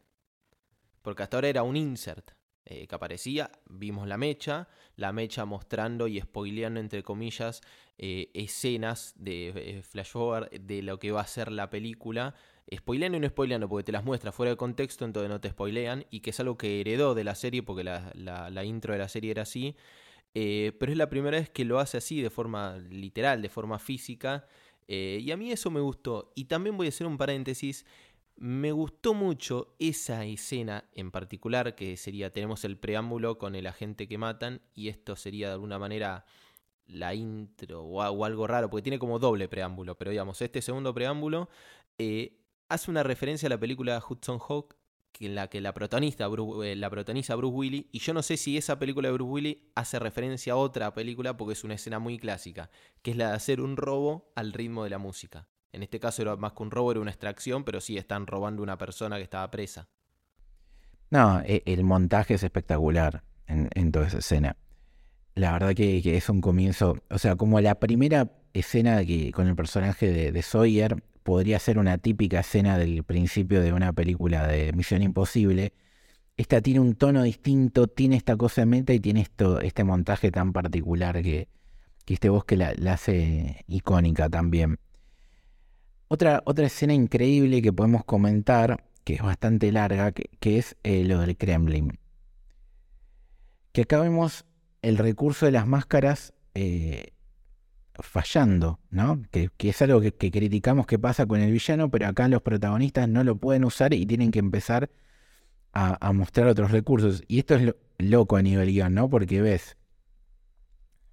Porque 1.01 1.23
hasta 1.23 1.37
ahora 1.37 1.49
era 1.49 1.63
un 1.63 1.75
insert 1.75 2.31
eh, 2.65 2.85
que 2.87 2.95
aparecía, 2.95 3.51
vimos 3.69 4.07
la 4.07 4.17
mecha, 4.17 4.67
la 4.95 5.11
mecha 5.11 5.45
mostrando 5.45 6.07
y 6.07 6.19
spoileando, 6.21 6.79
entre 6.79 7.03
comillas, 7.03 7.61
eh, 7.97 8.29
escenas 8.33 9.13
de 9.17 9.81
flash 9.89 10.11
forward 10.11 10.49
de 10.51 10.81
lo 10.83 10.99
que 10.99 11.11
va 11.11 11.21
a 11.21 11.27
ser 11.27 11.51
la 11.51 11.69
película. 11.69 12.35
Spoileando 12.73 13.17
y 13.17 13.21
no 13.21 13.27
spoileando, 13.27 13.67
porque 13.67 13.85
te 13.85 13.91
las 13.91 14.03
muestra 14.05 14.31
fuera 14.31 14.51
de 14.51 14.57
contexto, 14.57 15.03
entonces 15.03 15.29
no 15.29 15.41
te 15.41 15.49
spoilean. 15.49 16.05
Y 16.11 16.19
que 16.19 16.29
es 16.29 16.39
algo 16.39 16.57
que 16.57 16.79
heredó 16.79 17.15
de 17.15 17.23
la 17.23 17.33
serie, 17.35 17.63
porque 17.63 17.83
la, 17.83 18.11
la- 18.13 18.49
la 18.51 18.63
intro 18.63 18.93
de 18.93 18.99
la 18.99 19.07
serie 19.09 19.31
era 19.31 19.41
así. 19.41 19.75
Eh, 20.33 20.73
pero 20.79 20.91
es 20.91 20.97
la 20.97 21.09
primera 21.09 21.37
vez 21.37 21.49
que 21.49 21.65
lo 21.65 21.79
hace 21.79 21.97
así, 21.97 22.21
de 22.21 22.29
forma 22.29 22.77
literal, 22.77 23.41
de 23.41 23.49
forma 23.49 23.79
física. 23.79 24.47
Eh, 24.87 25.19
y 25.21 25.31
a 25.31 25.37
mí 25.37 25.51
eso 25.51 25.71
me 25.71 25.79
gustó. 25.79 26.31
Y 26.35 26.45
también 26.45 26.77
voy 26.77 26.87
a 26.87 26.89
hacer 26.89 27.07
un 27.07 27.17
paréntesis. 27.17 27.85
Me 28.35 28.71
gustó 28.71 29.13
mucho 29.13 29.75
esa 29.79 30.25
escena 30.25 30.85
en 30.93 31.11
particular, 31.11 31.75
que 31.75 31.97
sería, 31.97 32.31
tenemos 32.31 32.63
el 32.63 32.77
preámbulo 32.77 33.37
con 33.37 33.55
el 33.55 33.67
agente 33.67 34.07
que 34.07 34.17
matan, 34.17 34.61
y 34.73 34.87
esto 34.87 35.15
sería 35.15 35.47
de 35.47 35.53
alguna 35.53 35.77
manera 35.77 36.25
la 36.89 37.13
intro 37.13 37.83
o, 37.83 38.25
algo 38.25 38.47
raro, 38.47 38.69
porque 38.69 38.83
tiene 38.83 38.99
como 38.99 39.19
doble 39.19 39.47
preámbulo, 39.47 39.97
pero 39.97 40.11
digamos, 40.11 40.41
este 40.41 40.61
segundo 40.61 40.93
preámbulo 40.93 41.49
eh, 41.97 42.39
hace 42.67 42.89
una 42.89 43.03
referencia 43.03 43.47
a 43.47 43.49
la 43.49 43.59
película 43.59 44.01
Hudson 44.07 44.39
Hawk, 44.39 44.75
en 45.27 45.35
la 45.35 45.49
que 45.49 45.61
la 45.61 45.73
protagonista 45.73 46.27
Bru- 46.29 46.63
eh, 46.65 46.75
la 46.75 46.89
Bruce 46.89 47.23
Willis, 47.45 47.85
y 47.91 47.99
yo 47.99 48.13
no 48.13 48.21
sé 48.23 48.37
si 48.37 48.57
esa 48.57 48.79
película 48.79 49.09
de 49.09 49.13
Bruce 49.13 49.29
Willis 49.31 49.57
hace 49.75 49.99
referencia 49.99 50.53
a 50.53 50.55
otra 50.55 50.93
película, 50.93 51.35
porque 51.37 51.53
es 51.53 51.63
una 51.63 51.73
escena 51.75 51.99
muy 51.99 52.17
clásica, 52.17 52.69
que 53.01 53.11
es 53.11 53.17
la 53.17 53.29
de 53.29 53.35
hacer 53.35 53.61
un 53.61 53.75
robo 53.77 54.31
al 54.35 54.53
ritmo 54.53 54.83
de 54.83 54.89
la 54.91 54.97
música. 54.97 55.47
En 55.71 55.83
este 55.83 55.99
caso 55.99 56.21
era 56.21 56.35
más 56.35 56.53
que 56.53 56.63
un 56.63 56.71
robo, 56.71 56.91
era 56.91 56.99
una 57.01 57.11
extracción, 57.11 57.63
pero 57.63 57.81
sí 57.81 57.97
están 57.97 58.25
robando 58.27 58.63
una 58.63 58.77
persona 58.77 59.17
que 59.17 59.23
estaba 59.23 59.51
presa. 59.51 59.87
No, 61.11 61.41
e- 61.41 61.63
el 61.65 61.83
montaje 61.83 62.35
es 62.35 62.43
espectacular 62.43 63.23
en, 63.47 63.69
en 63.75 63.91
toda 63.91 64.07
esa 64.07 64.19
escena. 64.19 64.55
La 65.35 65.53
verdad 65.53 65.73
que, 65.73 66.17
es 66.17 66.29
un 66.29 66.41
comienzo, 66.41 66.97
o 67.09 67.17
sea, 67.17 67.35
como 67.35 67.61
la 67.61 67.75
primera 67.75 68.31
escena 68.53 69.05
que, 69.05 69.31
con 69.31 69.47
el 69.47 69.55
personaje 69.55 70.11
de, 70.11 70.31
de 70.31 70.41
Sawyer 70.41 71.01
podría 71.23 71.59
ser 71.59 71.77
una 71.77 71.97
típica 71.97 72.39
escena 72.39 72.77
del 72.77 73.03
principio 73.03 73.61
de 73.61 73.71
una 73.71 73.93
película 73.93 74.47
de 74.47 74.73
Misión 74.73 75.03
Imposible. 75.03 75.73
Esta 76.37 76.61
tiene 76.61 76.79
un 76.79 76.95
tono 76.95 77.23
distinto, 77.23 77.87
tiene 77.87 78.15
esta 78.15 78.35
cosa 78.35 78.63
en 78.63 78.69
meta 78.69 78.93
y 78.93 78.99
tiene 78.99 79.21
esto, 79.21 79.59
este 79.61 79.83
montaje 79.83 80.31
tan 80.31 80.53
particular 80.53 81.21
que, 81.21 81.47
que 82.05 82.13
este 82.15 82.29
bosque 82.29 82.57
la, 82.57 82.73
hace 82.91 83.63
icónica 83.67 84.27
también. 84.29 84.79
Otra, 86.07 86.41
otra 86.45 86.65
escena 86.65 86.93
increíble 86.93 87.61
que 87.61 87.71
podemos 87.71 88.03
comentar, 88.03 88.83
que 89.03 89.13
es 89.13 89.21
bastante 89.21 89.71
larga, 89.71 90.11
que, 90.11 90.31
que 90.39 90.57
es 90.57 90.77
eh, 90.83 91.03
lo 91.03 91.19
del 91.19 91.37
Kremlin. 91.37 91.99
Que 93.71 93.81
acá 93.83 93.99
vemos 93.99 94.45
el 94.81 94.97
recurso 94.97 95.45
de 95.45 95.51
las 95.51 95.67
máscaras 95.67 96.33
eh, 96.53 97.13
fallando, 97.95 98.79
¿no? 98.89 99.21
Que, 99.31 99.49
es 99.57 99.81
algo 99.81 100.01
que, 100.01 100.13
criticamos 100.13 100.87
que 100.87 100.99
pasa 100.99 101.25
con 101.25 101.41
el 101.41 101.51
villano, 101.51 101.89
pero 101.89 102.07
acá 102.07 102.27
los 102.27 102.41
protagonistas 102.41 103.07
no 103.09 103.23
lo 103.23 103.37
pueden 103.37 103.65
usar 103.65 103.93
y 103.93 104.05
tienen 104.05 104.31
que 104.31 104.39
empezar 104.39 104.89
a, 105.73 106.13
mostrar 106.13 106.47
otros 106.47 106.71
recursos. 106.71 107.23
Y 107.27 107.39
esto 107.39 107.55
es 107.55 107.63
lo- 107.63 107.75
loco 107.97 108.37
a 108.37 108.41
nivel 108.41 108.69
guion, 108.71 108.93
¿no? 108.93 109.09
Porque 109.09 109.41
ves 109.41 109.77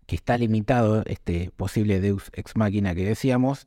que 0.06 0.16
está 0.16 0.38
limitado 0.38 1.02
este 1.06 1.50
posible 1.56 2.00
Deus 2.00 2.30
Ex 2.32 2.56
Machina 2.56 2.94
que 2.94 3.04
decíamos 3.04 3.66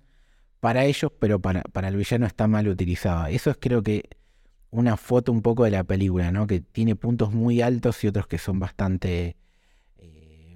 para 0.60 0.86
ellos, 0.86 1.12
pero 1.20 1.40
para, 1.42 1.62
para 1.64 1.90
el 1.90 1.96
villano 1.98 2.26
está 2.26 2.48
mal 2.48 2.68
utilizado. 2.68 3.28
Eso 3.28 3.52
es 3.52 3.58
creo 3.60 3.84
que 3.84 4.10
una 4.72 4.98
foto 4.98 5.32
un 5.32 5.42
poco 5.42 5.64
de 5.66 5.72
la 5.72 5.84
película, 5.84 6.32
¿no? 6.32 6.48
Que 6.48 6.62
tiene 6.62 6.96
puntos 6.96 7.34
muy 7.34 7.62
altos 7.62 8.04
y 8.04 8.08
otros 8.08 8.28
que 8.28 8.38
son 8.38 8.60
bastante 8.60 9.38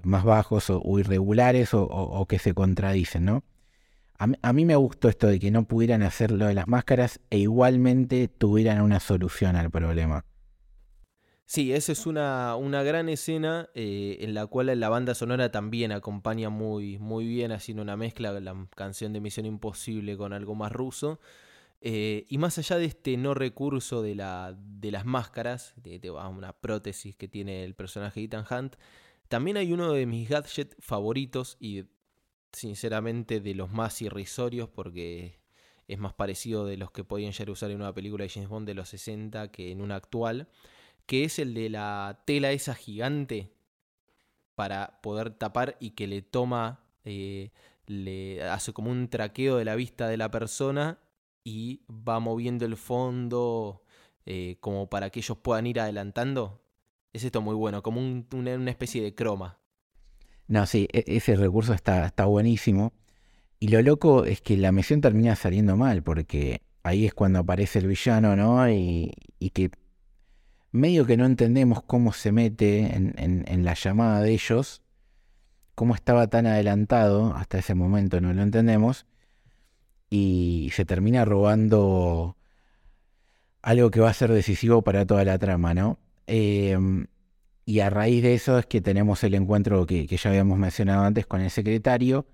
más 0.06 0.24
bajos 0.24 0.70
o, 0.70 0.98
irregulares 0.98 1.70
o, 1.72 2.26
que 2.28 2.38
se 2.38 2.54
contradicen, 2.54 3.24
¿no? 3.24 3.44
A, 4.18 4.26
mí- 4.26 4.36
a 4.42 4.52
mí 4.52 4.64
me 4.64 4.76
gustó 4.76 5.08
esto 5.08 5.26
de 5.26 5.40
que 5.40 5.50
no 5.50 5.64
pudieran 5.64 6.02
hacer 6.02 6.30
lo 6.30 6.46
de 6.46 6.54
las 6.54 6.68
máscaras 6.68 7.20
e 7.30 7.38
igualmente 7.38 8.28
tuvieran 8.28 8.80
una 8.80 9.00
solución 9.00 9.56
al 9.56 9.70
problema. 9.70 10.24
Sí, 11.46 11.74
esa 11.74 11.92
es 11.92 12.06
una, 12.06 12.56
una 12.56 12.82
gran 12.82 13.08
escena 13.10 13.68
eh, 13.74 14.16
en 14.20 14.32
la 14.32 14.46
cual 14.46 14.80
la 14.80 14.88
banda 14.88 15.14
sonora 15.14 15.50
también 15.50 15.92
acompaña 15.92 16.48
muy, 16.48 16.98
muy 16.98 17.26
bien, 17.26 17.52
haciendo 17.52 17.82
una 17.82 17.98
mezcla 17.98 18.32
de 18.32 18.40
la 18.40 18.66
canción 18.74 19.12
de 19.12 19.20
Misión 19.20 19.44
Imposible 19.44 20.16
con 20.16 20.32
algo 20.32 20.54
más 20.54 20.72
ruso. 20.72 21.20
Eh, 21.82 22.24
y 22.30 22.38
más 22.38 22.56
allá 22.56 22.78
de 22.78 22.86
este 22.86 23.18
no 23.18 23.34
recurso 23.34 24.00
de, 24.00 24.14
la, 24.14 24.56
de 24.58 24.90
las 24.90 25.04
máscaras, 25.04 25.74
de, 25.76 25.98
de 25.98 26.10
una 26.10 26.54
prótesis 26.54 27.14
que 27.14 27.28
tiene 27.28 27.62
el 27.62 27.74
personaje 27.74 28.20
de 28.20 28.24
Ethan 28.26 28.46
Hunt, 28.50 28.76
también 29.34 29.56
hay 29.56 29.72
uno 29.72 29.92
de 29.92 30.06
mis 30.06 30.28
gadgets 30.28 30.76
favoritos 30.78 31.56
y 31.58 31.86
sinceramente, 32.52 33.40
de 33.40 33.56
los 33.56 33.68
más 33.68 34.00
irrisorios 34.00 34.68
porque 34.68 35.40
es 35.88 35.98
más 35.98 36.12
parecido 36.12 36.66
de 36.66 36.76
los 36.76 36.92
que 36.92 37.02
podían 37.02 37.32
usar 37.50 37.72
en 37.72 37.80
una 37.80 37.92
película 37.92 38.22
de 38.22 38.28
James 38.28 38.48
Bond 38.48 38.64
de 38.64 38.74
los 38.74 38.90
60 38.90 39.50
que 39.50 39.72
en 39.72 39.80
una 39.80 39.96
actual, 39.96 40.46
que 41.06 41.24
es 41.24 41.40
el 41.40 41.52
de 41.52 41.68
la 41.68 42.22
tela 42.24 42.52
esa 42.52 42.76
gigante 42.76 43.50
para 44.54 45.00
poder 45.02 45.30
tapar 45.30 45.78
y 45.80 45.90
que 45.90 46.06
le 46.06 46.22
toma, 46.22 46.84
eh, 47.04 47.50
le 47.86 48.40
hace 48.44 48.72
como 48.72 48.92
un 48.92 49.08
traqueo 49.08 49.56
de 49.56 49.64
la 49.64 49.74
vista 49.74 50.06
de 50.06 50.16
la 50.16 50.30
persona 50.30 51.00
y 51.42 51.82
va 51.90 52.20
moviendo 52.20 52.66
el 52.66 52.76
fondo 52.76 53.82
eh, 54.26 54.58
como 54.60 54.88
para 54.88 55.10
que 55.10 55.18
ellos 55.18 55.38
puedan 55.38 55.66
ir 55.66 55.80
adelantando. 55.80 56.63
Es 57.14 57.24
esto 57.24 57.40
muy 57.40 57.54
bueno, 57.54 57.82
como 57.82 58.00
una, 58.00 58.70
especie 58.70 59.02
de 59.02 59.14
croma. 59.14 59.58
No, 60.46 60.66
sí, 60.66 60.86
e, 60.92 61.04
ese 61.06 61.36
recurso 61.36 61.72
está, 61.72 62.04
está 62.04 62.26
buenísimo. 62.26 62.92
Y 63.58 63.68
lo 63.68 63.80
loco 63.80 64.26
es 64.26 64.42
que 64.42 64.58
la 64.58 64.72
misión 64.72 65.00
termina 65.00 65.34
saliendo 65.36 65.76
mal, 65.76 66.02
porque 66.02 66.60
ahí 66.82 67.06
es 67.06 67.14
cuando 67.14 67.38
aparece 67.38 67.78
el 67.78 67.86
villano, 67.86 68.36
¿no? 68.36 68.68
Y, 68.68 69.12
y 69.38 69.50
que 69.50 69.70
medio 70.74 71.06
que 71.06 71.16
no 71.16 71.24
entendemos 71.24 71.84
cómo 71.84 72.12
se 72.12 72.32
mete 72.32 72.96
en, 72.96 73.64
la 73.64 73.74
llamada 73.74 74.20
de 74.20 74.32
ellos, 74.32 74.82
cómo 75.76 75.94
estaba 75.94 76.26
tan 76.26 76.46
adelantado, 76.46 77.32
hasta 77.36 77.58
ese 77.58 77.76
momento 77.76 78.20
no 78.20 78.32
lo 78.34 78.42
entendemos, 78.42 79.06
y 80.10 80.70
se 80.74 80.84
termina 80.84 81.24
robando 81.24 82.36
algo 83.62 83.92
que 83.92 84.00
va 84.00 84.10
a 84.10 84.14
ser 84.14 84.32
decisivo 84.32 84.82
para 84.82 85.06
toda 85.06 85.24
la 85.24 85.38
trama, 85.38 85.74
¿no? 85.74 86.00
Em, 86.26 87.06
y 87.66 87.80
a 87.80 87.90
raíz 87.90 88.22
de 88.22 88.34
eso 88.34 88.58
es 88.58 88.66
que 88.66 88.80
tenemos 88.80 89.24
el 89.24 89.34
encuentro 89.34 89.86
que, 89.86 90.06
ya 90.06 90.30
habíamos 90.30 90.58
mencionado 90.58 91.04
antes 91.04 91.26
con 91.26 91.40
el 91.40 91.50
secretario 91.50 92.26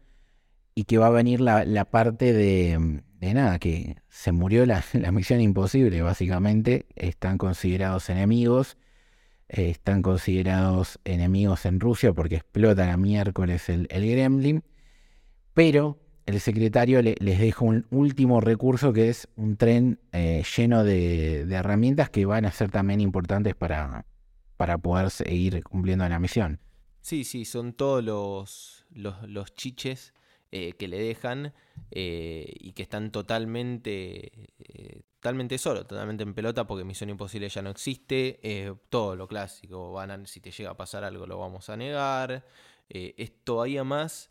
y 0.74 0.84
que 0.84 0.98
va 0.98 1.08
a 1.08 1.10
venir 1.10 1.40
la 1.40 1.84
parte 1.90 2.32
de, 2.32 3.02
de 3.20 3.34
nada, 3.34 3.58
que 3.58 3.96
se 4.08 4.32
murió 4.32 4.66
la, 4.66 4.82
misión 5.12 5.40
imposible, 5.40 6.02
básicamente. 6.02 6.86
Están 6.96 7.38
considerados 7.38 8.08
enemigos. 8.10 8.76
Están 9.48 10.02
considerados 10.02 11.00
enemigos 11.04 11.66
en 11.66 11.80
Rusia 11.80 12.12
porque 12.12 12.36
explotan 12.36 12.88
a 12.88 12.96
miércoles 12.96 13.68
el, 13.68 13.86
el 13.90 14.08
Gremlin. 14.08 14.64
Pero 15.54 15.98
el 16.30 16.40
secretario 16.40 17.02
les 17.02 17.38
deja 17.38 17.64
un 17.64 17.86
último 17.90 18.40
recurso 18.40 18.92
que 18.92 19.08
es 19.08 19.28
un 19.36 19.56
tren 19.56 19.98
eh, 20.12 20.44
lleno 20.56 20.84
de, 20.84 21.42
herramientas 21.42 22.10
que 22.10 22.24
van 22.24 22.44
a 22.44 22.52
ser 22.52 22.70
también 22.70 23.00
importantes 23.00 23.54
para, 23.54 24.06
para 24.56 24.78
poder 24.78 25.10
seguir 25.10 25.62
cumpliendo 25.64 26.08
la 26.08 26.18
misión. 26.18 26.60
Sí, 27.00 27.24
sí, 27.24 27.44
son 27.44 27.72
todos 27.72 28.04
los, 28.04 28.86
los, 28.90 29.54
chiches 29.54 30.14
eh, 30.52 30.74
que 30.74 30.86
le 30.86 30.98
dejan 31.02 31.52
eh, 31.90 32.52
y 32.60 32.72
que 32.72 32.82
están 32.82 33.10
totalmente, 33.10 34.30
totalmente 35.14 35.58
solos, 35.58 35.86
totalmente 35.86 36.22
en 36.22 36.34
pelota 36.34 36.66
porque 36.66 36.84
Misión 36.84 37.10
Imposible 37.10 37.48
ya 37.48 37.62
no 37.62 37.70
existe. 37.70 38.38
todo 38.88 39.16
lo 39.16 39.26
clásico, 39.26 39.98
si 40.26 40.40
te 40.40 40.50
llega 40.50 40.70
a 40.70 40.76
pasar 40.76 41.04
algo 41.04 41.26
lo 41.26 41.38
vamos 41.38 41.70
a 41.70 41.76
negar. 41.76 42.44
es 42.88 43.32
todavía 43.44 43.82
más, 43.82 44.30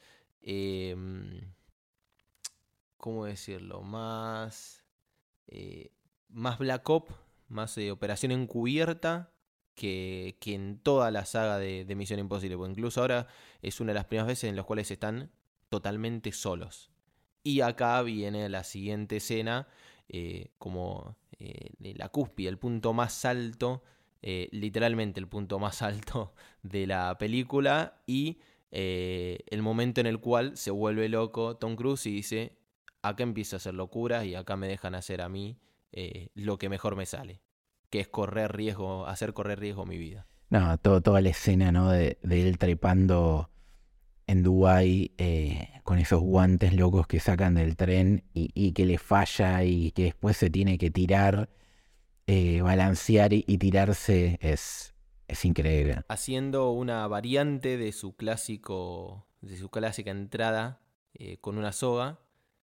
¿cómo 2.99 3.25
decirlo? 3.25 3.81
Más, 3.81 4.83
más 6.29 6.59
Black 6.59 6.87
Op, 6.89 7.09
más 7.47 7.77
operación 7.91 8.31
encubierta 8.31 9.33
que, 9.75 10.37
que, 10.39 10.55
en 10.55 10.79
toda 10.79 11.09
la 11.09 11.25
saga 11.25 11.57
de, 11.57 11.95
Misión 11.95 12.19
Imposible. 12.19 12.57
Porque 12.57 12.71
incluso 12.71 13.01
ahora 13.01 13.27
es 13.61 13.79
una 13.79 13.93
de 13.93 13.95
las 13.95 14.05
primeras 14.05 14.27
veces 14.27 14.49
en 14.49 14.55
las 14.55 14.65
cuales 14.65 14.91
están 14.91 15.31
totalmente 15.69 16.31
solos. 16.31 16.91
Y 17.43 17.61
acá 17.61 18.01
viene 18.01 18.49
la 18.49 18.63
siguiente 18.63 19.17
escena, 19.17 19.67
eh, 20.09 20.51
como 20.57 21.15
eh, 21.39 21.71
la 21.79 22.09
cúspide, 22.09 22.49
el 22.49 22.57
punto 22.57 22.93
más 22.93 23.23
alto, 23.23 23.83
eh, 24.21 24.49
literalmente 24.51 25.19
el 25.19 25.27
punto 25.27 25.59
más 25.59 25.81
alto 25.81 26.33
de 26.61 26.87
la 26.87 27.17
película 27.17 28.01
y 28.05 28.39
el 28.71 29.63
momento 29.63 29.99
en 29.99 30.05
el 30.05 30.19
cual 30.19 30.55
se 30.55 30.69
vuelve 30.69 31.09
loco 31.09 31.57
Tom 31.57 31.75
Cruise 31.75 32.05
y 32.05 32.11
dice, 32.11 32.58
acá 33.01 33.23
empiezo 33.23 33.55
a 33.55 33.57
hacer 33.57 33.73
locuras 33.73 34.25
y 34.25 34.35
acá 34.35 34.55
me 34.55 34.67
dejan 34.67 34.95
hacer 34.95 35.21
a 35.21 35.29
mí 35.29 35.57
lo 36.35 36.57
que 36.57 36.69
mejor 36.69 36.95
me 36.95 37.05
sale, 37.05 37.41
que 37.89 37.99
es 37.99 38.07
correr 38.07 38.55
riesgo, 38.55 39.07
hacer 39.07 39.33
correr 39.33 39.59
riesgo 39.59 39.85
mi 39.85 39.97
vida. 39.97 40.27
No, 40.49 40.77
todo, 40.77 41.01
toda 41.01 41.21
la 41.21 41.29
escena, 41.29 41.71
¿no? 41.71 41.89
De, 41.91 42.19
de 42.21 42.47
él 42.47 42.57
trepando 42.57 43.49
en 44.29 44.43
Dubái 44.43 45.11
eh, 45.17 45.81
con 45.83 45.97
esos 45.97 46.21
guantes 46.21 46.75
locos 46.75 47.07
que 47.07 47.19
sacan 47.19 47.55
del 47.55 47.75
tren 47.75 48.23
y, 48.31 48.73
que 48.73 48.85
le 48.85 48.99
falla 48.99 49.63
y 49.63 49.89
que 49.89 50.03
después 50.03 50.37
se 50.37 50.51
tiene 50.51 50.77
que 50.77 50.91
tirar, 50.91 51.49
eh, 52.27 52.61
balancear 52.61 53.33
y, 53.33 53.41
tirarse 53.57 54.37
es, 54.39 54.93
es 55.27 55.45
increíble. 55.45 56.03
Haciendo 56.09 56.69
una 56.69 57.07
variante 57.07 57.77
de 57.77 57.91
su 57.91 58.15
clásico, 58.15 59.25
de 59.41 59.57
su 59.57 59.69
clásica 59.69 60.11
entrada 60.11 60.79
eh, 61.15 61.37
con 61.37 61.57
una 61.57 61.71
soga, 61.71 62.19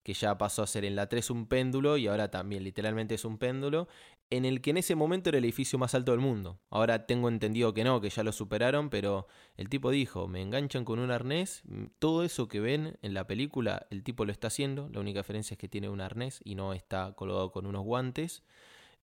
que 0.04 0.14
ya 0.14 0.38
pasó 0.38 0.64
a 0.64 0.68
ser 0.68 0.86
en 0.86 0.96
la 0.96 1.08
3 1.08 1.30
un 1.30 1.46
péndulo 1.48 1.98
y 1.98 2.08
ahora 2.08 2.32
también 2.32 2.64
literalmente 2.64 3.16
es 3.16 3.26
un 3.26 3.38
péndulo, 3.38 3.88
en 4.32 4.46
el 4.46 4.62
que 4.62 4.72
en 4.72 4.78
ese 4.78 4.96
momento 4.96 5.30
era 5.30 5.38
el 5.38 5.44
edificio 5.44 5.78
más 5.78 5.94
alto 5.94 6.12
del 6.12 6.22
mundo. 6.22 6.60
Ahora 6.70 7.06
tengo 7.06 7.28
entendido 7.28 7.74
que 7.74 7.84
no, 7.84 8.00
que 8.02 8.10
ya 8.10 8.24
lo 8.24 8.32
superaron, 8.32 8.90
pero 8.90 9.28
el 9.58 9.70
tipo 9.70 9.92
dijo, 9.92 10.28
me 10.28 10.42
enganchan 10.42 10.86
con 10.86 11.00
un 11.00 11.12
arnés, 11.12 11.64
todo 12.00 12.24
eso 12.24 12.48
que 12.48 12.62
ven 12.62 12.98
en 13.02 13.14
la 13.14 13.28
película, 13.28 13.86
el 13.90 14.04
tipo 14.04 14.26
lo 14.26 14.32
está 14.32 14.48
haciendo, 14.48 14.90
la 14.90 15.02
única 15.02 15.20
diferencia 15.20 15.56
es 15.56 15.58
que 15.58 15.68
tiene 15.68 15.90
un 15.90 16.02
arnés 16.02 16.40
y 16.44 16.56
no 16.56 16.74
está 16.74 17.14
colgado 17.14 17.52
con 17.52 17.66
unos 17.66 17.84
guantes. 17.84 18.44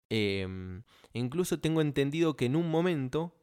Em, 0.10 0.84
incluso 1.14 1.60
tengo 1.60 1.82
entendido 1.82 2.38
que 2.38 2.46
en 2.46 2.56
un 2.56 2.72
momento, 2.72 3.36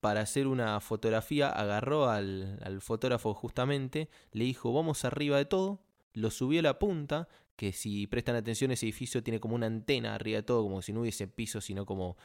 para 0.00 0.20
hacer 0.20 0.46
una 0.46 0.78
fotografía, 0.80 1.48
agarró 1.48 2.10
al, 2.10 2.60
al 2.62 2.82
fotógrafo 2.82 3.32
justamente, 3.32 4.10
le 4.32 4.44
dijo, 4.44 4.72
vamos 4.74 5.06
arriba 5.06 5.38
de 5.38 5.46
todo, 5.46 5.80
lo 6.14 6.30
subió 6.30 6.60
a 6.60 6.62
la 6.62 6.78
punta, 6.78 7.28
que 7.56 7.72
si 7.72 8.06
prestan 8.06 8.36
atención 8.36 8.70
ese 8.70 8.86
edificio 8.86 9.22
tiene 9.22 9.40
como 9.40 9.54
una 9.54 9.66
antena 9.66 10.14
arriba 10.14 10.38
de 10.38 10.42
todo, 10.42 10.62
como 10.62 10.82
si 10.82 10.92
no 10.92 11.02
hubiese 11.02 11.28
piso, 11.28 11.60
sino 11.60 11.86
como 11.86 12.16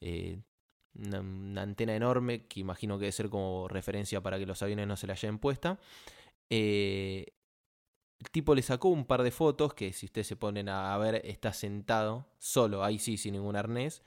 eh, 0.00 0.40
una, 0.94 1.62
antena 1.62 1.94
enorme, 1.94 2.46
que 2.46 2.60
imagino 2.60 2.96
que 2.98 3.02
debe 3.02 3.12
ser 3.12 3.28
como 3.28 3.68
referencia 3.68 4.22
para 4.22 4.38
que 4.38 4.46
los 4.46 4.62
aviones 4.62 4.86
no 4.86 4.96
se 4.96 5.06
la 5.06 5.14
hayan 5.14 5.38
puesta. 5.38 5.78
Eh, 6.50 7.26
el 8.20 8.30
tipo 8.30 8.54
le 8.54 8.62
sacó 8.62 8.88
un 8.88 9.04
par 9.04 9.22
de 9.22 9.30
fotos 9.30 9.74
que 9.74 9.92
si 9.92 10.06
ustedes 10.06 10.26
se 10.26 10.36
ponen 10.36 10.68
a 10.68 10.96
ver 10.98 11.22
está 11.24 11.52
sentado, 11.52 12.26
solo, 12.38 12.82
ahí 12.82 12.98
sí, 12.98 13.16
sin 13.16 13.34
ningún 13.34 13.56
arnés. 13.56 14.02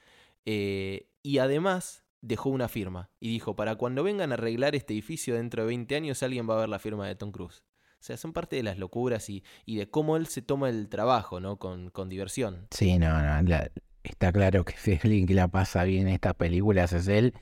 Eh, 0.46 1.10
y 1.24 1.38
además 1.38 2.04
dejó 2.22 2.50
una 2.50 2.68
firma 2.68 3.10
y 3.20 3.30
dijo, 3.30 3.56
para 3.56 3.76
cuando 3.76 4.04
vengan 4.04 4.32
a 4.32 4.36
arreglar 4.36 4.76
este 4.76 4.94
edificio 4.94 5.36
dentro 5.36 5.64
de 5.64 5.68
20 5.68 5.96
años 5.96 6.24
alguien 6.24 6.50
va 6.50 6.56
a 6.56 6.62
ver 6.62 6.70
la 6.70 6.80
firma 6.80 7.08
de 7.08 7.16
Tom 7.16 7.32
Cruise. 7.32 7.64
O 8.02 8.04
sea, 8.04 8.18
son 8.18 8.34
parte 8.34 8.56
de 8.56 8.64
las 8.64 8.80
locuras 8.80 9.30
y, 9.30 9.44
de 9.68 9.88
cómo 9.88 10.18
él 10.18 10.26
se 10.26 10.42
toma 10.42 10.70
el 10.70 10.90
trabajo, 10.90 11.40
¿no? 11.40 11.58
Con, 11.58 11.92
diversión. 12.10 12.66
Sí, 12.72 12.98
no, 12.98 13.44
no. 13.44 13.58
está 14.04 14.32
claro 14.32 14.66
que 14.66 14.74
si 14.78 14.94
alguien 14.94 15.28
que 15.28 15.36
la 15.36 15.50
pasa 15.50 15.84
bien 15.84 16.08
en 16.08 16.16
estas 16.16 16.34
películas 16.34 16.94
es 16.94 17.08
él 17.08 17.36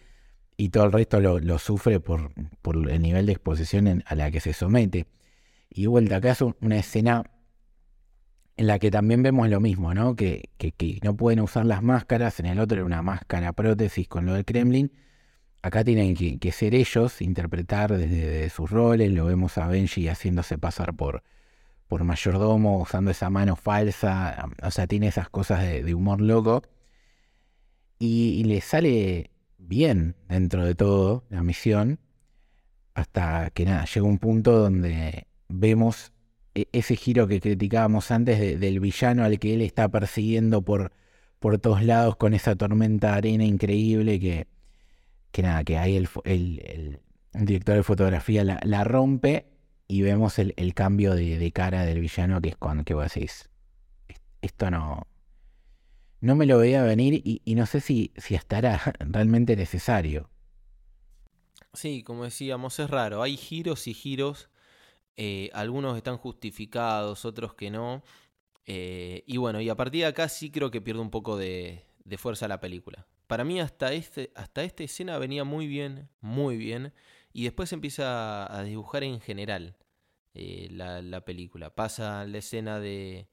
y 0.57 0.67
todo 0.67 0.83
el 0.83 0.91
resto 0.91 1.21
lo, 1.21 1.59
sufre 1.59 2.01
por, 2.01 2.33
por, 2.61 2.91
el 2.91 3.01
nivel 3.01 3.25
de 3.25 3.31
exposición 3.31 4.03
a 4.05 4.15
la 4.15 4.31
que 4.31 4.41
se 4.41 4.51
somete. 4.51 5.07
Y 5.69 5.85
vuelta 5.85 6.17
acá 6.17 6.31
es 6.31 6.41
una 6.41 6.77
escena 6.77 7.23
en 8.57 8.67
la 8.67 8.79
que 8.79 8.91
también 8.91 9.23
vemos 9.23 9.47
lo 9.47 9.61
mismo, 9.61 9.93
¿no? 9.93 10.17
Que, 10.17 10.49
que, 10.57 10.73
que, 10.73 10.99
no 11.03 11.15
pueden 11.15 11.39
usar 11.39 11.65
las 11.65 11.81
máscaras, 11.81 12.37
en 12.41 12.47
el 12.47 12.59
otro 12.59 12.79
era 12.79 12.85
una 12.85 13.01
máscara 13.01 13.53
prótesis 13.53 14.09
con 14.09 14.25
lo 14.25 14.33
del 14.33 14.43
Kremlin, 14.43 14.91
acá 15.61 15.83
tienen 15.83 16.15
que, 16.15 16.51
ser 16.51 16.75
ellos, 16.75 17.21
interpretar 17.21 17.95
desde, 17.97 18.49
sus 18.49 18.69
roles. 18.69 19.11
Lo 19.11 19.25
vemos 19.25 19.57
a 19.57 19.67
Benji 19.67 20.07
haciéndose 20.07 20.57
pasar 20.57 20.93
por, 20.95 21.23
por 21.87 22.03
mayordomo, 22.03 22.79
usando 22.81 23.11
esa 23.11 23.29
mano 23.29 23.55
falsa. 23.55 24.49
O 24.63 24.71
sea, 24.71 24.87
tiene 24.87 25.07
esas 25.07 25.29
cosas 25.29 25.61
de, 25.61 25.93
humor 25.93 26.21
loco. 26.21 26.63
Y, 27.99 28.43
le 28.45 28.61
sale 28.61 29.31
bien 29.57 30.15
dentro 30.27 30.65
de 30.65 30.75
todo 30.75 31.25
la 31.29 31.43
misión. 31.43 31.99
Hasta 32.93 33.49
que 33.51 33.65
nada, 33.65 33.85
llega 33.85 34.05
un 34.05 34.17
punto 34.17 34.57
donde 34.57 35.27
vemos 35.47 36.11
e, 36.55 36.67
ese 36.71 36.95
giro 36.95 37.27
que 37.27 37.39
criticábamos 37.39 38.11
antes 38.11 38.59
del 38.59 38.79
villano 38.79 39.23
al 39.23 39.39
que 39.39 39.53
él 39.53 39.61
está 39.61 39.87
persiguiendo 39.89 40.61
por, 40.61 40.91
por 41.39 41.57
todos 41.59 41.83
lados 41.83 42.15
con 42.17 42.33
esa 42.33 42.55
tormenta 42.55 43.11
de 43.11 43.17
arena 43.17 43.45
increíble 43.45 44.19
que 44.19 44.47
que 45.31 45.41
nada, 45.43 45.63
que 45.63 45.77
ahí 45.77 45.95
el, 45.95 46.99
director 47.33 47.75
de 47.75 47.83
fotografía 47.83 48.43
la, 48.43 48.83
rompe 48.83 49.47
y 49.87 50.01
vemos 50.01 50.39
el, 50.39 50.73
cambio 50.73 51.15
de, 51.15 51.51
cara 51.51 51.85
del 51.85 51.99
villano 51.99 52.41
que 52.41 52.49
es 52.49 52.57
cuando 52.57 52.83
que 52.83 52.93
vos 52.93 53.13
decís, 53.13 53.49
esto 54.41 54.71
no, 54.71 55.07
no 56.21 56.35
me 56.35 56.45
lo 56.45 56.57
veía 56.57 56.83
venir 56.83 57.21
y, 57.23 57.55
no 57.55 57.65
sé 57.65 57.81
si, 57.81 58.13
si 58.17 58.35
estará 58.35 58.81
realmente 58.99 59.55
necesario. 59.55 60.29
Sí, 61.73 62.03
como 62.03 62.23
decíamos, 62.23 62.79
es 62.79 62.89
raro, 62.89 63.21
hay 63.21 63.37
giros 63.37 63.87
y 63.87 63.93
giros 63.93 64.49
Eh, 65.21 65.49
algunos 65.53 65.97
están 65.97 66.17
justificados, 66.17 67.25
otros 67.25 67.53
que 67.53 67.69
no. 67.69 68.03
Eh, 68.65 69.23
y 69.27 69.37
bueno, 69.37 69.59
y 69.59 69.67
a 69.69 69.75
partir 69.75 70.01
de 70.03 70.07
acá 70.07 70.29
sí 70.29 70.51
creo 70.51 70.71
que 70.71 70.79
pierde 70.79 71.01
un 71.01 71.09
poco 71.09 71.37
de, 71.37 71.83
fuerza 72.17 72.47
la 72.47 72.61
película. 72.61 73.07
Para 73.29 73.43
mí 73.43 73.59
hasta, 73.59 73.93
este, 73.93 74.31
hasta 74.33 74.63
esta 74.63 74.83
escena 74.83 75.19
venía 75.19 75.43
muy 75.43 75.67
bien, 75.67 76.09
muy 76.19 76.57
bien. 76.57 76.93
Y 77.31 77.43
después 77.43 77.71
empieza 77.73 78.51
a 78.51 78.63
dibujar 78.63 79.03
en 79.03 79.21
general 79.21 79.77
eh, 80.33 80.67
la, 80.71 81.23
película. 81.23 81.69
Pasa 81.69 82.25
la 82.25 82.39
escena 82.39 82.79
de, 82.79 83.27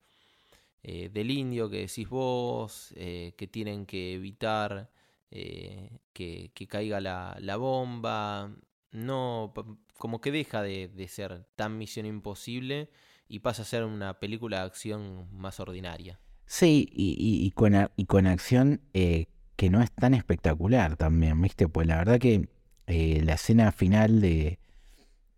del 0.82 1.30
indio 1.30 1.70
que 1.70 1.78
decís 1.78 2.10
vos, 2.10 2.92
que 2.94 3.48
tienen 3.50 3.86
que 3.86 4.12
evitar 4.12 4.90
que, 5.30 6.66
caiga 6.68 7.00
la, 7.00 7.56
bomba. 7.56 8.54
No, 8.90 9.54
como 9.96 10.20
que 10.20 10.30
deja 10.30 10.60
de, 10.60 11.08
ser 11.08 11.46
tan 11.56 11.78
misión 11.78 12.04
imposible 12.04 12.90
y 13.28 13.38
pasa 13.38 13.62
a 13.62 13.64
ser 13.64 13.84
una 13.84 14.20
película 14.20 14.58
de 14.58 14.66
acción 14.66 15.26
más 15.32 15.58
ordinaria. 15.58 16.20
Sí, 16.44 16.86
y, 16.92 17.50
con, 17.52 17.72
y 17.96 18.04
con, 18.04 18.26
acción 18.26 18.82
eh, 18.92 19.28
que 19.56 19.70
no 19.70 19.82
es 19.82 19.90
tan 19.90 20.14
espectacular 20.14 20.96
también, 20.96 21.40
¿viste? 21.40 21.68
Pues 21.68 21.86
la 21.86 21.96
verdad 21.96 22.18
que 22.18 22.48
eh, 22.86 23.22
la 23.24 23.34
escena 23.34 23.72
final 23.72 24.20
de, 24.20 24.58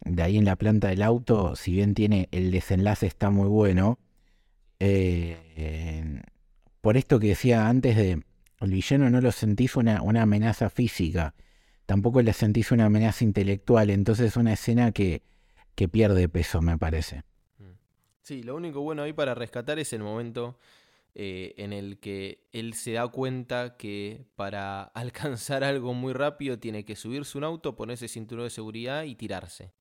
de 0.00 0.22
ahí 0.22 0.36
en 0.36 0.44
la 0.44 0.56
planta 0.56 0.88
del 0.88 1.02
auto, 1.02 1.56
si 1.56 1.72
bien 1.72 1.94
tiene 1.94 2.28
el 2.32 2.50
desenlace 2.50 3.06
está 3.06 3.30
muy 3.30 3.48
bueno, 3.48 3.98
eh, 4.80 6.20
por 6.80 6.96
esto 6.96 7.18
que 7.18 7.28
decía 7.28 7.68
antes 7.68 7.96
de 7.96 8.22
el 8.60 8.70
villano 8.70 9.08
no 9.10 9.20
lo 9.20 9.30
sentís 9.32 9.76
una, 9.76 10.02
una 10.02 10.22
amenaza 10.22 10.68
física, 10.68 11.34
tampoco 11.86 12.22
le 12.22 12.32
sentís 12.32 12.72
una 12.72 12.86
amenaza 12.86 13.24
intelectual, 13.24 13.90
entonces 13.90 14.26
es 14.26 14.36
una 14.36 14.52
escena 14.52 14.92
que, 14.92 15.22
que 15.74 15.88
pierde 15.88 16.28
peso, 16.28 16.60
me 16.60 16.76
parece. 16.76 17.22
Mm. 17.58 17.72
Sí, 18.22 18.42
lo 18.42 18.56
único 18.56 18.80
bueno 18.80 19.02
ahí 19.02 19.12
para 19.12 19.34
rescatar 19.34 19.78
es 19.78 19.92
el 19.92 20.02
momento 20.02 20.58
eh, 21.20 21.56
en 21.58 21.72
el 21.72 21.98
que 21.98 22.46
él 22.52 22.74
se 22.74 22.92
da 22.92 23.08
cuenta 23.08 23.76
que 23.76 24.28
para 24.36 24.82
alcanzar 24.94 25.64
algo 25.64 25.92
muy 25.92 26.12
rápido 26.12 26.60
tiene 26.60 26.84
que 26.84 26.94
subirse 26.94 27.36
un 27.36 27.42
auto, 27.42 27.74
ponerse 27.74 28.06
cinturón 28.06 28.44
de 28.44 28.50
seguridad 28.50 29.02
y 29.02 29.16
tirarse. 29.16 29.72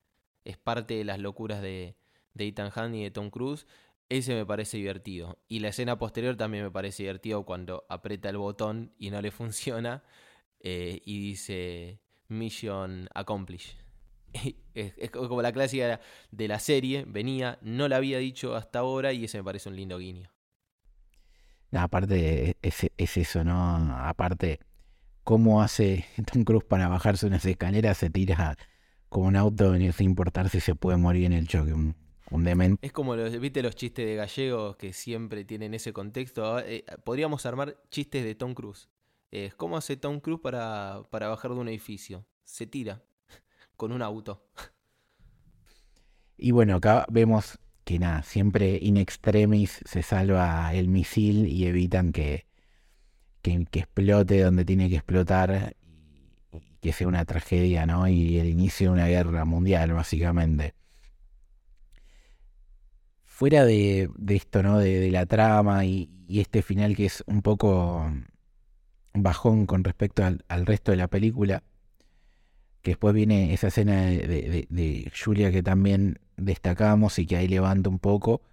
Es 0.46 0.58
parte 0.58 0.96
de 0.96 1.04
las 1.04 1.20
locuras 1.20 1.62
de, 1.62 1.96
de 2.34 2.48
Ethan 2.48 2.72
Hunt 2.76 2.96
y 2.96 3.04
de 3.04 3.12
Tom 3.12 3.30
Cruise. 3.30 3.68
Ese 4.10 4.34
me 4.34 4.48
parece 4.48 4.78
divertido. 4.78 5.38
Y 5.48 5.60
la 5.60 5.68
escena 5.68 6.00
posterior 6.00 6.36
también 6.38 6.64
me 6.64 6.72
parece 6.72 7.04
divertido 7.04 7.46
cuando 7.46 7.86
aprieta 7.88 8.30
el 8.30 8.38
botón 8.38 8.96
y 8.98 9.12
no 9.12 9.22
le 9.22 9.30
funciona 9.40 10.04
eh, 10.60 11.02
y 11.06 11.20
dice 11.20 12.00
Mission 12.30 13.10
Accomplished. 13.14 13.78
es, 14.74 15.12
como 15.12 15.44
la 15.44 15.54
clásica 15.54 16.02
de 16.32 16.48
la 16.48 16.58
serie, 16.58 17.06
venía, 17.08 17.60
no 17.62 17.88
la 17.88 17.98
había 17.98 18.18
dicho 18.18 18.56
hasta 18.56 18.80
ahora 18.80 19.14
y 19.14 19.26
ese 19.26 19.38
me 19.38 19.44
parece 19.44 19.70
un 19.70 19.76
lindo 19.76 20.00
guiño. 20.00 20.32
Aparte, 21.72 22.58
es, 22.62 22.88
es, 22.98 23.18
eso, 23.18 23.44
¿no? 23.44 23.96
Aparte, 23.98 24.60
cómo 25.24 25.62
hace 25.62 26.06
Tom 26.32 26.44
Cruise 26.44 26.64
para 26.64 26.88
bajarse 26.88 27.28
unas 27.28 27.46
escaleras, 27.46 27.98
se 27.98 28.10
tira 28.10 28.58
como 29.10 29.28
un 29.28 29.36
auto 29.36 29.74
sin 29.76 30.06
importar 30.06 30.50
si 30.50 30.60
se 30.60 30.76
puede 30.76 30.98
morir 30.98 31.26
en 31.26 31.34
el 31.34 31.48
choque. 31.48 31.74
Un, 31.74 31.96
demente. 32.44 32.86
Es 32.86 32.92
como, 32.92 33.16
los, 33.16 33.40
¿viste 33.40 33.64
los 33.64 33.76
chistes 33.76 34.06
de 34.06 34.16
gallegos 34.16 34.76
que 34.76 34.92
siempre 34.92 35.46
tienen 35.46 35.74
ese 35.74 35.94
contexto? 35.94 36.60
Eh, 36.60 36.84
podríamos 37.06 37.46
armar 37.46 37.82
chistes 37.90 38.24
de 38.26 38.36
Tom 38.36 38.54
Cruise. 38.54 38.90
¿Cómo 39.56 39.78
hace 39.78 39.98
Tom 39.98 40.20
Cruise 40.20 40.42
para, 40.42 41.04
para 41.10 41.28
bajar 41.28 41.52
de 41.52 41.60
un 41.60 41.68
edificio? 41.70 42.26
Se 42.44 42.66
tira 42.66 43.04
con 43.78 43.92
un 43.92 44.02
auto. 44.02 44.44
Y 46.38 46.52
bueno, 46.52 46.76
acá 46.76 47.06
vemos 47.10 47.58
que 47.88 48.00
nada, 48.00 48.22
siempre 48.22 48.78
in 48.82 48.98
extremis 48.98 49.80
se 49.86 50.04
salva 50.04 50.74
el 50.74 50.90
misil 50.90 51.48
y 51.48 51.68
evitan 51.68 52.12
que, 52.12 52.46
que, 53.42 53.66
explote 53.80 54.42
donde 54.42 54.66
tiene 54.66 54.90
que 54.90 54.98
explotar 54.98 55.74
y, 56.52 56.60
que 56.82 56.92
sea 56.92 57.08
una 57.08 57.24
tragedia, 57.24 57.86
¿no? 57.86 58.06
Y 58.10 58.40
el 58.40 58.50
inicio 58.50 58.90
de 58.90 58.94
una 58.94 59.08
guerra 59.08 59.46
mundial, 59.46 59.94
básicamente. 59.94 60.74
Fuera 63.24 63.64
de, 63.64 64.10
esto, 64.28 64.64
¿no? 64.64 64.80
De, 64.80 65.10
la 65.10 65.26
trama 65.26 65.86
y, 65.86 66.10
este 66.28 66.62
final 66.64 66.94
que 66.94 67.06
es 67.06 67.24
un 67.26 67.42
poco 67.42 68.12
bajón 69.14 69.66
con 69.66 69.86
respecto 69.86 70.26
al, 70.26 70.66
resto 70.66 70.92
de 70.92 70.98
la 70.98 71.08
película. 71.08 71.64
Que 72.88 72.92
después 72.92 73.14
viene 73.14 73.54
esa 73.54 73.68
escena 73.68 74.06
de, 74.06 75.12
Julia 75.14 75.52
que 75.52 75.62
también 75.62 76.20
destacamos 76.38 77.20
y 77.20 77.26
que 77.26 77.36
ahí 77.36 77.50
levanta 77.50 77.90
un 77.90 78.00
poco 78.00 78.44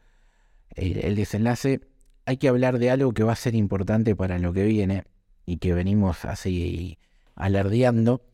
el, 0.70 1.14
desenlace. 1.14 1.82
Hay 2.26 2.38
que 2.38 2.48
hablar 2.48 2.80
de 2.80 2.90
algo 2.90 3.12
que 3.12 3.22
va 3.22 3.30
a 3.30 3.36
ser 3.36 3.54
importante 3.54 4.16
para 4.16 4.40
lo 4.40 4.52
que 4.52 4.64
viene 4.64 5.04
y 5.46 5.58
que 5.58 5.72
venimos 5.72 6.24
así 6.24 6.98
alardeando 7.36 8.26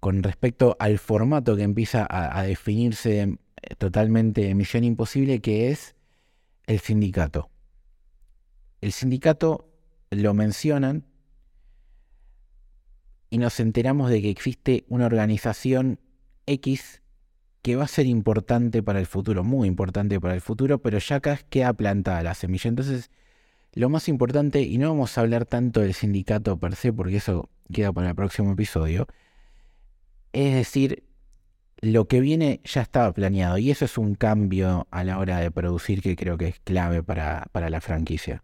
con 0.00 0.22
respecto 0.22 0.74
al 0.80 0.98
formato 0.98 1.54
que 1.54 1.64
empieza 1.64 2.06
a, 2.08 2.40
a 2.40 2.44
definirse 2.44 3.36
totalmente 3.76 4.48
en 4.48 4.56
Misión 4.56 4.84
Imposible, 4.84 5.42
que 5.42 5.70
es 5.70 5.96
el 6.66 6.80
sindicato. 6.80 7.50
El 8.80 8.92
sindicato 8.92 9.70
lo 10.08 10.32
mencionan 10.32 11.04
y 13.30 13.38
nos 13.38 13.60
enteramos 13.60 14.10
de 14.10 14.20
que 14.20 14.28
existe 14.28 14.84
una 14.88 15.06
organización 15.06 16.00
X 16.46 17.00
que 17.62 17.76
va 17.76 17.84
a 17.84 17.88
ser 17.88 18.06
importante 18.06 18.82
para 18.82 18.98
el 18.98 19.06
futuro, 19.06 19.44
muy 19.44 19.68
importante 19.68 20.18
para 20.20 20.34
el 20.34 20.40
futuro, 20.40 20.80
pero 20.80 20.98
ya 20.98 21.16
acá 21.16 21.38
queda 21.48 21.72
plantada 21.72 22.22
la 22.22 22.34
semilla. 22.34 22.68
Entonces, 22.68 23.10
lo 23.72 23.88
más 23.88 24.08
importante, 24.08 24.62
y 24.62 24.78
no 24.78 24.88
vamos 24.88 25.16
a 25.16 25.20
hablar 25.20 25.46
tanto 25.46 25.80
del 25.80 25.94
sindicato 25.94 26.58
per 26.58 26.74
se, 26.74 26.92
porque 26.92 27.16
eso 27.16 27.48
queda 27.72 27.92
para 27.92 28.08
el 28.08 28.14
próximo 28.16 28.52
episodio, 28.52 29.06
es 30.32 30.54
decir, 30.54 31.04
lo 31.82 32.08
que 32.08 32.20
viene 32.20 32.60
ya 32.64 32.82
estaba 32.82 33.12
planeado, 33.12 33.58
y 33.58 33.70
eso 33.70 33.84
es 33.84 33.96
un 33.98 34.14
cambio 34.14 34.88
a 34.90 35.04
la 35.04 35.18
hora 35.18 35.38
de 35.38 35.50
producir 35.50 36.02
que 36.02 36.16
creo 36.16 36.36
que 36.36 36.48
es 36.48 36.60
clave 36.60 37.02
para, 37.02 37.46
para 37.52 37.70
la 37.70 37.80
franquicia. 37.80 38.42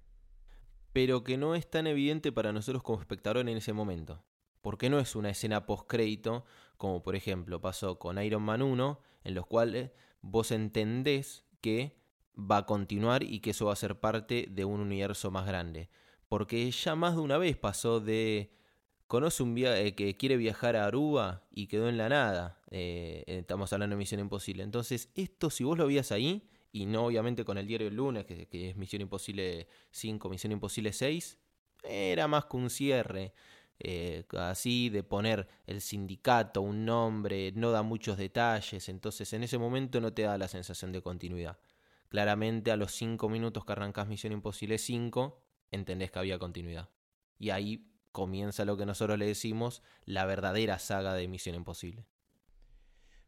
Pero 0.93 1.24
que 1.24 1.37
no 1.39 1.55
es 1.55 1.68
tan 1.68 1.87
evidente 1.87 2.32
para 2.32 2.53
nosotros 2.53 2.82
como 2.82 3.01
espectadores 3.01 3.51
en 3.51 3.57
ese 3.57 3.72
momento 3.72 4.22
porque 4.66 4.90
no 4.90 4.98
es 4.98 5.14
una 5.14 5.30
escena 5.30 5.64
post-crédito, 5.64 6.44
como 6.76 7.00
por 7.00 7.14
ejemplo 7.14 7.60
pasó 7.60 8.00
con 8.00 8.20
Iron 8.20 8.42
Man 8.42 8.62
1, 8.62 9.00
en 9.22 9.34
los 9.36 9.46
cuales 9.46 9.92
vos 10.22 10.50
entendés 10.50 11.44
que 11.60 11.96
va 12.36 12.56
a 12.56 12.66
continuar 12.66 13.22
y 13.22 13.38
que 13.38 13.50
eso 13.50 13.66
va 13.66 13.74
a 13.74 13.76
ser 13.76 14.00
parte 14.00 14.48
de 14.50 14.64
un 14.64 14.80
universo 14.80 15.30
más 15.30 15.46
grande. 15.46 15.88
Porque 16.26 16.68
ya 16.68 16.96
más 16.96 17.14
de 17.14 17.20
una 17.20 17.38
vez 17.38 17.56
pasó 17.56 18.00
de. 18.00 18.56
Conoce 19.06 19.44
un 19.44 19.54
viaje 19.54 19.94
que 19.94 20.16
quiere 20.16 20.36
viajar 20.36 20.74
a 20.74 20.86
Aruba 20.86 21.44
y 21.52 21.68
quedó 21.68 21.88
en 21.88 21.96
la 21.96 22.08
nada. 22.08 22.60
Eh, 22.72 23.22
estamos 23.28 23.72
hablando 23.72 23.94
de 23.94 23.98
Misión 23.98 24.20
Imposible. 24.20 24.64
Entonces, 24.64 25.12
esto, 25.14 25.48
si 25.48 25.62
vos 25.62 25.78
lo 25.78 25.86
vías 25.86 26.10
ahí, 26.10 26.50
y 26.72 26.86
no 26.86 27.06
obviamente 27.06 27.44
con 27.44 27.56
el 27.56 27.68
diario 27.68 27.86
del 27.86 27.98
lunes, 27.98 28.24
que, 28.24 28.48
que 28.48 28.70
es 28.70 28.76
Misión 28.76 29.02
Imposible 29.02 29.68
5, 29.92 30.28
Misión 30.28 30.50
Imposible 30.50 30.92
6, 30.92 31.38
era 31.84 32.26
más 32.26 32.46
que 32.46 32.56
un 32.56 32.68
cierre. 32.68 33.32
Eh, 33.78 34.24
así 34.38 34.88
de 34.88 35.02
poner 35.02 35.48
el 35.66 35.80
sindicato, 35.80 36.62
un 36.62 36.84
nombre, 36.84 37.52
no 37.52 37.70
da 37.70 37.82
muchos 37.82 38.16
detalles, 38.16 38.88
entonces 38.88 39.32
en 39.32 39.42
ese 39.42 39.58
momento 39.58 40.00
no 40.00 40.12
te 40.12 40.22
da 40.22 40.38
la 40.38 40.48
sensación 40.48 40.92
de 40.92 41.02
continuidad. 41.02 41.58
Claramente 42.08 42.70
a 42.70 42.76
los 42.76 42.92
5 42.92 43.28
minutos 43.28 43.64
que 43.64 43.72
arrancas 43.72 44.08
Misión 44.08 44.32
Imposible 44.32 44.78
5, 44.78 45.42
entendés 45.72 46.10
que 46.10 46.18
había 46.18 46.38
continuidad. 46.38 46.88
Y 47.38 47.50
ahí 47.50 47.90
comienza 48.12 48.64
lo 48.64 48.76
que 48.76 48.86
nosotros 48.86 49.18
le 49.18 49.26
decimos 49.26 49.82
la 50.06 50.24
verdadera 50.24 50.78
saga 50.78 51.12
de 51.14 51.28
Misión 51.28 51.56
Imposible. 51.56 52.06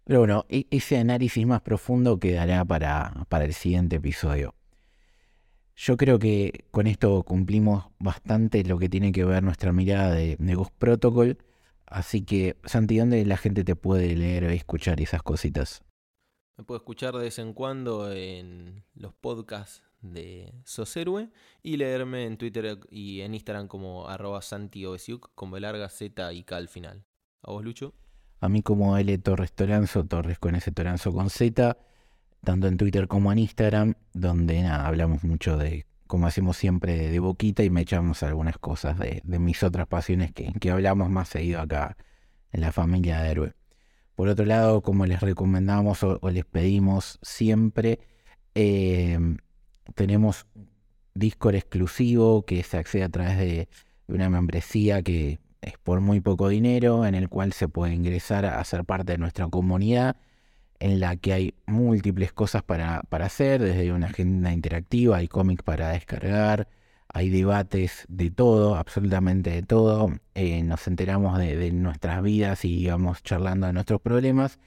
Pero 0.05 0.21
bueno, 0.21 0.47
e-, 0.49 0.67
ese 0.71 0.97
análisis 0.97 1.47
más 1.47 1.61
profundo 1.61 2.19
quedará 2.19 2.65
para, 2.65 3.27
para 3.29 3.45
el 3.45 3.53
siguiente 3.53 3.97
episodio. 3.97 4.55
Yo 5.81 5.97
creo 5.97 6.19
que 6.19 6.65
con 6.73 6.89
esto 6.89 7.23
cumplimos 7.23 7.85
bastante 8.01 8.65
lo 8.65 8.81
que 8.81 8.89
tiene 8.89 9.13
que 9.13 9.25
ver 9.25 9.45
nuestra 9.45 9.73
mirada 9.73 10.11
de, 10.11 10.37
Ghost 10.37 10.75
Protocol. 10.77 11.39
Así 11.87 12.25
que, 12.25 12.57
Santi, 12.65 12.99
¿dónde 12.99 13.25
la 13.25 13.37
gente 13.37 13.63
te 13.63 13.77
puede 13.77 14.17
leer 14.17 14.43
o 14.43 14.51
escuchar 14.51 15.01
esas 15.01 15.23
cositas? 15.23 15.85
Me 16.57 16.65
puedo 16.65 16.79
escuchar 16.79 17.15
de 17.15 17.21
vez 17.21 17.39
en 17.39 17.53
cuando 17.53 18.13
en 18.13 18.83
los 18.97 19.15
podcasts 19.15 19.85
de 20.01 20.53
Soserue 20.65 21.31
y 21.63 21.77
leerme 21.77 22.27
en 22.27 22.39
Twitter 22.39 22.81
y 22.91 23.21
en 23.21 23.35
Instagram 23.35 23.69
como 23.69 24.09
arroba 24.09 24.43
santiovesiuk 24.43 25.31
con 25.37 25.53
B 25.53 25.61
larga 25.61 25.89
Z 25.91 26.33
y 26.33 26.43
K 26.43 26.57
al 26.57 26.67
final. 26.67 27.05
¿A 27.43 27.53
vos, 27.53 27.65
Lucho? 27.65 27.95
A 28.41 28.49
mí 28.49 28.63
como 28.63 28.99
L 28.99 29.17
Torres 29.19 29.53
Toranzo, 29.53 30.05
Torres 30.05 30.41
con 30.41 30.57
ese 30.57 30.73
Toranzo 30.73 31.13
con 31.13 31.31
Z 31.31 31.79
tanto 32.45 32.67
en 32.69 32.77
Twitter 32.77 33.09
como 33.09 33.33
en 33.33 33.39
Instagram, 33.39 33.95
donde 34.13 34.63
nada, 34.63 34.87
hablamos 34.87 35.25
mucho 35.25 35.57
de, 35.57 35.87
como 36.07 36.27
hacemos 36.27 36.57
siempre, 36.57 37.09
de 37.09 37.19
boquita 37.19 37.63
y 37.63 37.71
me 37.71 37.83
echamos 37.83 38.23
algunas 38.23 38.59
cosas 38.59 38.99
de, 38.99 39.23
mis 39.25 39.63
otras 39.63 39.87
pasiones 39.87 40.33
que, 40.33 40.53
que, 40.61 40.71
hablamos 40.71 41.11
más 41.11 41.29
seguido 41.29 41.61
acá 41.61 41.97
en 42.53 42.61
la 42.63 42.73
familia 42.73 43.21
de 43.21 43.31
Héroe. 43.31 43.55
Por 44.15 44.29
otro 44.29 44.45
lado, 44.47 44.83
como 44.83 45.07
les 45.07 45.21
recomendamos 45.21 46.03
o, 46.03 46.19
les 46.31 46.45
pedimos 46.45 47.21
siempre, 47.23 48.01
em, 48.55 49.37
tenemos 49.95 50.47
Discord 51.15 51.55
exclusivo 51.55 52.45
que 52.45 52.63
se 52.65 52.79
accede 52.79 53.05
a 53.05 53.09
través 53.09 53.39
de 53.39 53.69
una 54.09 54.29
membresía 54.29 55.03
que 55.03 55.39
es 55.61 55.79
por 55.79 56.01
muy 56.01 56.21
poco 56.21 56.49
dinero, 56.49 57.07
en 57.07 57.15
el 57.15 57.29
cual 57.29 57.53
se 57.53 57.69
puede 57.69 57.95
ingresar 57.95 58.45
a 58.47 58.63
ser 58.65 58.85
parte 58.85 59.13
de 59.13 59.19
nuestra 59.19 59.47
comunidad, 59.49 60.17
en 60.81 61.01
la 61.01 61.17
que 61.17 61.33
hay 61.33 61.55
múltiples 61.67 62.33
cosas 62.33 62.63
para, 62.63 63.03
para 63.09 63.27
hacer, 63.27 63.63
desde 63.63 63.93
una 63.93 64.07
agenda 64.07 64.53
interactiva, 64.53 65.19
hay 65.19 65.29
cómics 65.29 65.63
para 65.63 65.91
descargar, 65.91 66.69
hay 67.09 67.31
debates 67.31 68.05
de 68.09 68.31
todo, 68.31 68.77
absolutamente 68.77 69.51
de 69.51 69.63
todo. 69.63 70.13
Eh, 70.35 70.63
nos 70.63 70.87
enteramos 70.87 71.39
de, 71.39 71.73
nuestras 71.73 72.23
vidas 72.23 72.65
y 72.65 72.87
vamos 72.87 73.23
charlando 73.23 73.67
de 73.67 73.73
nuestros 73.73 74.01
problemas. 74.01 74.59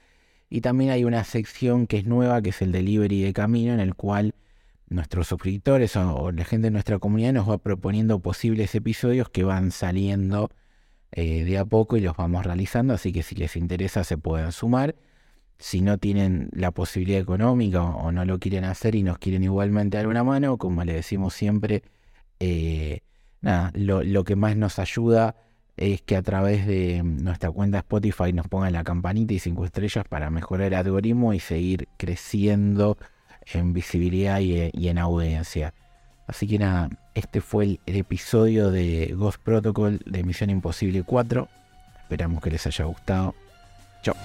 Y 0.50 0.60
también 0.60 0.90
hay 0.90 1.04
una 1.04 1.24
sección 1.24 1.86
que 1.86 1.98
es 1.98 2.06
nueva, 2.06 2.42
que 2.42 2.50
es 2.50 2.60
el 2.62 2.72
delivery 2.72 3.22
de 3.22 3.32
camino, 3.32 3.72
en 3.72 3.80
el 3.80 3.94
cual 3.94 4.34
nuestros 4.88 5.28
suscriptores 5.28 5.96
o, 5.96 6.32
la 6.32 6.44
gente 6.44 6.66
de 6.66 6.72
nuestra 6.72 6.98
comunidad 6.98 7.32
nos 7.32 7.48
va 7.48 7.58
proponiendo 7.58 8.20
posibles 8.20 8.74
episodios 8.74 9.30
que 9.30 9.44
van 9.44 9.70
saliendo 9.70 10.50
eh, 11.12 11.44
de 11.44 11.58
a 11.58 11.64
poco 11.64 11.96
y 11.96 12.00
los 12.00 12.16
vamos 12.16 12.44
realizando. 12.44 12.94
Así 12.94 13.12
que 13.12 13.22
si 13.22 13.34
les 13.36 13.56
interesa 13.56 14.04
se 14.04 14.18
pueden 14.18 14.52
sumar. 14.52 14.96
Si 15.62 15.80
no 15.80 15.96
tienen 15.96 16.50
la 16.52 16.72
posibilidad 16.72 17.20
económica 17.20 17.84
o, 17.84 18.10
no 18.10 18.24
lo 18.24 18.40
quieren 18.40 18.64
hacer 18.64 18.96
y 18.96 19.04
nos 19.04 19.18
quieren 19.18 19.44
igualmente 19.44 19.96
dar 19.96 20.08
una 20.08 20.24
mano, 20.24 20.58
como 20.58 20.82
le 20.82 20.92
decimos 20.92 21.34
siempre, 21.34 21.84
eh, 22.40 23.02
nada, 23.42 23.70
lo, 23.76 24.24
que 24.24 24.34
más 24.34 24.56
nos 24.56 24.80
ayuda 24.80 25.36
es 25.76 26.02
que 26.02 26.16
a 26.16 26.22
través 26.22 26.66
de 26.66 27.04
nuestra 27.04 27.52
cuenta 27.52 27.78
Spotify 27.78 28.32
nos 28.32 28.48
pongan 28.48 28.72
la 28.72 28.82
campanita 28.82 29.34
y 29.34 29.38
cinco 29.38 29.64
estrellas 29.64 30.04
para 30.08 30.30
mejorar 30.30 30.66
el 30.66 30.74
algoritmo 30.74 31.32
y 31.32 31.38
seguir 31.38 31.86
creciendo 31.96 32.98
en 33.54 33.72
visibilidad 33.72 34.40
y, 34.40 34.88
en 34.88 34.98
audiencia. 34.98 35.74
Así 36.26 36.48
que 36.48 36.58
nada, 36.58 36.90
este 37.14 37.40
fue 37.40 37.64
el, 37.66 37.80
el, 37.86 37.94
episodio 37.98 38.72
de 38.72 39.14
Ghost 39.16 39.40
Protocol 39.40 40.00
de 40.06 40.24
Misión 40.24 40.50
Imposible 40.50 41.04
4. 41.04 41.48
Esperamos 42.02 42.42
que 42.42 42.50
les 42.50 42.66
haya 42.66 42.84
gustado. 42.84 43.36
Chao. 44.02 44.16